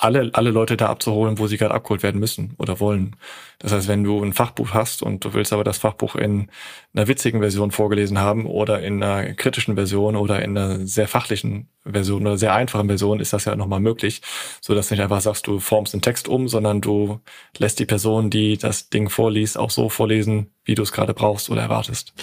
alle, 0.00 0.30
alle 0.32 0.50
Leute 0.50 0.76
da 0.76 0.88
abzuholen, 0.88 1.38
wo 1.38 1.46
sie 1.46 1.56
gerade 1.56 1.74
abgeholt 1.74 2.02
werden 2.02 2.20
müssen 2.20 2.54
oder 2.58 2.80
wollen. 2.80 3.16
Das 3.58 3.72
heißt, 3.72 3.88
wenn 3.88 4.04
du 4.04 4.22
ein 4.22 4.32
Fachbuch 4.32 4.74
hast 4.74 5.02
und 5.02 5.24
du 5.24 5.34
willst 5.34 5.52
aber 5.52 5.64
das 5.64 5.78
Fachbuch 5.78 6.16
in 6.16 6.50
einer 6.96 7.08
witzigen 7.08 7.40
Version 7.40 7.70
vorgelesen 7.70 8.18
haben 8.18 8.46
oder 8.46 8.82
in 8.82 9.02
einer 9.02 9.34
kritischen 9.34 9.74
Version 9.74 10.16
oder 10.16 10.42
in 10.42 10.56
einer 10.56 10.86
sehr 10.86 11.08
fachlichen 11.08 11.68
Version 11.84 12.22
oder 12.22 12.38
sehr 12.38 12.54
einfachen 12.54 12.88
Version, 12.88 13.20
ist 13.20 13.32
das 13.32 13.44
ja 13.44 13.54
nochmal 13.54 13.80
möglich, 13.80 14.22
so 14.60 14.74
dass 14.74 14.90
nicht 14.90 15.00
einfach 15.00 15.20
sagst, 15.20 15.46
du 15.46 15.60
formst 15.60 15.92
den 15.92 16.00
Text 16.00 16.26
um, 16.26 16.48
sondern 16.48 16.80
du 16.80 17.20
lässt 17.58 17.78
die 17.78 17.86
Person, 17.86 18.30
die 18.30 18.56
das 18.56 18.88
Ding 18.88 19.10
vorliest, 19.10 19.58
auch 19.58 19.70
so 19.70 19.90
vorlesen, 19.90 20.50
wie 20.64 20.74
du 20.74 20.82
es 20.82 20.92
gerade 20.92 21.12
brauchst 21.12 21.50
oder 21.50 21.62
erwartest. 21.62 22.14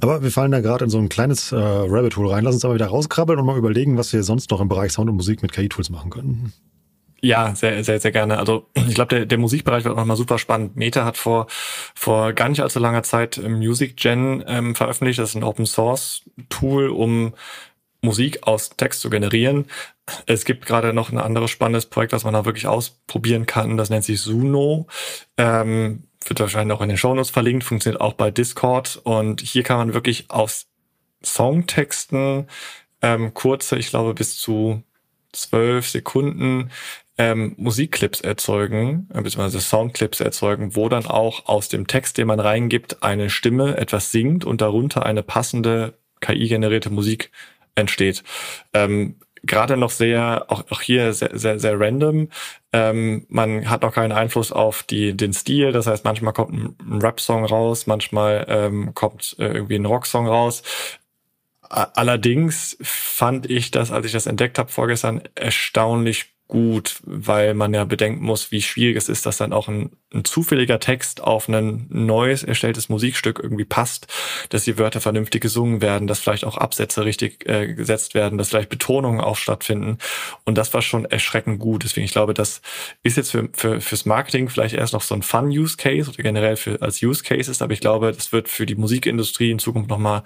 Aber 0.00 0.22
wir 0.22 0.30
fallen 0.30 0.52
da 0.52 0.60
gerade 0.60 0.84
in 0.84 0.90
so 0.90 0.98
ein 0.98 1.08
kleines 1.08 1.50
äh, 1.52 1.56
Rabbit 1.56 2.16
Hole 2.16 2.30
rein. 2.30 2.44
Lass 2.44 2.54
uns 2.54 2.64
aber 2.64 2.74
wieder 2.74 2.86
rauskrabbeln 2.86 3.38
und 3.38 3.46
mal 3.46 3.58
überlegen, 3.58 3.98
was 3.98 4.12
wir 4.12 4.22
sonst 4.22 4.50
noch 4.50 4.60
im 4.60 4.68
Bereich 4.68 4.92
Sound 4.92 5.10
und 5.10 5.16
Musik 5.16 5.42
mit 5.42 5.52
KI-Tools 5.52 5.90
machen 5.90 6.10
können. 6.10 6.52
Ja, 7.22 7.54
sehr, 7.54 7.84
sehr, 7.84 8.00
sehr 8.00 8.12
gerne. 8.12 8.38
Also 8.38 8.66
ich 8.74 8.94
glaube, 8.94 9.14
der, 9.14 9.26
der 9.26 9.38
Musikbereich 9.38 9.84
wird 9.84 9.96
nochmal 9.96 10.16
super 10.16 10.38
spannend. 10.38 10.76
Meta 10.76 11.04
hat 11.04 11.16
vor, 11.16 11.46
vor 11.94 12.32
gar 12.32 12.48
nicht 12.48 12.60
allzu 12.62 12.78
langer 12.78 13.02
Zeit 13.02 13.38
Music 13.46 13.96
Gen 13.96 14.42
ähm, 14.46 14.74
veröffentlicht. 14.74 15.18
Das 15.18 15.30
ist 15.30 15.34
ein 15.36 15.44
Open 15.44 15.66
Source 15.66 16.22
Tool, 16.48 16.88
um 16.88 17.34
Musik 18.02 18.46
aus 18.46 18.70
Text 18.70 19.00
zu 19.00 19.10
generieren. 19.10 19.66
Es 20.26 20.44
gibt 20.44 20.64
gerade 20.64 20.92
noch 20.92 21.12
ein 21.12 21.18
anderes 21.18 21.50
spannendes 21.50 21.86
Projekt, 21.86 22.12
was 22.12 22.24
man 22.24 22.32
da 22.32 22.46
wirklich 22.46 22.66
ausprobieren 22.66 23.44
kann. 23.44 23.76
Das 23.76 23.90
nennt 23.90 24.04
sich 24.04 24.20
Suno. 24.20 24.86
Ähm, 25.36 26.04
wird 26.24 26.40
wahrscheinlich 26.40 26.76
auch 26.76 26.82
in 26.82 26.88
den 26.88 26.98
Shownotes 26.98 27.30
verlinkt, 27.30 27.64
funktioniert 27.64 28.00
auch 28.00 28.14
bei 28.14 28.30
Discord. 28.30 29.00
Und 29.04 29.40
hier 29.40 29.62
kann 29.62 29.78
man 29.78 29.94
wirklich 29.94 30.30
aus 30.30 30.66
Songtexten 31.22 32.46
ähm, 33.02 33.34
kurze, 33.34 33.76
ich 33.76 33.90
glaube 33.90 34.14
bis 34.14 34.38
zu 34.38 34.82
zwölf 35.32 35.88
Sekunden 35.88 36.70
ähm, 37.20 37.54
Musikclips 37.58 38.22
erzeugen, 38.22 39.06
äh, 39.12 39.20
beziehungsweise 39.20 39.60
Soundclips 39.60 40.20
erzeugen, 40.20 40.74
wo 40.74 40.88
dann 40.88 41.04
auch 41.04 41.46
aus 41.46 41.68
dem 41.68 41.86
Text, 41.86 42.16
den 42.16 42.26
man 42.26 42.40
reingibt, 42.40 43.02
eine 43.02 43.28
Stimme 43.28 43.76
etwas 43.76 44.10
singt 44.10 44.46
und 44.46 44.62
darunter 44.62 45.04
eine 45.04 45.22
passende 45.22 45.92
KI-generierte 46.22 46.88
Musik 46.88 47.30
entsteht. 47.74 48.24
Ähm, 48.72 49.16
Gerade 49.42 49.76
noch 49.76 49.90
sehr, 49.90 50.46
auch, 50.48 50.64
auch 50.70 50.80
hier 50.80 51.12
sehr, 51.12 51.38
sehr, 51.38 51.58
sehr 51.58 51.78
random. 51.78 52.28
Ähm, 52.72 53.26
man 53.28 53.68
hat 53.68 53.82
noch 53.82 53.94
keinen 53.94 54.12
Einfluss 54.12 54.50
auf 54.50 54.82
die, 54.82 55.14
den 55.14 55.34
Stil. 55.34 55.72
Das 55.72 55.86
heißt, 55.86 56.04
manchmal 56.04 56.32
kommt 56.32 56.52
ein, 56.52 56.76
ein 56.80 57.02
Rap-Song 57.02 57.44
raus, 57.44 57.86
manchmal 57.86 58.46
ähm, 58.48 58.94
kommt 58.94 59.36
äh, 59.38 59.46
irgendwie 59.46 59.76
ein 59.76 59.86
Rock-Song 59.86 60.26
raus. 60.26 60.62
Allerdings 61.68 62.76
fand 62.82 63.48
ich 63.48 63.70
das, 63.70 63.92
als 63.92 64.04
ich 64.04 64.12
das 64.12 64.26
entdeckt 64.26 64.58
habe 64.58 64.72
vorgestern, 64.72 65.22
erstaunlich 65.34 66.34
gut, 66.50 67.00
weil 67.04 67.54
man 67.54 67.72
ja 67.72 67.84
bedenken 67.84 68.24
muss, 68.24 68.50
wie 68.50 68.60
schwierig 68.60 68.96
es 68.96 69.08
ist, 69.08 69.24
dass 69.24 69.38
dann 69.38 69.52
auch 69.52 69.68
ein, 69.68 69.92
ein 70.12 70.24
zufälliger 70.24 70.80
Text 70.80 71.22
auf 71.22 71.48
ein 71.48 71.86
neues 71.88 72.42
erstelltes 72.42 72.88
Musikstück 72.88 73.40
irgendwie 73.42 73.64
passt, 73.64 74.08
dass 74.50 74.64
die 74.64 74.76
Wörter 74.76 75.00
vernünftig 75.00 75.40
gesungen 75.40 75.80
werden, 75.80 76.08
dass 76.08 76.18
vielleicht 76.18 76.44
auch 76.44 76.58
Absätze 76.58 77.04
richtig 77.04 77.48
äh, 77.48 77.72
gesetzt 77.72 78.14
werden, 78.14 78.36
dass 78.36 78.50
vielleicht 78.50 78.68
Betonungen 78.68 79.20
auch 79.20 79.36
stattfinden. 79.36 79.98
Und 80.44 80.58
das 80.58 80.74
war 80.74 80.82
schon 80.82 81.04
erschreckend 81.04 81.60
gut. 81.60 81.84
Deswegen, 81.84 82.04
ich 82.04 82.12
glaube, 82.12 82.34
das 82.34 82.60
ist 83.04 83.16
jetzt 83.16 83.30
für, 83.30 83.48
für, 83.52 83.80
fürs 83.80 84.04
Marketing 84.04 84.48
vielleicht 84.48 84.74
erst 84.74 84.92
noch 84.92 85.02
so 85.02 85.14
ein 85.14 85.22
Fun-Use-Case 85.22 86.10
oder 86.10 86.22
generell 86.22 86.56
für, 86.56 86.82
als 86.82 87.00
Use-Cases, 87.00 87.62
aber 87.62 87.72
ich 87.72 87.80
glaube, 87.80 88.12
das 88.12 88.32
wird 88.32 88.48
für 88.48 88.66
die 88.66 88.74
Musikindustrie 88.74 89.52
in 89.52 89.60
Zukunft 89.60 89.88
nochmal 89.88 90.24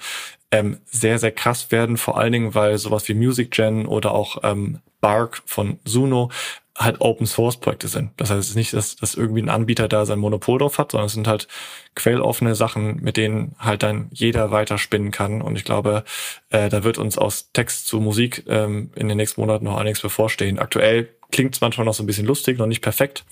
ähm, 0.55 0.79
sehr, 0.85 1.19
sehr 1.19 1.33
krass 1.33 1.73
werden, 1.73 1.97
vor 1.97 2.17
allen 2.17 2.33
Dingen, 2.33 2.55
weil 2.55 2.79
sowas 2.79 3.09
wie 3.09 3.15
Music 3.15 3.51
Gen 3.51 3.87
oder 3.87 4.13
auch 4.13 4.39
ähm, 4.45 4.79
Bark 5.01 5.43
von 5.47 5.81
Suno 5.85 6.31
halt 6.79 7.01
Open 7.01 7.27
Source 7.27 7.57
Projekte 7.57 7.89
sind. 7.89 8.13
Das 8.17 8.31
heißt 8.31 8.41
es 8.41 8.51
ist 8.51 8.57
nicht, 8.57 8.73
dass, 8.73 8.95
dass 8.95 9.17
irgendwie 9.17 9.43
ein 9.43 9.49
Anbieter 9.49 9.89
da 9.89 10.07
sein 10.07 10.21
Monopol 10.21 10.61
drauf 10.61 10.79
hat, 10.79 10.93
sondern 10.93 11.07
es 11.07 11.13
sind 11.13 11.27
halt 11.27 11.49
quelloffene 11.97 12.55
Sachen, 12.55 13.03
mit 13.03 13.17
denen 13.17 13.57
halt 13.59 13.83
dann 13.83 14.09
jeder 14.13 14.53
weiterspinnen 14.53 15.11
kann. 15.11 15.43
Und 15.43 15.57
ich 15.57 15.65
glaube, 15.65 16.05
äh, 16.51 16.69
da 16.69 16.85
wird 16.85 16.99
uns 16.99 17.19
aus 17.19 17.51
Text 17.53 17.89
zu 17.89 17.99
Musik 17.99 18.45
ähm, 18.49 18.93
in 18.95 19.09
den 19.09 19.17
nächsten 19.17 19.41
Monaten 19.41 19.65
noch 19.65 19.77
einiges 19.77 20.03
bevorstehen. 20.03 20.61
Aktuell 20.61 21.09
klingt 21.33 21.55
es 21.55 21.61
manchmal 21.61 21.85
noch 21.85 21.95
so 21.95 22.05
ein 22.05 22.07
bisschen 22.07 22.27
lustig, 22.27 22.59
noch 22.59 22.67
nicht 22.67 22.81
perfekt. 22.81 23.25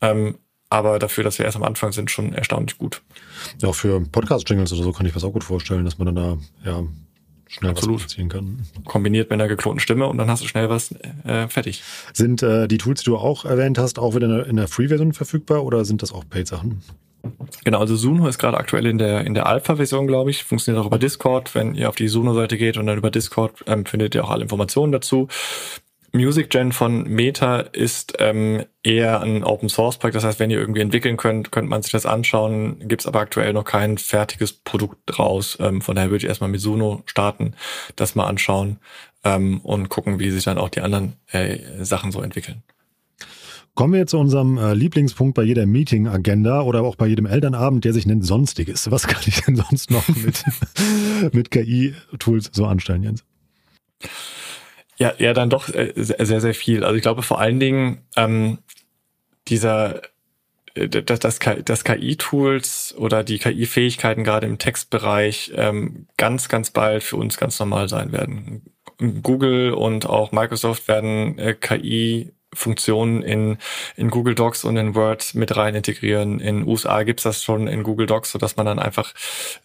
Ähm, 0.00 0.38
aber 0.70 0.98
dafür, 0.98 1.24
dass 1.24 1.38
wir 1.38 1.44
erst 1.44 1.56
am 1.56 1.64
Anfang 1.64 1.92
sind, 1.92 2.10
schon 2.10 2.32
erstaunlich 2.32 2.78
gut. 2.78 3.02
Ja, 3.60 3.68
auch 3.68 3.74
für 3.74 4.00
Podcast-Jingles 4.00 4.72
oder 4.72 4.84
so 4.84 4.92
kann 4.92 5.04
ich 5.04 5.12
mir 5.12 5.20
das 5.20 5.24
auch 5.24 5.32
gut 5.32 5.44
vorstellen, 5.44 5.84
dass 5.84 5.98
man 5.98 6.06
dann 6.06 6.14
da 6.14 6.70
ja 6.70 6.84
schnell 7.48 7.72
Absolut. 7.72 8.04
was 8.04 8.16
kann. 8.28 8.62
Kombiniert 8.84 9.28
mit 9.28 9.40
einer 9.40 9.48
geklonten 9.48 9.80
Stimme 9.80 10.06
und 10.06 10.16
dann 10.18 10.30
hast 10.30 10.42
du 10.42 10.46
schnell 10.46 10.70
was 10.70 10.92
äh, 11.24 11.48
fertig. 11.48 11.82
Sind 12.12 12.42
äh, 12.42 12.68
die 12.68 12.78
Tools, 12.78 13.02
die 13.02 13.10
du 13.10 13.18
auch 13.18 13.44
erwähnt 13.44 13.76
hast, 13.76 13.98
auch 13.98 14.14
wieder 14.14 14.26
in 14.26 14.32
der, 14.32 14.46
in 14.46 14.56
der 14.56 14.68
Free-Version 14.68 15.12
verfügbar 15.12 15.64
oder 15.64 15.84
sind 15.84 16.02
das 16.02 16.12
auch 16.12 16.24
Paid-Sachen? 16.30 16.80
Genau, 17.64 17.80
also 17.80 17.96
Suno 17.96 18.28
ist 18.28 18.38
gerade 18.38 18.56
aktuell 18.56 18.86
in 18.86 18.96
der 18.96 19.26
in 19.26 19.34
der 19.34 19.46
Alpha-Version, 19.46 20.06
glaube 20.06 20.30
ich. 20.30 20.44
Funktioniert 20.44 20.82
auch 20.82 20.86
über 20.86 20.98
Discord. 20.98 21.54
Wenn 21.54 21.74
ihr 21.74 21.88
auf 21.88 21.96
die 21.96 22.08
Suno-Seite 22.08 22.56
geht 22.56 22.78
und 22.78 22.86
dann 22.86 22.96
über 22.96 23.10
Discord 23.10 23.62
ähm, 23.66 23.84
findet 23.84 24.14
ihr 24.14 24.24
auch 24.24 24.30
alle 24.30 24.42
Informationen 24.42 24.92
dazu. 24.92 25.28
Music 26.12 26.50
Gen 26.50 26.72
von 26.72 27.04
Meta 27.04 27.60
ist 27.60 28.14
ähm, 28.18 28.64
eher 28.82 29.20
ein 29.20 29.44
Open 29.44 29.68
Source 29.68 29.98
Projekt. 29.98 30.16
Das 30.16 30.24
heißt, 30.24 30.40
wenn 30.40 30.50
ihr 30.50 30.58
irgendwie 30.58 30.80
entwickeln 30.80 31.16
könnt, 31.16 31.52
könnt 31.52 31.68
man 31.68 31.82
sich 31.82 31.92
das 31.92 32.06
anschauen. 32.06 32.80
Gibt 32.88 33.02
es 33.02 33.06
aber 33.06 33.20
aktuell 33.20 33.52
noch 33.52 33.64
kein 33.64 33.98
fertiges 33.98 34.52
Produkt 34.52 35.18
raus. 35.18 35.56
Ähm, 35.60 35.80
von 35.80 35.94
daher 35.94 36.10
würde 36.10 36.24
ich 36.24 36.28
erstmal 36.28 36.50
mit 36.50 36.60
Suno 36.60 37.02
starten, 37.06 37.54
das 37.96 38.14
mal 38.14 38.26
anschauen 38.26 38.78
ähm, 39.24 39.60
und 39.60 39.88
gucken, 39.88 40.18
wie 40.18 40.30
sich 40.30 40.44
dann 40.44 40.58
auch 40.58 40.68
die 40.68 40.80
anderen 40.80 41.14
äh, 41.28 41.58
Sachen 41.84 42.10
so 42.12 42.22
entwickeln. 42.22 42.62
Kommen 43.74 43.94
wir 43.94 44.06
zu 44.06 44.18
unserem 44.18 44.58
äh, 44.58 44.74
Lieblingspunkt 44.74 45.34
bei 45.34 45.42
jeder 45.42 45.64
Meeting-Agenda 45.64 46.62
oder 46.62 46.82
auch 46.82 46.96
bei 46.96 47.06
jedem 47.06 47.26
Elternabend, 47.26 47.84
der 47.84 47.92
sich 47.92 48.04
nennt 48.04 48.26
Sonstiges. 48.26 48.90
Was 48.90 49.06
kann 49.06 49.22
ich 49.26 49.42
denn 49.42 49.56
sonst 49.56 49.90
noch 49.90 50.06
mit, 50.08 50.44
mit 51.32 51.50
KI-Tools 51.50 52.50
so 52.52 52.66
anstellen, 52.66 53.04
Jens? 53.04 53.24
Ja, 55.00 55.14
ja, 55.18 55.32
dann 55.32 55.48
doch 55.48 55.70
äh, 55.70 55.92
sehr, 55.96 56.40
sehr 56.42 56.54
viel. 56.54 56.84
Also 56.84 56.94
ich 56.94 57.02
glaube 57.02 57.22
vor 57.22 57.40
allen 57.40 57.58
Dingen 57.58 58.02
ähm, 58.16 58.58
dieser 59.48 60.02
äh, 60.74 60.88
das, 60.88 61.20
das, 61.20 61.38
das 61.64 61.84
KI-Tools 61.84 62.94
oder 62.98 63.24
die 63.24 63.38
KI-Fähigkeiten 63.38 64.24
gerade 64.24 64.46
im 64.46 64.58
Textbereich 64.58 65.52
ähm, 65.56 66.06
ganz, 66.18 66.48
ganz 66.50 66.70
bald 66.70 67.02
für 67.02 67.16
uns 67.16 67.38
ganz 67.38 67.58
normal 67.58 67.88
sein 67.88 68.12
werden. 68.12 68.62
Google 69.22 69.72
und 69.72 70.04
auch 70.06 70.32
Microsoft 70.32 70.86
werden 70.86 71.38
äh, 71.38 71.54
KI 71.54 72.32
Funktionen 72.52 73.22
in, 73.22 73.58
in 73.96 74.10
Google 74.10 74.34
Docs 74.34 74.64
und 74.64 74.76
in 74.76 74.94
Word 74.94 75.34
mit 75.34 75.56
rein 75.56 75.74
integrieren. 75.74 76.40
In 76.40 76.66
USA 76.66 77.04
gibt's 77.04 77.22
das 77.22 77.44
schon 77.44 77.68
in 77.68 77.82
Google 77.82 78.06
Docs, 78.06 78.32
so 78.32 78.38
dass 78.38 78.56
man 78.56 78.66
dann 78.66 78.78
einfach 78.78 79.14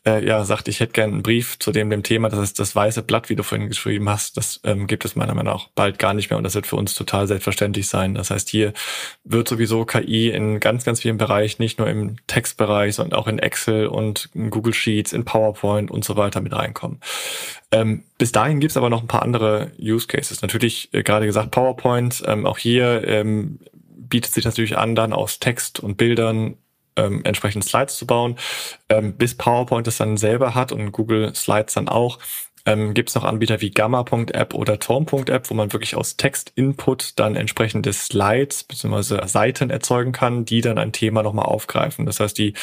äh, 0.06 0.26
ja 0.26 0.46
sagt, 0.46 0.68
ich 0.68 0.80
hätte 0.80 0.94
gerne 0.94 1.14
einen 1.14 1.24
Brief 1.24 1.58
zu 1.60 1.72
dem 1.72 1.90
dem 1.90 2.04
Thema. 2.04 2.30
Das 2.30 2.40
ist 2.40 2.60
das 2.60 2.76
weiße 2.76 3.02
Blatt, 3.02 3.30
wie 3.30 3.36
du 3.36 3.44
vorhin 3.44 3.68
geschrieben 3.68 4.08
hast. 4.10 4.38
Das 4.38 4.60
ähm, 4.64 4.88
gibt 4.88 5.06
es 5.06 5.16
meiner 5.16 5.34
Meinung 5.34 5.54
nach 5.54 5.70
bald 5.76 6.00
gar 6.00 6.14
nicht 6.14 6.30
mehr 6.30 6.38
und 6.38 6.44
das 6.44 6.56
wird 6.56 6.68
für 6.68 6.76
uns 6.76 6.94
total 6.94 7.28
selbstverständlich 7.28 7.88
sein. 7.88 8.14
Das 8.14 8.30
heißt, 8.30 8.50
hier 8.50 8.74
wird 9.24 9.48
sowieso 9.48 9.86
KI 9.86 10.30
in 10.30 10.60
ganz, 10.60 10.84
ganz 10.84 11.02
vielen 11.02 11.18
Bereichen, 11.18 11.62
nicht 11.62 11.80
nur 11.80 11.90
im 11.90 12.18
Textbereich, 12.28 12.96
sondern 12.96 13.20
auch 13.20 13.28
in 13.28 13.40
Excel 13.40 13.88
und 13.88 14.30
in 14.34 14.50
Google 14.50 14.74
Sheets, 14.74 15.14
in 15.14 15.26
PowerPoint 15.26 15.90
und 15.90 16.06
so 16.06 16.18
weiter 16.18 16.42
mit 16.42 16.54
reinkommen. 16.54 17.00
Ähm, 17.76 18.04
bis 18.18 18.32
dahin 18.32 18.62
gibt's 18.62 18.78
aber 18.78 18.90
noch 18.90 19.02
ein 19.02 19.08
paar 19.08 19.22
andere 19.22 19.72
Use 19.78 20.08
Cases. 20.08 20.42
Natürlich, 20.42 20.94
äh, 20.94 21.04
gerade 21.04 21.26
gesagt, 21.26 21.52
PowerPoint. 21.52 22.24
Ähm, 22.26 22.46
auch 22.46 22.58
hier 22.58 23.06
ähm, 23.06 23.60
bietet 23.74 24.34
sich 24.34 24.46
natürlich 24.46 24.78
an, 24.78 24.96
dann 24.96 25.12
aus 25.12 25.40
Text 25.40 25.82
und 25.82 25.98
Bildern 25.98 26.56
ähm, 26.96 27.22
entsprechend 27.26 27.66
Slides 27.66 27.98
zu 27.98 28.08
bauen. 28.08 28.38
Ähm, 28.88 29.18
bis 29.18 29.36
PowerPoint 29.36 29.88
es 29.88 29.98
dann 29.98 30.16
selber 30.16 30.56
hat 30.56 30.72
und 30.72 30.94
Google 30.94 31.36
Slides 31.36 31.74
dann 31.74 31.90
auch, 31.90 32.20
ähm, 32.66 32.94
gibt 32.94 33.10
es 33.10 33.16
noch 33.16 33.26
Anbieter 33.26 33.60
wie 33.60 33.72
Gamma.app 33.72 34.54
oder 34.54 34.80
Torm.app, 34.80 35.50
wo 35.50 35.54
man 35.54 35.74
wirklich 35.74 35.98
aus 35.98 36.16
Text-Input 36.16 37.20
dann 37.20 37.36
entsprechende 37.36 37.92
Slides 37.92 38.64
bzw. 38.64 39.28
Seiten 39.28 39.70
erzeugen 39.70 40.14
kann, 40.14 40.46
die 40.46 40.62
dann 40.62 40.78
ein 40.78 40.94
Thema 40.94 41.24
nochmal 41.24 41.46
aufgreifen. 41.46 42.06
Das 42.06 42.22
heißt, 42.22 42.38
die 42.38 42.54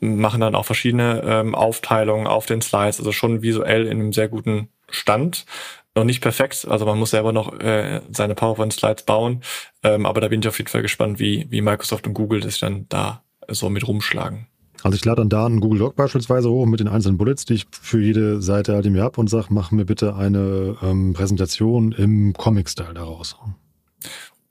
machen 0.00 0.40
dann 0.40 0.54
auch 0.54 0.64
verschiedene 0.64 1.22
ähm, 1.24 1.54
Aufteilungen 1.54 2.26
auf 2.26 2.46
den 2.46 2.62
Slides, 2.62 2.98
also 2.98 3.12
schon 3.12 3.42
visuell 3.42 3.86
in 3.86 4.00
einem 4.00 4.12
sehr 4.12 4.28
guten 4.28 4.68
Stand. 4.88 5.46
Noch 5.94 6.04
nicht 6.04 6.20
perfekt, 6.20 6.66
also 6.68 6.84
man 6.84 6.98
muss 6.98 7.10
selber 7.10 7.32
noch 7.32 7.58
äh, 7.58 8.02
seine 8.10 8.34
PowerPoint-Slides 8.34 9.04
bauen, 9.04 9.42
ähm, 9.82 10.04
aber 10.04 10.20
da 10.20 10.28
bin 10.28 10.40
ich 10.40 10.48
auf 10.48 10.58
jeden 10.58 10.68
Fall 10.68 10.82
gespannt, 10.82 11.18
wie, 11.18 11.46
wie 11.50 11.62
Microsoft 11.62 12.06
und 12.06 12.14
Google 12.14 12.40
das 12.40 12.58
dann 12.58 12.86
da 12.88 13.22
so 13.48 13.70
mit 13.70 13.88
rumschlagen. 13.88 14.46
Also 14.82 14.94
ich 14.94 15.04
lade 15.04 15.22
dann 15.22 15.30
da 15.30 15.46
einen 15.46 15.60
Google 15.60 15.80
Doc 15.80 15.96
beispielsweise 15.96 16.50
hoch 16.50 16.66
mit 16.66 16.80
den 16.80 16.88
einzelnen 16.88 17.16
Bullets, 17.16 17.44
die 17.44 17.54
ich 17.54 17.66
für 17.70 18.00
jede 18.00 18.42
Seite 18.42 18.74
halt 18.74 18.86
mir 18.86 19.04
ab 19.04 19.18
und 19.18 19.28
sage, 19.28 19.46
mach 19.50 19.70
mir 19.70 19.84
bitte 19.84 20.14
eine 20.14 20.76
ähm, 20.82 21.12
Präsentation 21.14 21.92
im 21.92 22.34
Comic-Style 22.34 22.94
daraus. 22.94 23.36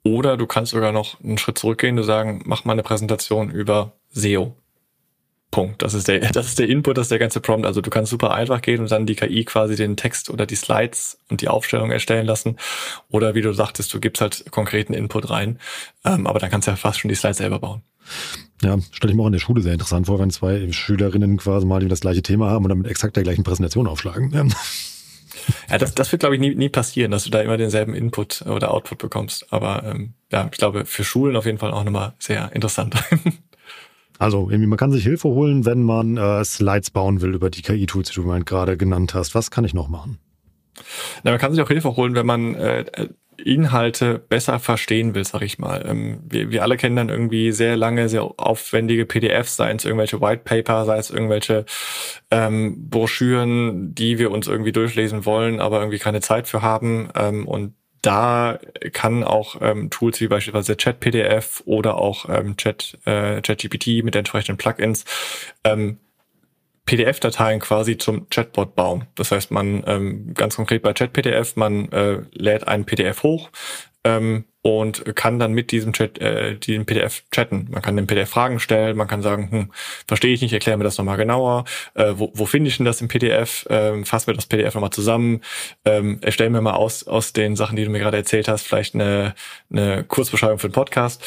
Oder 0.02 0.36
du 0.36 0.46
kannst 0.46 0.72
sogar 0.72 0.92
noch 0.92 1.20
einen 1.22 1.38
Schritt 1.38 1.58
zurückgehen 1.58 1.98
und 1.98 2.04
sagen, 2.04 2.42
mach 2.44 2.64
mal 2.64 2.72
eine 2.72 2.82
Präsentation 2.82 3.50
über 3.50 3.92
SEO. 4.10 4.54
Punkt. 5.50 5.82
Das 5.82 5.94
ist 5.94 6.08
der, 6.08 6.20
das 6.32 6.48
ist 6.48 6.58
der 6.58 6.68
Input, 6.68 6.96
das 6.96 7.06
ist 7.06 7.10
der 7.10 7.18
ganze 7.18 7.40
Prompt. 7.40 7.66
Also 7.66 7.80
du 7.80 7.90
kannst 7.90 8.10
super 8.10 8.32
einfach 8.32 8.62
gehen 8.62 8.80
und 8.80 8.90
dann 8.90 9.06
die 9.06 9.14
KI 9.14 9.44
quasi 9.44 9.76
den 9.76 9.96
Text 9.96 10.30
oder 10.30 10.46
die 10.46 10.56
Slides 10.56 11.18
und 11.28 11.40
die 11.40 11.48
Aufstellung 11.48 11.90
erstellen 11.90 12.26
lassen. 12.26 12.56
Oder 13.08 13.34
wie 13.34 13.42
du 13.42 13.52
sagtest, 13.52 13.92
du 13.94 14.00
gibst 14.00 14.20
halt 14.20 14.50
konkreten 14.50 14.94
Input 14.94 15.30
rein. 15.30 15.58
Ähm, 16.04 16.26
aber 16.26 16.38
dann 16.38 16.50
kannst 16.50 16.66
du 16.66 16.72
ja 16.72 16.76
fast 16.76 17.00
schon 17.00 17.08
die 17.08 17.14
Slides 17.14 17.38
selber 17.38 17.58
bauen. 17.58 17.82
Ja, 18.62 18.78
stelle 18.92 19.12
ich 19.12 19.16
mir 19.16 19.22
auch 19.22 19.26
in 19.26 19.32
der 19.32 19.40
Schule 19.40 19.60
sehr 19.62 19.72
interessant 19.72 20.06
vor, 20.06 20.18
wenn 20.18 20.30
zwei 20.30 20.70
Schülerinnen 20.72 21.36
quasi 21.36 21.66
mal 21.66 21.86
das 21.88 22.00
gleiche 22.00 22.22
Thema 22.22 22.50
haben 22.50 22.64
und 22.64 22.68
dann 22.70 22.78
mit 22.78 22.90
exakt 22.90 23.16
der 23.16 23.22
gleichen 23.22 23.44
Präsentation 23.44 23.86
aufschlagen. 23.86 24.30
Ja. 24.32 24.44
Ja, 25.70 25.78
das, 25.78 25.94
das 25.94 26.10
wird, 26.10 26.20
glaube 26.20 26.34
ich, 26.34 26.40
nie, 26.40 26.54
nie 26.54 26.68
passieren, 26.68 27.10
dass 27.12 27.24
du 27.24 27.30
da 27.30 27.40
immer 27.40 27.56
denselben 27.56 27.94
Input 27.94 28.42
oder 28.42 28.72
Output 28.72 28.98
bekommst. 28.98 29.52
Aber 29.52 29.84
ähm, 29.84 30.14
ja, 30.32 30.48
ich 30.50 30.58
glaube, 30.58 30.86
für 30.86 31.04
Schulen 31.04 31.36
auf 31.36 31.46
jeden 31.46 31.58
Fall 31.58 31.72
auch 31.72 31.84
nochmal 31.84 32.14
sehr 32.18 32.50
interessant. 32.52 32.96
Also 34.18 34.48
irgendwie, 34.50 34.66
man 34.66 34.78
kann 34.78 34.92
sich 34.92 35.04
Hilfe 35.04 35.28
holen, 35.28 35.64
wenn 35.64 35.82
man 35.82 36.16
äh, 36.16 36.44
Slides 36.44 36.90
bauen 36.90 37.20
will 37.20 37.34
über 37.34 37.50
die 37.50 37.62
KI-Tools, 37.62 38.10
die 38.10 38.14
du 38.14 38.44
gerade 38.44 38.76
genannt 38.76 39.14
hast. 39.14 39.34
Was 39.34 39.50
kann 39.50 39.64
ich 39.64 39.74
noch 39.74 39.88
machen? 39.88 40.18
Na, 41.22 41.30
man 41.30 41.40
kann 41.40 41.52
sich 41.52 41.62
auch 41.62 41.68
Hilfe 41.68 41.96
holen, 41.96 42.14
wenn 42.14 42.26
man 42.26 42.54
äh, 42.54 42.84
Inhalte 43.42 44.18
besser 44.18 44.58
verstehen 44.58 45.14
will, 45.14 45.24
sag 45.24 45.42
ich 45.42 45.58
mal. 45.58 45.84
Ähm, 45.86 46.20
wir, 46.28 46.50
wir 46.50 46.62
alle 46.62 46.76
kennen 46.76 46.96
dann 46.96 47.08
irgendwie 47.08 47.52
sehr 47.52 47.76
lange, 47.76 48.08
sehr 48.08 48.24
aufwendige 48.38 49.06
PDFs, 49.06 49.56
sei 49.56 49.72
es 49.72 49.84
irgendwelche 49.84 50.20
White 50.20 50.42
Paper, 50.44 50.84
sei 50.84 50.98
es 50.98 51.10
irgendwelche 51.10 51.64
ähm, 52.30 52.88
Broschüren, 52.88 53.94
die 53.94 54.18
wir 54.18 54.30
uns 54.30 54.48
irgendwie 54.48 54.72
durchlesen 54.72 55.24
wollen, 55.24 55.60
aber 55.60 55.80
irgendwie 55.80 55.98
keine 55.98 56.20
Zeit 56.20 56.48
für 56.48 56.62
haben. 56.62 57.08
Ähm, 57.14 57.46
und 57.46 57.74
da 58.06 58.60
kann 58.92 59.24
auch 59.24 59.56
ähm, 59.60 59.90
Tools 59.90 60.20
wie 60.20 60.28
beispielsweise 60.28 60.76
Chat-PDF 60.76 61.62
oder 61.66 61.96
auch 61.96 62.28
ähm, 62.28 62.56
Chat, 62.56 62.98
äh, 63.04 63.40
ChatGPT 63.42 64.04
mit 64.04 64.14
entsprechenden 64.14 64.56
Plugins 64.56 65.04
ähm, 65.64 65.98
PDF-Dateien 66.84 67.58
quasi 67.58 67.98
zum 67.98 68.28
Chatbot 68.30 68.76
bauen. 68.76 69.06
Das 69.16 69.32
heißt, 69.32 69.50
man 69.50 69.82
ähm, 69.88 70.34
ganz 70.34 70.54
konkret 70.54 70.82
bei 70.82 70.92
Chat-PDF, 70.92 71.56
man 71.56 71.90
äh, 71.90 72.22
lädt 72.32 72.68
einen 72.68 72.84
PDF 72.84 73.24
hoch 73.24 73.50
ähm, 74.06 74.44
und 74.62 75.04
kann 75.14 75.38
dann 75.38 75.52
mit 75.52 75.70
diesem 75.70 75.92
Chat, 75.92 76.18
äh, 76.18 76.56
diesem 76.56 76.86
PDF 76.86 77.24
chatten. 77.30 77.68
Man 77.70 77.82
kann 77.82 77.96
den 77.96 78.06
PDF 78.06 78.30
Fragen 78.30 78.58
stellen, 78.58 78.96
man 78.96 79.06
kann 79.06 79.22
sagen, 79.22 79.50
hm, 79.50 79.72
verstehe 80.06 80.32
ich 80.32 80.42
nicht, 80.42 80.52
erkläre 80.52 80.76
mir 80.76 80.84
das 80.84 80.98
nochmal 80.98 81.16
genauer, 81.16 81.64
äh, 81.94 82.12
wo, 82.16 82.30
wo 82.34 82.46
finde 82.46 82.68
ich 82.68 82.76
denn 82.76 82.86
das 82.86 83.00
im 83.00 83.08
PDF, 83.08 83.66
ähm, 83.70 84.04
fass 84.04 84.26
mir 84.26 84.34
das 84.34 84.46
PDF 84.46 84.74
nochmal 84.74 84.90
zusammen, 84.90 85.42
ähm, 85.84 86.18
erstell 86.20 86.50
mir 86.50 86.60
mal 86.60 86.74
aus, 86.74 87.06
aus 87.06 87.32
den 87.32 87.56
Sachen, 87.56 87.76
die 87.76 87.84
du 87.84 87.90
mir 87.90 88.00
gerade 88.00 88.16
erzählt 88.16 88.48
hast, 88.48 88.66
vielleicht 88.66 88.94
eine, 88.94 89.34
eine 89.70 90.04
Kurzbeschreibung 90.04 90.58
für 90.58 90.68
den 90.68 90.74
Podcast 90.74 91.22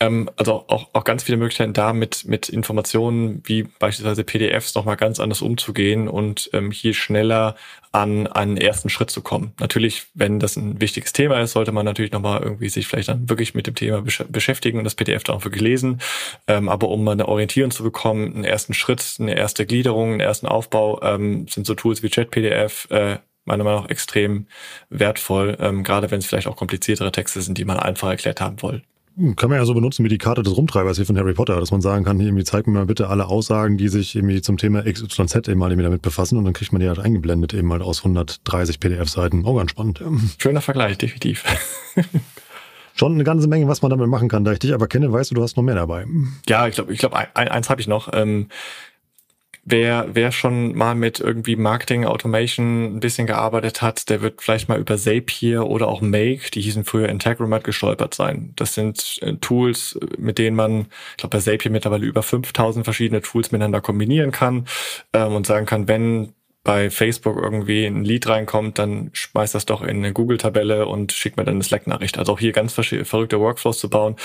ähm, 0.00 0.28
also 0.36 0.64
auch, 0.68 0.88
auch 0.92 1.04
ganz 1.04 1.22
viele 1.22 1.38
Möglichkeiten 1.38 1.72
da 1.72 1.92
mit, 1.92 2.24
mit 2.26 2.48
Informationen 2.48 3.42
wie 3.44 3.64
beispielsweise 3.78 4.24
PDFs 4.24 4.74
nochmal 4.74 4.96
ganz 4.96 5.20
anders 5.20 5.42
umzugehen 5.42 6.08
und 6.08 6.50
ähm, 6.52 6.70
hier 6.70 6.94
schneller 6.94 7.56
an 7.92 8.26
einen 8.26 8.56
ersten 8.56 8.88
Schritt 8.88 9.10
zu 9.10 9.22
kommen. 9.22 9.52
Natürlich, 9.60 10.06
wenn 10.14 10.40
das 10.40 10.56
ein 10.56 10.80
wichtiges 10.80 11.12
Thema 11.12 11.40
ist, 11.40 11.52
sollte 11.52 11.70
man 11.70 11.84
natürlich 11.84 12.10
nochmal 12.10 12.42
irgendwie 12.42 12.68
sich 12.68 12.88
vielleicht 12.88 13.08
dann 13.08 13.28
wirklich 13.28 13.54
mit 13.54 13.68
dem 13.68 13.76
Thema 13.76 14.02
besch 14.02 14.24
beschäftigen 14.28 14.78
und 14.78 14.84
das 14.84 14.96
PDF 14.96 15.22
dann 15.22 15.36
auch 15.36 15.44
wirklich 15.44 15.62
lesen. 15.62 16.00
Ähm, 16.48 16.68
aber 16.68 16.88
um 16.88 17.04
mal 17.04 17.12
eine 17.12 17.28
Orientierung 17.28 17.70
zu 17.70 17.84
bekommen, 17.84 18.34
einen 18.34 18.44
ersten 18.44 18.74
Schritt, 18.74 19.16
eine 19.20 19.36
erste 19.36 19.64
Gliederung, 19.64 20.12
einen 20.12 20.20
ersten 20.20 20.46
Aufbau, 20.46 21.00
ähm, 21.02 21.46
sind 21.48 21.66
so 21.66 21.74
Tools 21.74 22.02
wie 22.02 22.10
ChatPDF 22.10 22.88
äh, 22.90 23.18
meiner 23.44 23.62
Meinung 23.62 23.82
nach 23.82 23.90
extrem 23.90 24.46
wertvoll, 24.90 25.56
ähm, 25.60 25.84
gerade 25.84 26.10
wenn 26.10 26.18
es 26.18 26.26
vielleicht 26.26 26.46
auch 26.46 26.56
kompliziertere 26.56 27.12
Texte 27.12 27.42
sind, 27.42 27.58
die 27.58 27.64
man 27.64 27.78
einfach 27.78 28.08
erklärt 28.08 28.40
haben 28.40 28.60
will. 28.62 28.82
Hm, 29.16 29.36
kann 29.36 29.48
man 29.48 29.58
ja 29.58 29.64
so 29.64 29.74
benutzen 29.74 30.04
wie 30.04 30.08
die 30.08 30.18
Karte 30.18 30.42
des 30.42 30.56
Rumtreibers 30.56 30.96
hier 30.96 31.06
von 31.06 31.16
Harry 31.16 31.34
Potter, 31.34 31.60
dass 31.60 31.70
man 31.70 31.80
sagen 31.80 32.04
kann, 32.04 32.18
irgendwie 32.18 32.42
zeig 32.42 32.66
mir 32.66 32.72
mal 32.72 32.86
bitte 32.86 33.08
alle 33.08 33.26
Aussagen, 33.26 33.76
die 33.76 33.88
sich 33.88 34.16
irgendwie 34.16 34.42
zum 34.42 34.56
Thema 34.56 34.82
XYZ 34.82 35.48
eben 35.48 35.60
mal 35.60 35.70
irgendwie 35.70 35.84
damit 35.84 36.02
befassen 36.02 36.36
und 36.36 36.44
dann 36.44 36.52
kriegt 36.52 36.72
man 36.72 36.80
die 36.80 36.88
halt 36.88 36.98
eingeblendet 36.98 37.54
eben 37.54 37.70
halt 37.72 37.82
aus 37.82 37.98
130 38.00 38.80
PDF-Seiten. 38.80 39.44
Auch 39.44 39.56
ganz 39.56 39.70
spannend. 39.70 40.02
Schöner 40.38 40.60
Vergleich, 40.60 40.98
definitiv. 40.98 41.44
Schon 42.96 43.14
eine 43.14 43.24
ganze 43.24 43.48
Menge, 43.48 43.66
was 43.68 43.82
man 43.82 43.90
damit 43.90 44.08
machen 44.08 44.28
kann. 44.28 44.44
Da 44.44 44.52
ich 44.52 44.60
dich 44.60 44.72
aber 44.72 44.86
kenne, 44.86 45.12
weißt 45.12 45.30
du, 45.30 45.34
du 45.34 45.42
hast 45.42 45.56
noch 45.56 45.64
mehr 45.64 45.74
dabei. 45.74 46.06
Ja, 46.48 46.68
ich 46.68 46.76
glaube, 46.76 46.92
ich 46.92 46.98
glaube, 47.00 47.16
ein, 47.16 47.48
eins 47.48 47.68
habe 47.68 47.80
ich 47.80 47.88
noch. 47.88 48.10
Ähm, 48.12 48.48
wer, 49.64 50.06
wer 50.12 50.32
schon 50.32 50.76
mal 50.76 50.94
mit 50.94 51.20
irgendwie 51.20 51.56
Marketing 51.56 52.04
Automation 52.04 52.96
ein 52.96 53.00
bisschen 53.00 53.26
gearbeitet 53.26 53.82
hat, 53.82 54.08
der 54.10 54.20
wird 54.22 54.42
vielleicht 54.42 54.68
mal 54.68 54.78
über 54.78 54.96
Zapier 54.96 55.66
oder 55.66 55.88
auch 55.88 56.00
Make, 56.00 56.50
die 56.52 56.60
hießen 56.60 56.84
früher 56.84 57.08
Integromat, 57.08 57.64
gestolpert 57.64 58.14
sein. 58.14 58.52
Das 58.56 58.74
sind 58.74 59.18
äh, 59.22 59.34
Tools, 59.36 59.98
mit 60.18 60.38
denen 60.38 60.56
man, 60.56 60.86
ich 61.12 61.16
glaube 61.18 61.36
bei 61.36 61.40
Zapier 61.40 61.70
mittlerweile 61.70 62.06
über 62.06 62.22
5000 62.22 62.84
verschiedene 62.84 63.22
Tools 63.22 63.52
miteinander 63.52 63.80
kombinieren 63.80 64.30
kann 64.30 64.66
ähm, 65.12 65.34
und 65.34 65.46
sagen 65.46 65.66
kann, 65.66 65.88
wenn 65.88 66.34
bei 66.64 66.88
Facebook 66.88 67.36
irgendwie 67.36 67.84
ein 67.84 68.04
Lied 68.04 68.26
reinkommt, 68.26 68.78
dann 68.78 69.10
schmeißt 69.12 69.54
das 69.54 69.66
doch 69.66 69.82
in 69.82 69.98
eine 69.98 70.14
Google-Tabelle 70.14 70.86
und 70.86 71.12
schickt 71.12 71.36
mir 71.36 71.44
dann 71.44 71.56
eine 71.56 71.62
Slack-Nachricht. 71.62 72.18
Also 72.18 72.32
auch 72.32 72.38
hier 72.40 72.52
ganz 72.52 72.72
verrückte 72.72 73.38
Workflows 73.38 73.78
zu 73.78 73.90
bauen, 73.90 74.16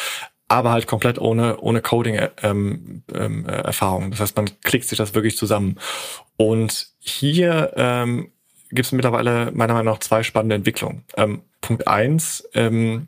aber 0.50 0.72
halt 0.72 0.88
komplett 0.88 1.20
ohne, 1.20 1.60
ohne 1.60 1.82
Coding-Erfahrung. 1.82 3.04
Ähm, 3.14 4.06
ähm, 4.06 4.12
das 4.12 4.20
heißt, 4.20 4.36
man 4.36 4.50
klickt 4.64 4.90
sich 4.90 4.98
das 4.98 5.14
wirklich 5.14 5.38
zusammen. 5.38 5.78
Und 6.36 6.88
hier 7.00 7.72
ähm, 7.78 8.32
gibt 8.72 8.88
es 8.88 8.92
mittlerweile 8.92 9.52
meiner 9.52 9.74
Meinung 9.74 9.94
nach 9.94 10.00
zwei 10.00 10.24
spannende 10.24 10.56
Entwicklungen. 10.56 11.06
Ähm, 11.16 11.44
Punkt 11.62 11.88
eins, 11.88 12.50
ähm, 12.56 13.08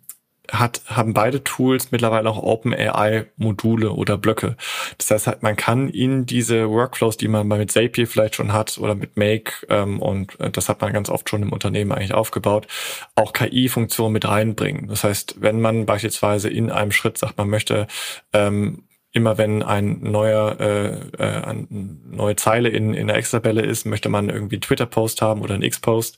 hat, 0.51 0.81
haben 0.87 1.13
beide 1.13 1.43
Tools 1.43 1.91
mittlerweile 1.91 2.29
auch 2.29 2.41
OpenAI-Module 2.41 3.91
oder 3.91 4.17
Blöcke. 4.17 4.57
Das 4.97 5.11
heißt, 5.11 5.27
halt, 5.27 5.43
man 5.43 5.55
kann 5.55 5.89
in 5.89 6.25
diese 6.25 6.69
Workflows, 6.69 7.17
die 7.17 7.27
man 7.27 7.47
mit 7.47 7.71
Zapier 7.71 8.07
vielleicht 8.07 8.35
schon 8.35 8.53
hat 8.53 8.77
oder 8.77 8.95
mit 8.95 9.17
Make, 9.17 9.65
ähm, 9.69 9.99
und 9.99 10.39
äh, 10.39 10.49
das 10.51 10.69
hat 10.69 10.81
man 10.81 10.93
ganz 10.93 11.09
oft 11.09 11.29
schon 11.29 11.43
im 11.43 11.53
Unternehmen 11.53 11.91
eigentlich 11.91 12.13
aufgebaut, 12.13 12.67
auch 13.15 13.33
KI-Funktionen 13.33 14.13
mit 14.13 14.27
reinbringen. 14.27 14.87
Das 14.87 15.03
heißt, 15.03 15.35
wenn 15.39 15.61
man 15.61 15.85
beispielsweise 15.85 16.49
in 16.49 16.69
einem 16.69 16.91
Schritt 16.91 17.17
sagt, 17.17 17.37
man 17.37 17.49
möchte 17.49 17.87
ähm, 18.33 18.83
immer 19.13 19.37
wenn 19.37 19.61
ein 19.61 19.99
neuer, 20.01 20.59
äh, 20.59 20.91
äh, 21.17 21.43
eine 21.43 21.67
neue 21.69 22.35
Zeile 22.35 22.69
in, 22.69 22.93
in 22.93 23.07
der 23.07 23.17
Excel-Tabelle 23.17 23.61
ist, 23.61 23.85
möchte 23.85 24.09
man 24.09 24.29
irgendwie 24.29 24.55
einen 24.55 24.61
Twitter-Post 24.61 25.21
haben 25.21 25.41
oder 25.41 25.53
einen 25.53 25.63
X-Post, 25.63 26.17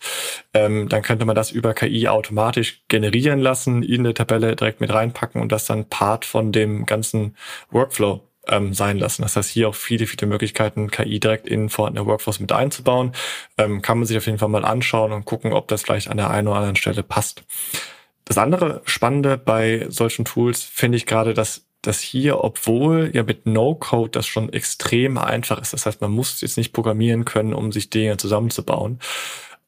ähm, 0.53 0.89
dann 0.89 1.01
könnte 1.01 1.25
man 1.25 1.35
das 1.35 1.51
über 1.51 1.73
KI 1.73 2.07
automatisch 2.07 2.83
generieren 2.87 3.39
lassen, 3.39 3.83
in 3.83 4.03
der 4.03 4.13
Tabelle 4.13 4.55
direkt 4.55 4.79
mit 4.79 4.93
reinpacken 4.93 5.41
und 5.41 5.51
das 5.51 5.65
dann 5.65 5.89
Part 5.89 6.25
von 6.25 6.51
dem 6.51 6.85
ganzen 6.85 7.35
Workflow 7.71 8.21
ähm, 8.47 8.73
sein 8.73 8.99
lassen. 8.99 9.23
Das 9.23 9.35
heißt, 9.35 9.49
hier 9.49 9.69
auch 9.69 9.75
viele, 9.75 10.05
viele 10.05 10.27
Möglichkeiten, 10.27 10.91
KI 10.91 11.19
direkt 11.19 11.47
in 11.47 11.69
vorhandene 11.69 12.05
Workflows 12.05 12.39
mit 12.39 12.51
einzubauen. 12.51 13.13
Ähm, 13.57 13.81
kann 13.81 13.97
man 13.97 14.05
sich 14.05 14.17
auf 14.17 14.25
jeden 14.25 14.37
Fall 14.37 14.49
mal 14.49 14.65
anschauen 14.65 15.11
und 15.11 15.25
gucken, 15.25 15.53
ob 15.53 15.67
das 15.67 15.83
vielleicht 15.83 16.09
an 16.09 16.17
der 16.17 16.29
einen 16.29 16.47
oder 16.47 16.57
anderen 16.57 16.75
Stelle 16.75 17.03
passt. 17.03 17.43
Das 18.25 18.37
andere 18.37 18.81
Spannende 18.85 19.37
bei 19.37 19.85
solchen 19.89 20.25
Tools 20.25 20.63
finde 20.63 20.97
ich 20.97 21.05
gerade, 21.05 21.33
dass 21.33 21.65
dass 21.83 21.99
hier, 21.99 22.43
obwohl 22.43 23.11
ja 23.13 23.23
mit 23.23 23.45
No-Code 23.45 24.09
das 24.09 24.25
schon 24.25 24.51
extrem 24.51 25.17
einfach 25.17 25.61
ist, 25.61 25.73
das 25.73 25.85
heißt, 25.85 26.01
man 26.01 26.11
muss 26.11 26.41
jetzt 26.41 26.57
nicht 26.57 26.73
programmieren 26.73 27.25
können, 27.25 27.53
um 27.53 27.71
sich 27.71 27.89
Dinge 27.89 28.17
zusammenzubauen, 28.17 28.99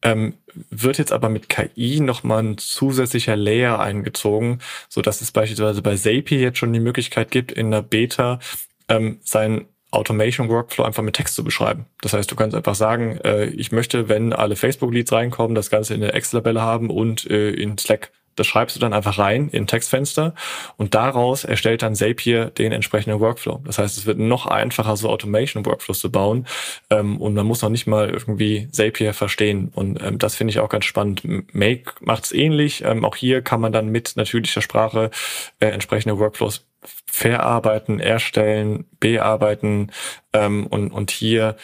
ähm, 0.02 0.34
wird 0.70 0.98
jetzt 0.98 1.12
aber 1.12 1.30
mit 1.30 1.50
KI 1.50 2.00
nochmal 2.00 2.44
ein 2.44 2.58
zusätzlicher 2.58 3.36
Layer 3.36 3.80
eingezogen, 3.80 4.60
so 4.90 5.02
dass 5.02 5.22
es 5.22 5.32
beispielsweise 5.32 5.82
bei 5.82 5.96
Zapier 5.96 6.40
jetzt 6.40 6.58
schon 6.58 6.74
die 6.74 6.80
Möglichkeit 6.80 7.32
gibt, 7.32 7.52
in 7.52 7.72
der 7.72 7.82
Beta 7.82 8.40
ähm, 8.88 9.20
sein 9.24 9.66
Automation 9.92 10.50
Workflow 10.50 10.84
einfach 10.84 11.04
mit 11.04 11.16
Text 11.16 11.36
zu 11.36 11.44
beschreiben. 11.44 11.86
Das 12.02 12.14
heißt, 12.14 12.30
du 12.30 12.36
kannst 12.36 12.56
einfach 12.56 12.76
sagen, 12.76 13.18
äh, 13.24 13.46
ich 13.46 13.72
möchte, 13.72 14.10
wenn 14.10 14.34
alle 14.34 14.56
Facebook 14.56 14.94
Leads 14.94 15.12
reinkommen, 15.12 15.56
das 15.56 15.70
Ganze 15.70 15.94
in 15.94 16.02
der 16.02 16.14
Excel-Tabelle 16.14 16.62
haben 16.62 16.90
und 16.90 17.30
äh, 17.30 17.52
in 17.52 17.78
Slack 17.78 18.12
das 18.36 18.48
schreibst 18.48 18.76
du 18.76 18.80
dann 18.80 18.94
einfach 18.94 19.18
rein 19.18 19.50
in 19.50 19.68
Textfenster 19.68 20.34
und 20.78 20.94
daraus 20.94 21.44
erstellt 21.44 21.82
dann 21.82 21.96
Zapier 21.96 22.46
den 22.46 22.72
entsprechenden 22.72 23.20
Workflow. 23.20 23.62
Das 23.66 23.78
heißt, 23.78 23.98
es 23.98 24.06
wird 24.06 24.20
noch 24.20 24.46
einfacher, 24.46 24.98
so 24.98 25.10
Automation-Workflows 25.10 26.00
zu 26.00 26.12
bauen 26.12 26.48
ähm, 26.90 27.18
und 27.22 27.34
man 27.34 27.46
muss 27.46 27.62
noch 27.62 27.70
nicht 27.70 27.88
mal 27.88 28.10
irgendwie 28.10 28.70
Zapier 28.72 29.14
verstehen. 29.14 29.72
Und 29.74 30.02
ähm, 30.04 30.18
das 30.18 30.36
finde 30.36 30.52
ich 30.52 30.60
auch 30.60 30.70
ganz 30.70 30.86
spannend. 30.86 31.24
Make 31.54 31.94
macht 32.02 32.26
es 32.26 32.32
ähnlich. 32.32 32.84
Ähm, 32.84 33.06
auch 33.06 33.16
hier 33.16 33.42
kann 33.42 33.62
man 33.62 33.72
dann 33.72 33.90
mit 33.90 34.14
natürlicher 34.16 34.62
Sprache 34.62 35.12
äh, 35.60 35.68
entsprechende 35.68 36.20
Workflows 36.20 36.66
verarbeiten, 37.06 38.00
erstellen, 38.00 38.86
bearbeiten 39.00 39.92
ähm, 40.34 40.68
und, 40.68 40.92
und 40.92 41.12
hier 41.12 41.56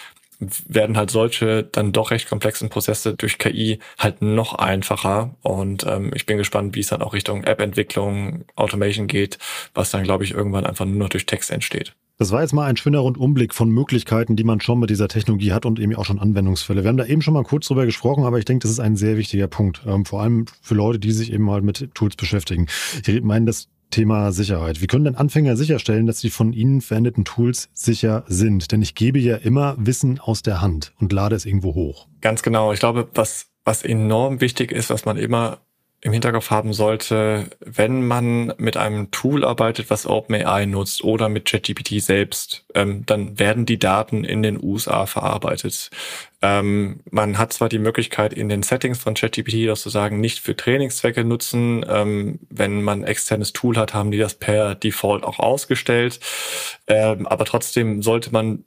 werden 0.68 0.98
halt 0.98 1.12
solche 1.12 1.64
dann 1.64 1.92
doch 1.92 2.12
recht 2.12 2.28
komplexen 2.28 2.70
Prozesse 2.70 3.16
durch 3.16 3.38
KI 3.38 3.80
halt 3.98 4.22
noch 4.22 4.56
einfacher. 4.56 5.36
Und 5.42 5.86
ähm, 5.88 6.12
ich 6.16 6.26
bin 6.26 6.38
gespannt, 6.38 6.76
wie 6.76 6.80
es 6.80 6.88
dann 6.88 7.02
auch 7.02 7.14
Richtung 7.14 7.44
App-Entwicklung, 7.44 8.46
Automation 8.56 9.08
geht, 9.08 9.38
was 9.74 9.92
dann, 9.92 10.04
glaube 10.04 10.24
ich, 10.24 10.32
irgendwann 10.32 10.66
einfach 10.66 10.86
nur 10.86 10.98
noch 10.98 11.10
durch 11.10 11.26
Text 11.26 11.52
entsteht. 11.52 11.94
Das 12.22 12.32
war 12.32 12.44
jetzt 12.44 12.54
mal 12.54 12.68
ein 12.68 12.78
schöner 12.78 13.00
Rundumblick 13.00 13.52
von 13.52 13.72
Möglichkeiten, 13.72 14.36
die 14.36 14.44
man 14.44 14.62
schon 14.62 14.80
mit 14.80 14.92
dieser 14.92 15.08
Technologie 15.08 15.54
hat 15.54 15.66
und 15.66 15.80
eben 15.80 15.96
auch 15.96 16.06
schon 16.06 16.20
Anwendungsfälle. 16.20 16.84
Wir 16.84 16.89
haben 16.89 16.98
da 16.98 17.06
eben 17.08 17.24
schon 17.24 17.34
mal 17.34 17.44
kurz 17.44 17.66
drüber 17.66 17.88
gesprochen, 17.88 18.26
aber 18.26 18.38
ich 18.38 18.46
denke, 18.46 18.62
das 18.62 18.70
ist 18.70 18.80
ein 18.80 18.96
sehr 18.96 19.18
wichtiger 19.18 19.48
Punkt. 19.48 19.82
Ähm, 19.88 20.06
vor 20.06 20.22
allem 20.22 20.46
für 20.62 20.76
Leute, 20.76 21.00
die 21.00 21.14
sich 21.14 21.34
eben 21.34 21.46
mal 21.46 21.64
mit 21.64 21.89
Tools 21.96 22.16
beschäftigen. 22.16 22.68
Ich 23.08 23.24
meine, 23.24 23.48
das 23.48 23.70
Thema 23.92 24.32
Sicherheit. 24.32 24.82
Wie 24.82 24.88
können 24.88 25.06
denn 25.06 25.16
Anfänger 25.16 25.56
sicherstellen, 25.56 26.08
dass 26.08 26.20
die 26.20 26.30
von 26.30 26.54
ihnen 26.54 26.82
verwendeten 26.82 27.26
Tools 27.26 27.70
sicher 27.74 28.24
sind? 28.28 28.72
Denn 28.72 28.82
ich 28.82 28.96
gebe 28.96 29.20
ja 29.20 29.38
immer 29.38 29.76
Wissen 29.78 30.20
aus 30.20 30.42
der 30.42 30.62
Hand 30.62 30.94
und 31.00 31.14
lade 31.14 31.36
es 31.36 31.46
irgendwo 31.46 31.76
hoch. 31.76 32.08
Ganz 32.22 32.42
genau. 32.42 32.74
Ich 32.74 32.80
glaube, 32.80 33.08
was, 33.14 33.48
was 33.64 33.84
enorm 33.84 34.42
wichtig 34.42 34.72
ist, 34.72 34.89
was 34.89 35.06
man 35.06 35.18
immer 35.18 35.60
im 36.04 36.14
Hinterkopf 36.14 36.49
haben 36.49 36.74
sollte, 36.74 37.52
wenn 37.60 38.08
man 38.08 38.54
mit 38.58 38.76
einem 38.76 39.12
Tool 39.12 39.45
arbeitet, 39.45 39.91
was 39.91 40.08
OpenAI 40.08 40.66
nutzt 40.66 41.04
oder 41.04 41.30
mit 41.30 41.45
ChatGPT 41.45 42.02
selbst, 42.02 42.66
ähm, 42.74 43.06
dann 43.06 43.38
werden 43.38 43.68
die 43.68 43.78
Daten 43.78 44.24
in 44.24 44.41
den 44.41 44.62
USA 44.62 45.06
verarbeitet. 45.06 45.91
Ähm, 46.41 47.02
man 47.12 47.38
hat 47.38 47.54
zwar 47.54 47.70
die 47.70 47.78
Möglichkeit 47.78 48.34
in 48.34 48.49
den 48.49 48.64
Settings 48.64 48.97
von 48.97 49.14
ChatGPT 49.14 49.68
das 49.68 49.84
zu 49.84 49.89
sagen, 49.89 50.20
nicht 50.20 50.39
für 50.39 50.56
Trainingszwecke 50.56 51.24
nutzen. 51.24 51.86
Ähm, 51.88 52.39
wenn 52.49 52.82
man 52.82 53.04
externes 53.04 53.54
Tool 53.54 53.78
hat, 53.78 53.93
haben 53.93 54.10
die 54.10 54.18
das 54.18 54.34
per 54.34 54.74
Default 54.74 55.24
auch 55.24 55.38
ausgestellt. 55.38 56.20
Ähm, 56.88 57.28
aber 57.28 57.45
trotzdem 57.45 58.02
sollte 58.02 58.32
man 58.32 58.64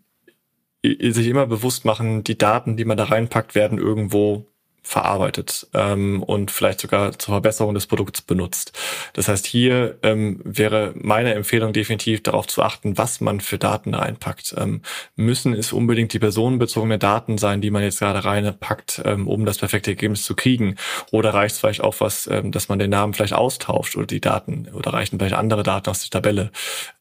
sich 0.84 1.26
immer 1.26 1.46
bewusst 1.46 1.84
machen, 1.84 2.24
die 2.24 2.36
Daten, 2.36 2.76
die 2.76 2.84
man 2.84 2.98
da 2.98 3.04
reinpackt, 3.04 3.54
werden 3.54 3.78
irgendwo 3.78 4.46
verarbeitet 4.84 5.66
ähm, 5.72 6.22
und 6.22 6.50
vielleicht 6.50 6.80
sogar 6.80 7.18
zur 7.18 7.32
Verbesserung 7.32 7.74
des 7.74 7.86
Produkts 7.86 8.20
benutzt. 8.20 8.78
Das 9.14 9.28
heißt, 9.28 9.46
hier 9.46 9.96
ähm, 10.02 10.40
wäre 10.44 10.92
meine 10.94 11.32
Empfehlung 11.34 11.72
definitiv 11.72 12.22
darauf 12.22 12.46
zu 12.46 12.62
achten, 12.62 12.98
was 12.98 13.22
man 13.22 13.40
für 13.40 13.56
Daten 13.56 13.94
reinpackt. 13.94 14.54
Ähm, 14.58 14.82
müssen 15.16 15.54
es 15.54 15.72
unbedingt 15.72 16.12
die 16.12 16.18
personenbezogene 16.18 16.98
Daten 16.98 17.38
sein, 17.38 17.62
die 17.62 17.70
man 17.70 17.82
jetzt 17.82 17.98
gerade 17.98 18.24
reinpackt, 18.24 19.02
ähm, 19.06 19.26
um 19.26 19.46
das 19.46 19.56
perfekte 19.58 19.90
Ergebnis 19.90 20.24
zu 20.24 20.36
kriegen? 20.36 20.76
Oder 21.10 21.32
reicht 21.32 21.54
es 21.54 21.60
vielleicht 21.60 21.80
auch 21.80 21.96
was, 22.00 22.26
ähm, 22.26 22.52
dass 22.52 22.68
man 22.68 22.78
den 22.78 22.90
Namen 22.90 23.14
vielleicht 23.14 23.34
austauscht 23.34 23.96
oder 23.96 24.06
die 24.06 24.20
Daten 24.20 24.68
oder 24.74 24.92
reichen 24.92 25.18
vielleicht 25.18 25.34
andere 25.34 25.62
Daten 25.62 25.88
aus 25.88 26.02
der 26.02 26.10
Tabelle? 26.10 26.50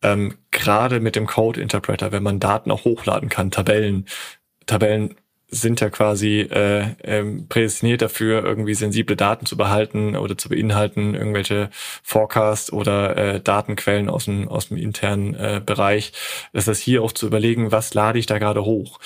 Ähm, 0.01 0.35
gerade 0.51 1.01
mit 1.01 1.17
dem 1.17 1.27
Code 1.27 1.59
Interpreter, 1.59 2.13
wenn 2.13 2.23
man 2.23 2.39
Daten 2.39 2.71
auch 2.71 2.85
hochladen 2.85 3.27
kann, 3.27 3.51
Tabellen, 3.51 4.05
Tabellen 4.65 5.15
sind 5.53 5.81
ja 5.81 5.89
quasi 5.89 6.41
äh, 6.41 6.95
ähm, 7.03 7.47
prädestiniert 7.47 8.01
dafür, 8.01 8.43
irgendwie 8.43 8.73
sensible 8.73 9.15
Daten 9.15 9.45
zu 9.45 9.57
behalten 9.57 10.15
oder 10.15 10.37
zu 10.37 10.49
beinhalten, 10.49 11.15
irgendwelche 11.15 11.69
Forecasts 12.03 12.71
oder 12.73 13.15
äh, 13.17 13.39
Datenquellen 13.39 14.09
aus 14.09 14.25
dem, 14.25 14.47
aus 14.47 14.69
dem 14.69 14.77
internen 14.77 15.35
äh, 15.35 15.61
Bereich. 15.63 16.13
Das 16.53 16.67
heißt, 16.67 16.81
hier 16.81 17.03
auch 17.03 17.11
zu 17.11 17.27
überlegen, 17.27 17.71
was 17.71 17.93
lade 17.93 18.19
ich 18.19 18.25
da 18.25 18.39
gerade 18.39 18.65
hoch. 18.65 18.99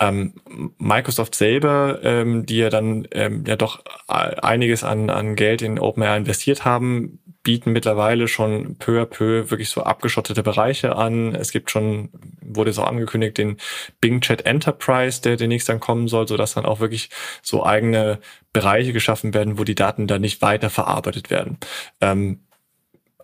Ähm, 0.00 0.34
Microsoft 0.78 1.34
selber, 1.34 2.00
ähm, 2.02 2.46
die 2.46 2.58
ja 2.58 2.70
dann 2.70 3.08
ähm, 3.12 3.44
ja 3.46 3.56
doch 3.56 3.82
einiges 4.06 4.84
an, 4.84 5.10
an 5.10 5.34
Geld 5.34 5.62
in 5.62 5.78
OpenAI 5.78 6.18
investiert 6.18 6.64
haben, 6.64 7.18
bieten 7.42 7.72
mittlerweile 7.72 8.28
schon 8.28 8.76
peu 8.76 9.00
à 9.00 9.06
peu 9.06 9.50
wirklich 9.50 9.70
so 9.70 9.82
abgeschottete 9.82 10.42
Bereiche 10.42 10.96
an. 10.96 11.34
Es 11.34 11.50
gibt 11.50 11.70
schon, 11.70 12.10
wurde 12.42 12.72
so 12.72 12.82
angekündigt, 12.82 13.38
den 13.38 13.56
Bing 14.00 14.20
Chat 14.20 14.44
Enterprise, 14.44 15.22
der 15.22 15.36
demnächst 15.36 15.68
dann 15.68 15.80
kommen 15.80 16.08
soll, 16.08 16.28
sodass 16.28 16.54
dann 16.54 16.66
auch 16.66 16.80
wirklich 16.80 17.10
so 17.42 17.64
eigene 17.64 18.18
Bereiche 18.52 18.92
geschaffen 18.92 19.34
werden, 19.34 19.58
wo 19.58 19.64
die 19.64 19.74
Daten 19.74 20.06
dann 20.06 20.20
nicht 20.20 20.42
weiter 20.42 20.68
verarbeitet 20.68 21.30
werden. 21.30 21.58
Ähm, 22.00 22.40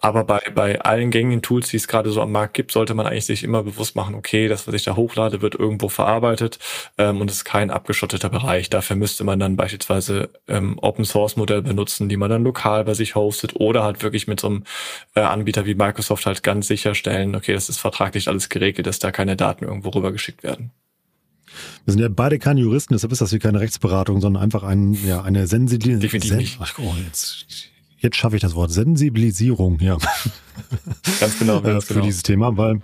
aber 0.00 0.24
bei, 0.24 0.40
bei 0.54 0.80
allen 0.80 1.10
gängigen 1.10 1.40
Tools, 1.40 1.68
die 1.68 1.76
es 1.76 1.88
gerade 1.88 2.10
so 2.10 2.20
am 2.20 2.32
Markt 2.32 2.54
gibt, 2.54 2.72
sollte 2.72 2.94
man 2.94 3.06
eigentlich 3.06 3.26
sich 3.26 3.44
immer 3.44 3.62
bewusst 3.62 3.96
machen, 3.96 4.14
okay, 4.14 4.48
das, 4.48 4.66
was 4.66 4.74
ich 4.74 4.84
da 4.84 4.96
hochlade, 4.96 5.40
wird 5.40 5.54
irgendwo 5.54 5.88
verarbeitet 5.88 6.58
ähm, 6.98 7.20
und 7.20 7.30
es 7.30 7.38
ist 7.38 7.44
kein 7.44 7.70
abgeschotteter 7.70 8.28
Bereich. 8.28 8.68
Dafür 8.68 8.96
müsste 8.96 9.24
man 9.24 9.38
dann 9.38 9.56
beispielsweise 9.56 10.30
ähm, 10.48 10.78
Open 10.80 11.04
Source 11.04 11.36
Modell 11.36 11.62
benutzen, 11.62 12.08
die 12.08 12.16
man 12.16 12.28
dann 12.28 12.44
lokal 12.44 12.84
bei 12.84 12.94
sich 12.94 13.14
hostet 13.14 13.56
oder 13.56 13.84
halt 13.84 14.02
wirklich 14.02 14.26
mit 14.26 14.40
so 14.40 14.48
einem 14.48 14.64
äh, 15.14 15.20
Anbieter 15.20 15.64
wie 15.64 15.74
Microsoft 15.74 16.26
halt 16.26 16.42
ganz 16.42 16.66
sicherstellen, 16.66 17.34
okay, 17.34 17.54
das 17.54 17.68
ist 17.68 17.78
vertraglich 17.78 18.28
alles 18.28 18.48
geregelt, 18.48 18.86
dass 18.86 18.98
da 18.98 19.12
keine 19.12 19.36
Daten 19.36 19.64
irgendwo 19.64 19.90
rübergeschickt 19.90 20.42
werden. 20.42 20.72
Wir 21.84 21.92
sind 21.92 22.00
ja 22.00 22.08
beide 22.08 22.40
keine 22.40 22.60
Juristen, 22.60 22.94
deshalb 22.94 23.12
ist 23.12 23.20
das 23.20 23.30
hier 23.30 23.38
keine 23.38 23.60
Rechtsberatung, 23.60 24.20
sondern 24.20 24.42
einfach 24.42 24.64
ein, 24.64 24.94
ja, 25.06 25.22
eine 25.22 25.46
sensible... 25.46 25.98
Definitiv 25.98 26.30
Sen 26.30 26.38
nicht. 26.38 26.58
Ach, 26.60 26.78
oh, 26.78 26.94
jetzt 27.06 27.70
Jetzt 28.04 28.16
schaffe 28.16 28.36
ich 28.36 28.42
das 28.42 28.54
Wort 28.54 28.70
Sensibilisierung, 28.70 29.80
ja. 29.80 29.96
Ganz 31.20 31.38
genau. 31.38 31.62
Ganz 31.62 31.86
für 31.86 31.94
genau. 31.94 32.04
dieses 32.04 32.22
Thema, 32.22 32.54
weil 32.56 32.82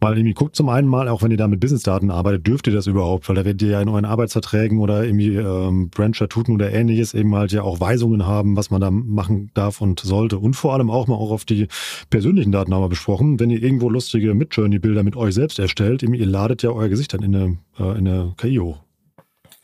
weil 0.00 0.18
irgendwie 0.18 0.34
guckt 0.34 0.54
zum 0.54 0.68
einen 0.68 0.86
mal, 0.86 1.08
auch 1.08 1.22
wenn 1.22 1.30
ihr 1.30 1.38
da 1.38 1.48
mit 1.48 1.60
Businessdaten 1.60 2.10
arbeitet, 2.10 2.46
dürft 2.46 2.66
ihr 2.66 2.74
das 2.74 2.86
überhaupt? 2.86 3.26
Weil 3.26 3.36
da 3.36 3.46
werdet 3.46 3.62
ihr 3.62 3.70
ja 3.70 3.80
in 3.80 3.88
euren 3.88 4.04
Arbeitsverträgen 4.04 4.80
oder 4.80 5.02
irgendwie 5.02 5.34
ähm, 5.34 5.88
Brand-Statuten 5.88 6.52
oder 6.52 6.70
ähnliches 6.70 7.14
eben 7.14 7.34
halt 7.34 7.52
ja 7.52 7.62
auch 7.62 7.80
Weisungen 7.80 8.26
haben, 8.26 8.54
was 8.54 8.70
man 8.70 8.82
da 8.82 8.90
machen 8.90 9.50
darf 9.54 9.80
und 9.80 10.00
sollte. 10.00 10.36
Und 10.36 10.56
vor 10.56 10.74
allem 10.74 10.90
auch 10.90 11.06
mal 11.06 11.14
auch 11.14 11.30
auf 11.30 11.46
die 11.46 11.68
persönlichen 12.10 12.52
Daten 12.52 12.74
haben 12.74 12.82
wir 12.82 12.90
besprochen. 12.90 13.40
Wenn 13.40 13.48
ihr 13.48 13.62
irgendwo 13.62 13.88
lustige 13.88 14.34
Midjourney-Bilder 14.34 15.04
mit 15.04 15.16
euch 15.16 15.32
selbst 15.32 15.58
erstellt, 15.58 16.02
ihr 16.02 16.26
ladet 16.26 16.62
ja 16.62 16.68
euer 16.68 16.88
Gesicht 16.90 17.14
dann 17.14 17.22
in 17.22 17.34
eine, 17.34 17.58
äh, 17.78 17.98
in 17.98 18.06
eine 18.06 18.34
KI 18.36 18.56
hoch. 18.56 18.83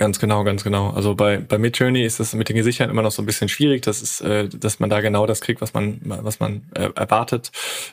Ganz 0.01 0.19
genau, 0.19 0.45
ganz 0.45 0.65
genau. 0.65 0.89
Also 0.89 1.15
bei, 1.15 1.37
bei 1.37 1.59
Midjourney 1.59 2.07
ist 2.07 2.21
es 2.21 2.33
mit 2.33 2.49
den 2.49 2.57
Gesichtern 2.57 2.89
immer 2.89 3.03
noch 3.03 3.13
so 3.13 3.21
ein 3.21 3.27
bisschen 3.27 3.51
schwierig, 3.51 3.83
dass, 3.83 4.01
es, 4.01 4.23
äh, 4.23 4.49
dass 4.49 4.81
man 4.81 4.89
da 4.89 5.03
genau 5.03 5.27
das 5.27 5.43
kriegt, 5.43 5.61
was 5.61 5.75
man, 5.75 6.01
was 6.03 6.41
man 6.41 6.63
äh, 6.75 6.89
erwartet. 6.95 7.53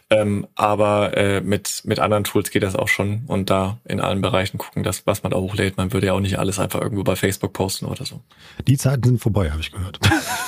Ähm, 0.10 0.48
aber 0.56 1.18
äh, 1.18 1.42
mit, 1.42 1.82
mit 1.84 2.00
anderen 2.00 2.24
Tools 2.24 2.50
geht 2.50 2.64
das 2.64 2.78
auch 2.78 2.88
schon 2.88 3.24
und 3.28 3.50
da 3.50 3.80
in 3.84 4.00
allen 4.00 4.22
Bereichen 4.22 4.58
gucken, 4.58 4.84
dass, 4.84 5.06
was 5.06 5.24
man 5.24 5.34
da 5.34 5.38
hochlädt. 5.38 5.76
Man 5.76 5.92
würde 5.92 6.08
ja 6.08 6.14
auch 6.14 6.22
nicht 6.22 6.40
alles 6.40 6.60
einfach 6.60 6.80
irgendwo 6.80 7.04
bei 7.04 7.18
Facebook 7.18 7.52
posten 7.52 7.86
oder 7.88 8.06
so. 8.06 8.22
Die 8.66 8.78
Zeiten 8.78 9.04
sind 9.04 9.22
vorbei, 9.22 9.52
habe 9.52 9.60
ich 9.60 9.74
gehört. 9.74 10.00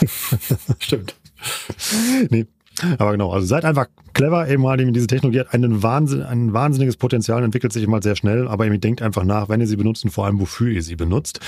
Stimmt. 0.79 1.13
nee, 2.29 2.45
aber 2.97 3.11
genau, 3.11 3.31
also 3.31 3.45
seid 3.45 3.65
einfach 3.65 3.87
clever, 4.13 4.47
eben 4.47 4.63
mal, 4.63 4.77
diese 4.77 5.07
Technologie 5.07 5.39
hat 5.39 5.53
einen 5.53 5.83
Wahnsinn, 5.83 6.23
ein 6.23 6.53
wahnsinniges 6.53 6.97
Potenzial, 6.97 7.43
entwickelt 7.43 7.73
sich 7.73 7.83
immer 7.83 8.01
sehr 8.01 8.15
schnell, 8.15 8.47
aber 8.47 8.65
eben 8.65 8.79
denkt 8.79 9.01
einfach 9.01 9.23
nach, 9.23 9.49
wenn 9.49 9.61
ihr 9.61 9.67
sie 9.67 9.77
benutzt 9.77 10.03
und 10.03 10.11
vor 10.11 10.25
allem, 10.25 10.39
wofür 10.39 10.69
ihr 10.69 10.83
sie 10.83 10.95
benutzt. 10.95 11.39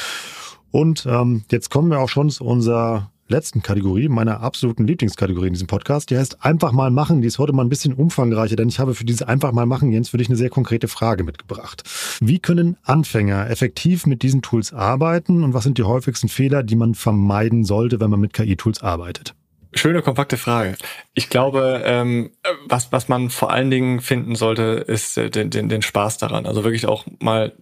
Und 0.71 1.05
ähm, 1.05 1.43
jetzt 1.51 1.69
kommen 1.69 1.89
wir 1.91 1.99
auch 1.99 2.09
schon 2.09 2.29
zu 2.29 2.45
unserer 2.45 3.11
letzten 3.31 3.63
Kategorie, 3.63 4.09
meiner 4.09 4.41
absoluten 4.41 4.85
Lieblingskategorie 4.85 5.47
in 5.47 5.53
diesem 5.53 5.67
Podcast. 5.67 6.11
Die 6.11 6.17
heißt 6.17 6.43
einfach 6.45 6.71
mal 6.71 6.91
machen. 6.91 7.21
Die 7.21 7.27
ist 7.27 7.39
heute 7.39 7.53
mal 7.53 7.63
ein 7.63 7.69
bisschen 7.69 7.93
umfangreicher, 7.93 8.55
denn 8.55 8.69
ich 8.69 8.79
habe 8.79 8.93
für 8.93 9.05
diese 9.05 9.27
einfach 9.27 9.53
mal 9.53 9.65
machen, 9.65 9.91
Jens, 9.91 10.09
für 10.09 10.17
dich 10.17 10.27
eine 10.27 10.37
sehr 10.37 10.49
konkrete 10.49 10.87
Frage 10.87 11.23
mitgebracht. 11.23 11.83
Wie 12.19 12.39
können 12.39 12.77
Anfänger 12.83 13.49
effektiv 13.49 14.05
mit 14.05 14.21
diesen 14.21 14.43
Tools 14.43 14.73
arbeiten 14.73 15.43
und 15.43 15.53
was 15.53 15.63
sind 15.63 15.79
die 15.79 15.83
häufigsten 15.83 16.27
Fehler, 16.27 16.61
die 16.61 16.75
man 16.75 16.93
vermeiden 16.93 17.63
sollte, 17.63 17.99
wenn 17.99 18.09
man 18.11 18.19
mit 18.19 18.33
KI-Tools 18.33 18.83
arbeitet? 18.83 19.33
Schöne, 19.73 20.01
kompakte 20.01 20.37
Frage. 20.37 20.75
Ich 21.13 21.29
glaube, 21.29 21.81
ähm, 21.85 22.31
was, 22.65 22.91
was 22.91 23.07
man 23.07 23.29
vor 23.29 23.51
allen 23.51 23.71
Dingen 23.71 24.01
finden 24.01 24.35
sollte, 24.35 24.83
ist 24.85 25.17
äh, 25.17 25.29
den, 25.29 25.49
den, 25.49 25.69
den 25.69 25.81
Spaß 25.81 26.17
daran. 26.17 26.45
Also 26.45 26.63
wirklich 26.63 26.87
auch 26.87 27.05
mal 27.19 27.53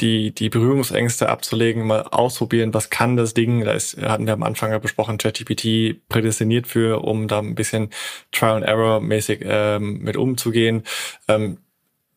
die, 0.00 0.32
die 0.32 0.50
Berührungsängste 0.50 1.28
abzulegen, 1.28 1.86
mal 1.86 2.02
ausprobieren, 2.02 2.74
was 2.74 2.90
kann 2.90 3.16
das 3.16 3.34
Ding, 3.34 3.64
da 3.64 3.72
ist, 3.72 3.96
hatten 4.00 4.26
wir 4.26 4.34
am 4.34 4.42
Anfang 4.42 4.70
ja 4.70 4.78
besprochen, 4.78 5.18
ChatGPT 5.18 6.06
prädestiniert 6.08 6.66
für, 6.66 7.02
um 7.02 7.28
da 7.28 7.38
ein 7.38 7.54
bisschen 7.54 7.90
Trial 8.30 8.56
and 8.56 8.66
Error 8.66 9.00
mäßig 9.00 9.40
ähm, 9.42 10.00
mit 10.00 10.16
umzugehen. 10.16 10.82
Ähm, 11.28 11.58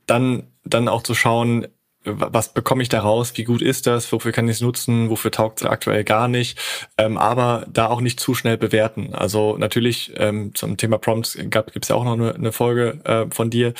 dann, 0.05 0.47
dann 0.65 0.87
auch 0.87 1.03
zu 1.03 1.15
schauen, 1.15 1.67
was 2.05 2.53
bekomme 2.53 2.81
ich 2.81 2.89
daraus, 2.89 3.37
wie 3.37 3.43
gut 3.43 3.61
ist 3.61 3.85
das, 3.85 4.11
wofür 4.11 4.31
kann 4.31 4.47
ich 4.47 4.57
es 4.57 4.61
nutzen, 4.61 5.09
wofür 5.09 5.31
taugt 5.31 5.61
es 5.61 5.67
aktuell 5.67 6.03
gar 6.03 6.27
nicht, 6.27 6.57
ähm, 6.97 7.17
aber 7.17 7.65
da 7.67 7.87
auch 7.87 8.01
nicht 8.01 8.19
zu 8.19 8.33
schnell 8.33 8.57
bewerten. 8.57 9.13
Also 9.13 9.57
natürlich 9.57 10.13
ähm, 10.15 10.55
zum 10.55 10.77
Thema 10.77 10.97
Prompts 10.97 11.33
gibt 11.33 11.83
es 11.83 11.89
ja 11.89 11.95
auch 11.95 12.05
noch 12.05 12.13
eine, 12.13 12.35
eine 12.35 12.51
Folge 12.51 12.99
äh, 13.03 13.25
von 13.33 13.49
dir. 13.49 13.73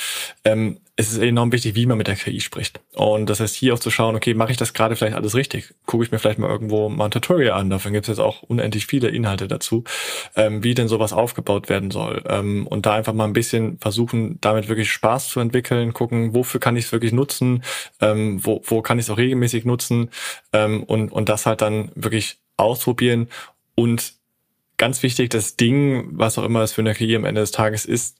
Ähm, 0.44 0.80
es 1.00 1.12
ist 1.12 1.18
enorm 1.18 1.50
wichtig, 1.50 1.74
wie 1.76 1.86
man 1.86 1.96
mit 1.96 2.08
der 2.08 2.14
KI 2.14 2.40
spricht. 2.40 2.80
Und 2.94 3.30
das 3.30 3.40
heißt, 3.40 3.54
hier 3.54 3.72
auch 3.72 3.78
zu 3.78 3.90
schauen, 3.90 4.16
okay, 4.16 4.34
mache 4.34 4.50
ich 4.50 4.58
das 4.58 4.74
gerade 4.74 4.96
vielleicht 4.96 5.16
alles 5.16 5.34
richtig? 5.34 5.74
Gucke 5.86 6.04
ich 6.04 6.12
mir 6.12 6.18
vielleicht 6.18 6.38
mal 6.38 6.50
irgendwo 6.50 6.90
mal 6.90 7.06
ein 7.06 7.10
Tutorial 7.10 7.58
an, 7.58 7.70
davon 7.70 7.94
gibt 7.94 8.04
es 8.04 8.08
jetzt 8.08 8.18
auch 8.18 8.42
unendlich 8.42 8.84
viele 8.84 9.08
Inhalte 9.08 9.48
dazu, 9.48 9.84
ähm, 10.36 10.62
wie 10.62 10.74
denn 10.74 10.88
sowas 10.88 11.14
aufgebaut 11.14 11.70
werden 11.70 11.90
soll. 11.90 12.22
Ähm, 12.28 12.66
und 12.66 12.84
da 12.84 12.92
einfach 12.92 13.14
mal 13.14 13.24
ein 13.24 13.32
bisschen 13.32 13.78
versuchen, 13.78 14.38
damit 14.42 14.68
wirklich 14.68 14.92
Spaß 14.92 15.30
zu 15.30 15.40
entwickeln, 15.40 15.94
gucken, 15.94 16.34
wofür 16.34 16.60
kann 16.60 16.76
ich 16.76 16.84
es 16.84 16.92
wirklich 16.92 17.12
nutzen, 17.12 17.62
ähm, 18.00 18.44
wo, 18.44 18.60
wo 18.66 18.82
kann 18.82 18.98
ich 18.98 19.06
es 19.06 19.10
auch 19.10 19.16
regelmäßig 19.16 19.64
nutzen 19.64 20.10
ähm, 20.52 20.82
und, 20.82 21.10
und 21.12 21.30
das 21.30 21.46
halt 21.46 21.62
dann 21.62 21.92
wirklich 21.94 22.38
ausprobieren 22.58 23.28
und 23.74 24.12
ganz 24.76 25.02
wichtig, 25.02 25.30
das 25.30 25.56
Ding, 25.56 26.08
was 26.12 26.38
auch 26.38 26.44
immer 26.44 26.62
es 26.62 26.72
für 26.72 26.80
eine 26.80 26.94
KI 26.94 27.14
am 27.14 27.26
Ende 27.26 27.42
des 27.42 27.50
Tages 27.50 27.84
ist, 27.84 28.18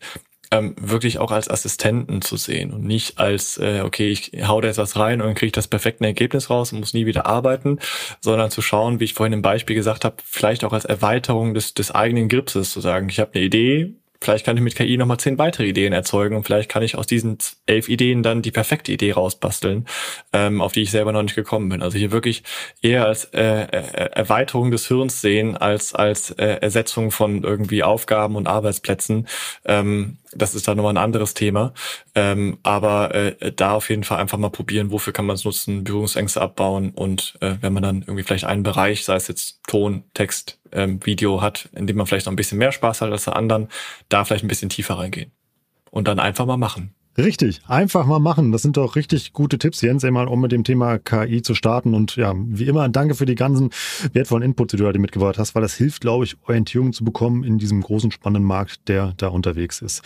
ähm, 0.51 0.75
wirklich 0.81 1.19
auch 1.19 1.31
als 1.31 1.49
Assistenten 1.49 2.23
zu 2.23 2.37
sehen 2.37 2.73
und 2.73 2.85
nicht 2.85 3.19
als, 3.19 3.59
äh, 3.59 3.83
okay, 3.85 4.09
ich 4.11 4.33
hau 4.47 4.61
da 4.61 4.69
jetzt 4.69 4.79
was 4.79 4.97
rein 4.97 5.23
und 5.23 5.35
kriege 5.35 5.53
das 5.53 5.69
perfekte 5.69 6.05
Ergebnis 6.05 6.51
raus 6.51 6.73
und 6.73 6.81
muss 6.81 6.95
nie 6.95 7.07
wieder 7.07 7.27
arbeiten, 7.27 7.79
sondern 8.21 8.51
zu 8.51 8.61
schauen, 8.63 9.01
wie 9.01 9.05
ich 9.05 9.15
vorhin 9.15 9.33
im 9.33 9.43
Beispiel 9.43 9.77
gesagt 9.77 10.05
habe, 10.05 10.17
vielleicht 10.25 10.65
auch 10.65 10.73
als 10.73 10.85
Erweiterung 10.85 11.55
des, 11.55 11.75
des 11.75 11.93
eigenen 11.93 12.29
Gripses 12.29 12.73
zu 12.73 12.81
sagen, 12.81 13.09
ich 13.09 13.21
habe 13.21 13.35
eine 13.35 13.45
Idee, 13.45 13.95
Vielleicht 14.23 14.45
kann 14.45 14.57
ich 14.57 14.63
mit 14.63 14.77
KI 14.77 14.99
nochmal 14.99 15.19
zehn 15.19 15.39
weitere 15.39 15.67
Ideen 15.67 15.93
erzeugen 15.95 16.37
und 16.37 16.45
vielleicht 16.45 16.69
kann 16.69 16.83
ich 16.83 16.97
aus 16.97 17.07
diesen 17.07 17.39
elf 17.65 17.89
Ideen 17.89 18.23
dann 18.23 18.43
die 18.43 18.51
perfekte 18.51 18.93
Idee 18.93 19.13
rausbasteln, 19.13 19.87
ähm, 20.35 20.61
auf 20.61 20.73
die 20.73 20.83
ich 20.83 20.91
selber 20.91 21.13
noch 21.13 21.23
nicht 21.23 21.37
gekommen 21.37 21.71
bin. 21.71 21.83
Also 21.83 21.97
hier 21.97 22.11
wirklich 22.11 22.43
eher 22.83 23.07
als 23.07 23.25
äh, 23.33 23.63
äh, 23.63 24.11
Erweiterung 24.13 24.71
des 24.71 24.87
Hirns 24.89 25.23
sehen, 25.23 25.57
als 25.57 25.95
als 25.95 26.33
äh, 26.33 26.59
Ersetzung 26.61 27.11
von 27.11 27.43
irgendwie 27.43 27.83
Aufgaben 27.83 28.37
und 28.37 28.47
Arbeitsplätzen. 28.47 29.27
Ähm, 29.65 30.19
das 30.33 30.55
ist 30.55 30.69
dann 30.69 30.77
nochmal 30.77 30.93
ein 30.93 31.03
anderes 31.03 31.35
Thema. 31.35 31.73
Ähm, 32.15 32.59
aber 32.63 33.15
äh, 33.15 33.53
da 33.53 33.73
auf 33.73 33.89
jeden 33.89 34.05
Fall 34.05 34.19
einfach 34.19 34.39
mal 34.39 34.51
probieren, 34.51 34.91
wofür 34.91 35.13
kann 35.13 35.27
man 35.27 35.35
es 35.35 35.45
nutzen, 35.45 35.85
Berührungsängste 35.85 36.41
abbauen 36.41 36.91
und 36.91 37.37
äh, 37.41 37.57
wenn 37.61 37.73
man 37.73 37.83
dann 37.83 38.03
irgendwie 38.03 38.23
vielleicht 38.23 38.45
einen 38.45 38.63
Bereich, 38.63 39.05
sei 39.05 39.17
es 39.17 39.29
jetzt 39.29 39.61
Ton, 39.67 40.05
Text, 40.15 40.60
ähm, 40.73 41.01
Video 41.05 41.43
hat, 41.43 41.69
in 41.73 41.87
dem 41.87 41.97
man 41.97 42.07
vielleicht 42.07 42.27
noch 42.27 42.33
ein 42.33 42.37
bisschen 42.37 42.59
mehr 42.59 42.73
Spaß 42.73 43.01
hat 43.01 43.11
als 43.11 43.25
der 43.25 43.37
anderen, 43.37 43.69
da 44.09 44.25
vielleicht 44.25 44.45
ein 44.45 44.49
bisschen 44.49 44.69
tiefer 44.69 44.95
reingehen. 44.95 45.31
Und 45.91 46.07
dann 46.07 46.21
einfach 46.21 46.47
mal 46.47 46.57
machen. 46.57 46.95
Richtig, 47.19 47.61
einfach 47.67 48.07
mal 48.07 48.21
machen. 48.21 48.53
Das 48.53 48.63
sind 48.63 48.77
doch 48.77 48.95
richtig 48.95 49.33
gute 49.33 49.59
Tipps, 49.59 49.81
Jens, 49.81 50.05
einmal 50.05 50.29
um 50.29 50.41
mit 50.41 50.53
dem 50.53 50.63
Thema 50.63 50.99
KI 50.99 51.43
zu 51.43 51.55
starten. 51.55 51.93
Und 51.93 52.17
ja, 52.17 52.33
wie 52.37 52.67
immer, 52.67 52.89
danke 52.89 53.15
für 53.15 53.27
die 53.27 53.35
ganzen 53.35 53.71
wertvollen 54.13 54.45
Inputs, 54.45 54.71
die 54.71 54.77
du 54.77 54.87
heute 54.87 55.01
mitgebracht 55.01 55.37
hast, 55.37 55.55
weil 55.55 55.63
das 55.63 55.75
hilft, 55.75 56.01
glaube 56.03 56.25
ich, 56.25 56.37
Orientierung 56.47 56.93
zu 56.93 57.05
bekommen 57.05 57.43
in 57.43 57.59
diesem 57.59 57.83
großen, 57.83 58.13
spannenden 58.13 58.47
Markt, 58.47 58.89
der 58.89 59.13
da 59.17 59.29
unterwegs 59.29 59.83
ist. 59.83 60.03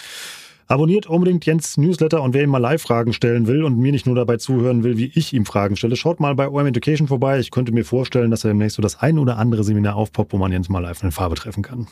Abonniert 0.67 1.07
unbedingt 1.07 1.45
Jens 1.47 1.77
Newsletter 1.77 2.23
und 2.23 2.35
wer 2.35 2.43
ihm 2.43 2.51
mal 2.51 2.59
Live-Fragen 2.59 3.13
stellen 3.13 3.47
will 3.47 3.65
und 3.65 3.79
mir 3.79 3.93
nicht 3.93 4.07
nur 4.07 4.15
dabei 4.15 4.37
zuhören 4.37 4.83
will, 4.83 4.97
wie 4.97 5.11
ich 5.15 5.33
ihm 5.33 5.47
Fragen 5.47 5.77
stelle, 5.77 5.97
schaut 5.97 6.21
mal 6.21 6.35
bei 6.35 6.49
OM 6.49 6.67
Education 6.67 7.09
vorbei. 7.09 7.39
Ich 7.39 7.51
könnte 7.51 7.73
mir 7.73 7.85
vorstellen, 7.85 8.31
dass 8.31 8.45
er 8.45 8.49
demnächst 8.49 8.77
so 8.77 8.83
das 8.83 9.01
ein 9.01 9.19
oder 9.19 9.39
andere 9.39 9.65
Seminar 9.65 9.97
aufpoppt, 9.97 10.33
wo 10.33 10.39
man 10.39 10.53
Jens 10.53 10.69
mal 10.69 10.81
live 10.81 11.03
in 11.03 11.13
Farbe 11.13 11.35
treffen 11.35 11.63
kann. 11.63 11.87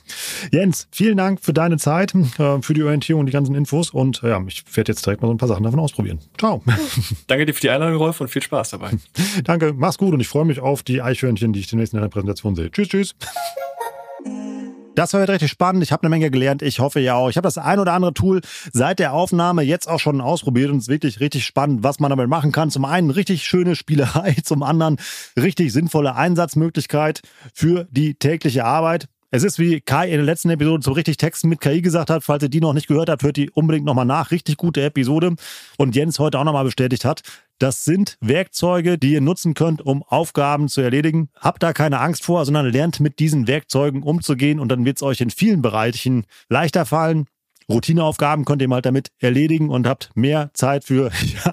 Jens, 0.50 0.88
vielen 0.90 1.16
Dank 1.16 1.40
für 1.40 1.52
deine 1.52 1.76
Zeit, 1.76 2.14
äh, 2.14 2.62
für 2.62 2.74
die 2.74 2.82
Orientierung 2.82 3.20
und 3.20 3.26
die 3.26 3.32
ganzen 3.32 3.54
Infos 3.54 3.90
und 3.90 4.22
ja, 4.22 4.42
ich 4.46 4.64
werde 4.74 4.92
jetzt 4.92 5.04
direkt 5.04 5.22
mal 5.22 5.28
so 5.28 5.34
ein 5.34 5.38
paar 5.38 5.48
Sachen 5.48 5.62
davon 5.62 5.80
ausprobieren. 5.80 6.20
Ciao. 6.38 6.62
Danke 7.26 7.46
dir 7.46 7.54
für 7.54 7.60
die 7.60 7.70
Einladung, 7.70 7.96
Rolf, 7.96 8.20
und 8.20 8.28
viel 8.28 8.42
Spaß 8.42 8.70
dabei. 8.70 8.90
Danke, 9.44 9.74
mach's 9.76 9.98
gut 9.98 10.14
und 10.14 10.20
ich 10.20 10.28
freue 10.28 10.44
mich 10.44 10.60
auf 10.60 10.82
die 10.82 11.02
Eichhörnchen, 11.02 11.52
die 11.52 11.60
ich 11.60 11.66
demnächst 11.66 11.94
in 11.94 12.00
der 12.00 12.08
Präsentation 12.08 12.54
sehe. 12.54 12.70
Tschüss, 12.70 12.88
tschüss. 12.88 13.14
Das 14.94 15.14
war 15.14 15.22
heute 15.22 15.32
richtig 15.32 15.50
spannend. 15.50 15.82
Ich 15.82 15.90
habe 15.90 16.02
eine 16.02 16.10
Menge 16.10 16.30
gelernt. 16.30 16.60
Ich 16.60 16.78
hoffe 16.78 17.00
ja 17.00 17.14
auch. 17.14 17.30
Ich 17.30 17.36
habe 17.36 17.46
das 17.46 17.56
ein 17.56 17.78
oder 17.78 17.94
andere 17.94 18.12
Tool 18.12 18.42
seit 18.72 18.98
der 18.98 19.14
Aufnahme 19.14 19.62
jetzt 19.62 19.88
auch 19.88 19.98
schon 19.98 20.20
ausprobiert 20.20 20.70
und 20.70 20.78
es 20.78 20.84
ist 20.84 20.88
wirklich 20.90 21.20
richtig 21.20 21.46
spannend, 21.46 21.82
was 21.82 21.98
man 21.98 22.10
damit 22.10 22.28
machen 22.28 22.52
kann. 22.52 22.70
Zum 22.70 22.84
einen 22.84 23.10
richtig 23.10 23.44
schöne 23.44 23.74
Spielerei, 23.74 24.36
zum 24.44 24.62
anderen 24.62 24.98
richtig 25.34 25.72
sinnvolle 25.72 26.14
Einsatzmöglichkeit 26.14 27.22
für 27.54 27.86
die 27.90 28.14
tägliche 28.14 28.66
Arbeit. 28.66 29.08
Es 29.34 29.44
ist, 29.44 29.58
wie 29.58 29.80
Kai 29.80 30.10
in 30.10 30.16
der 30.16 30.26
letzten 30.26 30.50
Episode 30.50 30.82
zum 30.82 30.92
richtig 30.92 31.16
Texten 31.16 31.48
mit 31.48 31.62
KI 31.62 31.80
gesagt 31.80 32.10
hat. 32.10 32.22
Falls 32.22 32.42
ihr 32.42 32.50
die 32.50 32.60
noch 32.60 32.74
nicht 32.74 32.86
gehört 32.86 33.08
habt, 33.08 33.22
hört 33.22 33.38
die 33.38 33.48
unbedingt 33.48 33.86
nochmal 33.86 34.04
nach. 34.04 34.30
Richtig 34.30 34.58
gute 34.58 34.82
Episode. 34.82 35.36
Und 35.78 35.96
Jens 35.96 36.18
heute 36.18 36.38
auch 36.38 36.44
nochmal 36.44 36.66
bestätigt 36.66 37.06
hat, 37.06 37.22
das 37.58 37.86
sind 37.86 38.18
Werkzeuge, 38.20 38.98
die 38.98 39.14
ihr 39.14 39.22
nutzen 39.22 39.54
könnt, 39.54 39.80
um 39.80 40.02
Aufgaben 40.02 40.68
zu 40.68 40.82
erledigen. 40.82 41.30
Habt 41.40 41.62
da 41.62 41.72
keine 41.72 42.00
Angst 42.00 42.24
vor, 42.24 42.44
sondern 42.44 42.66
lernt 42.66 43.00
mit 43.00 43.20
diesen 43.20 43.48
Werkzeugen 43.48 44.02
umzugehen 44.02 44.60
und 44.60 44.68
dann 44.68 44.84
wird 44.84 44.98
es 44.98 45.02
euch 45.02 45.22
in 45.22 45.30
vielen 45.30 45.62
Bereichen 45.62 46.26
leichter 46.50 46.84
fallen. 46.84 47.24
Routineaufgaben 47.70 48.44
könnt 48.44 48.60
ihr 48.60 48.68
mal 48.68 48.82
damit 48.82 49.12
erledigen 49.18 49.70
und 49.70 49.86
habt 49.86 50.10
mehr 50.14 50.50
Zeit 50.52 50.84
für, 50.84 51.10
ja, 51.44 51.52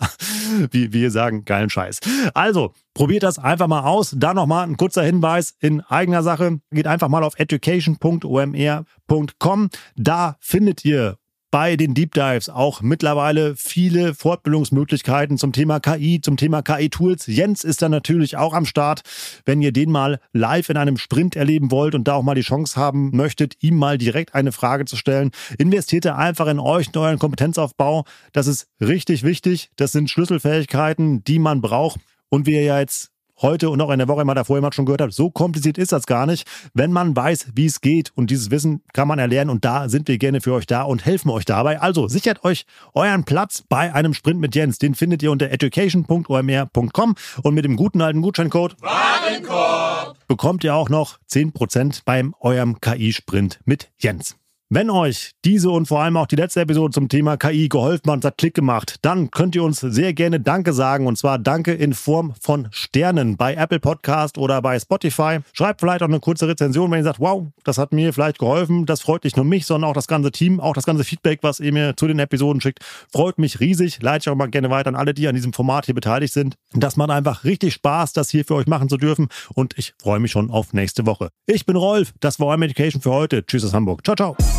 wie 0.71 0.93
wir 0.93 1.11
sagen, 1.11 1.43
geilen 1.45 1.69
Scheiß. 1.69 1.99
Also, 2.33 2.73
probiert 2.93 3.23
das 3.23 3.39
einfach 3.39 3.67
mal 3.67 3.83
aus. 3.83 4.15
Da 4.17 4.33
nochmal 4.33 4.67
ein 4.67 4.75
kurzer 4.77 5.03
Hinweis 5.03 5.53
in 5.59 5.81
eigener 5.81 6.23
Sache. 6.23 6.61
Geht 6.71 6.87
einfach 6.87 7.09
mal 7.09 7.23
auf 7.23 7.37
education.omr.com. 7.39 9.69
Da 9.95 10.37
findet 10.39 10.85
ihr 10.85 11.17
bei 11.51 11.75
den 11.75 11.93
Deep 11.93 12.13
Dives 12.13 12.49
auch 12.49 12.81
mittlerweile 12.81 13.55
viele 13.55 14.13
Fortbildungsmöglichkeiten 14.13 15.37
zum 15.37 15.51
Thema 15.51 15.79
KI, 15.79 16.21
zum 16.21 16.37
Thema 16.37 16.61
KI-Tools. 16.61 17.27
Jens 17.27 17.63
ist 17.63 17.81
dann 17.81 17.91
natürlich 17.91 18.37
auch 18.37 18.53
am 18.53 18.65
Start. 18.65 19.01
Wenn 19.45 19.61
ihr 19.61 19.71
den 19.71 19.91
mal 19.91 20.19
live 20.33 20.69
in 20.69 20.77
einem 20.77 20.97
Sprint 20.97 21.35
erleben 21.35 21.71
wollt 21.71 21.95
und 21.95 22.07
da 22.07 22.15
auch 22.15 22.23
mal 22.23 22.35
die 22.35 22.41
Chance 22.41 22.75
haben 22.75 23.15
möchtet, 23.15 23.55
ihm 23.61 23.77
mal 23.77 23.97
direkt 23.97 24.35
eine 24.35 24.51
Frage 24.51 24.85
zu 24.85 24.95
stellen, 24.95 25.31
investiert 25.57 26.05
er 26.05 26.17
einfach 26.17 26.47
in 26.47 26.59
euch, 26.59 26.87
in 26.93 26.99
euren 26.99 27.19
Kompetenzaufbau. 27.19 28.05
Das 28.31 28.47
ist 28.47 28.67
richtig 28.79 29.23
wichtig. 29.23 29.71
Das 29.75 29.91
sind 29.91 30.09
Schlüsselfähigkeiten, 30.09 31.23
die 31.23 31.39
man 31.39 31.61
braucht. 31.61 31.99
Und 32.29 32.45
wie 32.45 32.53
ihr 32.53 32.63
ja 32.63 32.79
jetzt 32.79 33.11
heute 33.41 33.69
und 33.69 33.81
auch 33.81 33.91
in 33.91 33.99
der 33.99 34.07
Woche 34.07 34.21
immer 34.21 34.35
davor 34.35 34.57
jemand 34.57 34.75
schon 34.75 34.85
gehört 34.85 35.01
hat, 35.01 35.13
so 35.13 35.29
kompliziert 35.29 35.77
ist 35.77 35.91
das 35.91 36.05
gar 36.05 36.25
nicht, 36.25 36.47
wenn 36.73 36.91
man 36.91 37.15
weiß, 37.15 37.49
wie 37.55 37.65
es 37.65 37.81
geht. 37.81 38.11
Und 38.15 38.29
dieses 38.29 38.51
Wissen 38.51 38.81
kann 38.93 39.07
man 39.07 39.19
erlernen 39.19 39.49
und 39.49 39.65
da 39.65 39.89
sind 39.89 40.07
wir 40.07 40.17
gerne 40.17 40.41
für 40.41 40.53
euch 40.53 40.67
da 40.67 40.83
und 40.83 41.05
helfen 41.05 41.29
euch 41.29 41.45
dabei. 41.45 41.79
Also 41.79 42.07
sichert 42.07 42.43
euch 42.43 42.65
euren 42.93 43.23
Platz 43.23 43.63
bei 43.67 43.93
einem 43.93 44.13
Sprint 44.13 44.39
mit 44.39 44.55
Jens. 44.55 44.79
Den 44.79 44.95
findet 44.95 45.23
ihr 45.23 45.31
unter 45.31 45.51
education.omr.com 45.51 47.15
und 47.43 47.53
mit 47.53 47.65
dem 47.65 47.75
guten 47.75 48.01
alten 48.01 48.21
Gutscheincode 48.21 48.75
Warenkorb 48.81 50.17
bekommt 50.29 50.63
ihr 50.63 50.75
auch 50.75 50.89
noch 50.89 51.17
10% 51.29 52.03
beim 52.05 52.33
eurem 52.39 52.79
KI-Sprint 52.79 53.59
mit 53.65 53.89
Jens. 53.97 54.37
Wenn 54.71 54.91
euch 54.91 55.31
diese 55.45 55.71
und 55.71 55.87
vor 55.87 55.99
allem 55.99 56.15
auch 56.15 56.27
die 56.27 56.35
letzte 56.35 56.61
Episode 56.61 56.93
zum 56.93 57.09
Thema 57.09 57.37
KI 57.37 57.69
geholfen 57.69 58.11
hat, 58.11 58.23
hat 58.23 58.37
Klick 58.37 58.53
gemacht, 58.53 58.97
dann 59.01 59.31
könnt 59.31 59.55
ihr 59.55 59.63
uns 59.63 59.79
sehr 59.79 60.13
gerne 60.13 60.39
Danke 60.39 60.73
sagen 60.73 61.07
und 61.07 61.17
zwar 61.17 61.39
Danke 61.39 61.73
in 61.73 61.95
Form 61.95 62.35
von 62.39 62.67
Sternen 62.69 63.35
bei 63.35 63.55
Apple 63.55 63.79
Podcast 63.79 64.37
oder 64.37 64.61
bei 64.61 64.79
Spotify. 64.79 65.39
Schreibt 65.53 65.81
vielleicht 65.81 66.03
auch 66.03 66.07
eine 66.07 66.19
kurze 66.19 66.47
Rezension, 66.47 66.91
wenn 66.91 66.99
ihr 66.99 67.03
sagt, 67.03 67.19
wow, 67.19 67.47
das 67.63 67.79
hat 67.79 67.93
mir 67.93 68.13
vielleicht 68.13 68.37
geholfen. 68.37 68.85
Das 68.85 69.01
freut 69.01 69.23
nicht 69.23 69.37
nur 69.37 69.45
mich, 69.45 69.65
sondern 69.65 69.89
auch 69.89 69.95
das 69.95 70.05
ganze 70.05 70.31
Team, 70.31 70.59
auch 70.59 70.75
das 70.75 70.85
ganze 70.85 71.03
Feedback, 71.03 71.39
was 71.41 71.59
ihr 71.59 71.73
mir 71.73 71.95
zu 71.97 72.05
den 72.05 72.19
Episoden 72.19 72.61
schickt, 72.61 72.85
freut 73.11 73.39
mich 73.39 73.59
riesig. 73.59 74.03
Leite 74.03 74.25
ich 74.25 74.29
auch 74.29 74.35
mal 74.35 74.51
gerne 74.51 74.69
weiter 74.69 74.89
an 74.89 74.95
alle, 74.95 75.15
die 75.15 75.27
an 75.27 75.33
diesem 75.33 75.51
Format 75.51 75.87
hier 75.87 75.95
beteiligt 75.95 76.31
sind. 76.33 76.57
Das 76.73 76.95
macht 76.95 77.09
einfach 77.09 77.43
richtig 77.43 77.73
Spaß, 77.73 78.13
das 78.13 78.29
hier 78.29 78.45
für 78.45 78.53
euch 78.53 78.67
machen 78.67 78.87
zu 78.87 78.97
dürfen 78.97 79.29
und 79.55 79.75
ich 79.79 79.95
freue 79.99 80.19
mich 80.19 80.29
schon 80.29 80.51
auf 80.51 80.73
nächste 80.73 81.07
Woche. 81.07 81.29
Ich 81.47 81.65
bin 81.65 81.75
Rolf, 81.75 82.13
das 82.19 82.39
war 82.39 82.45
Eurem 82.49 82.61
Education 82.61 83.01
für 83.01 83.09
heute. 83.09 83.43
Tschüss 83.43 83.65
aus 83.65 83.73
Hamburg. 83.73 84.05
Ciao, 84.05 84.15
ciao. 84.15 84.58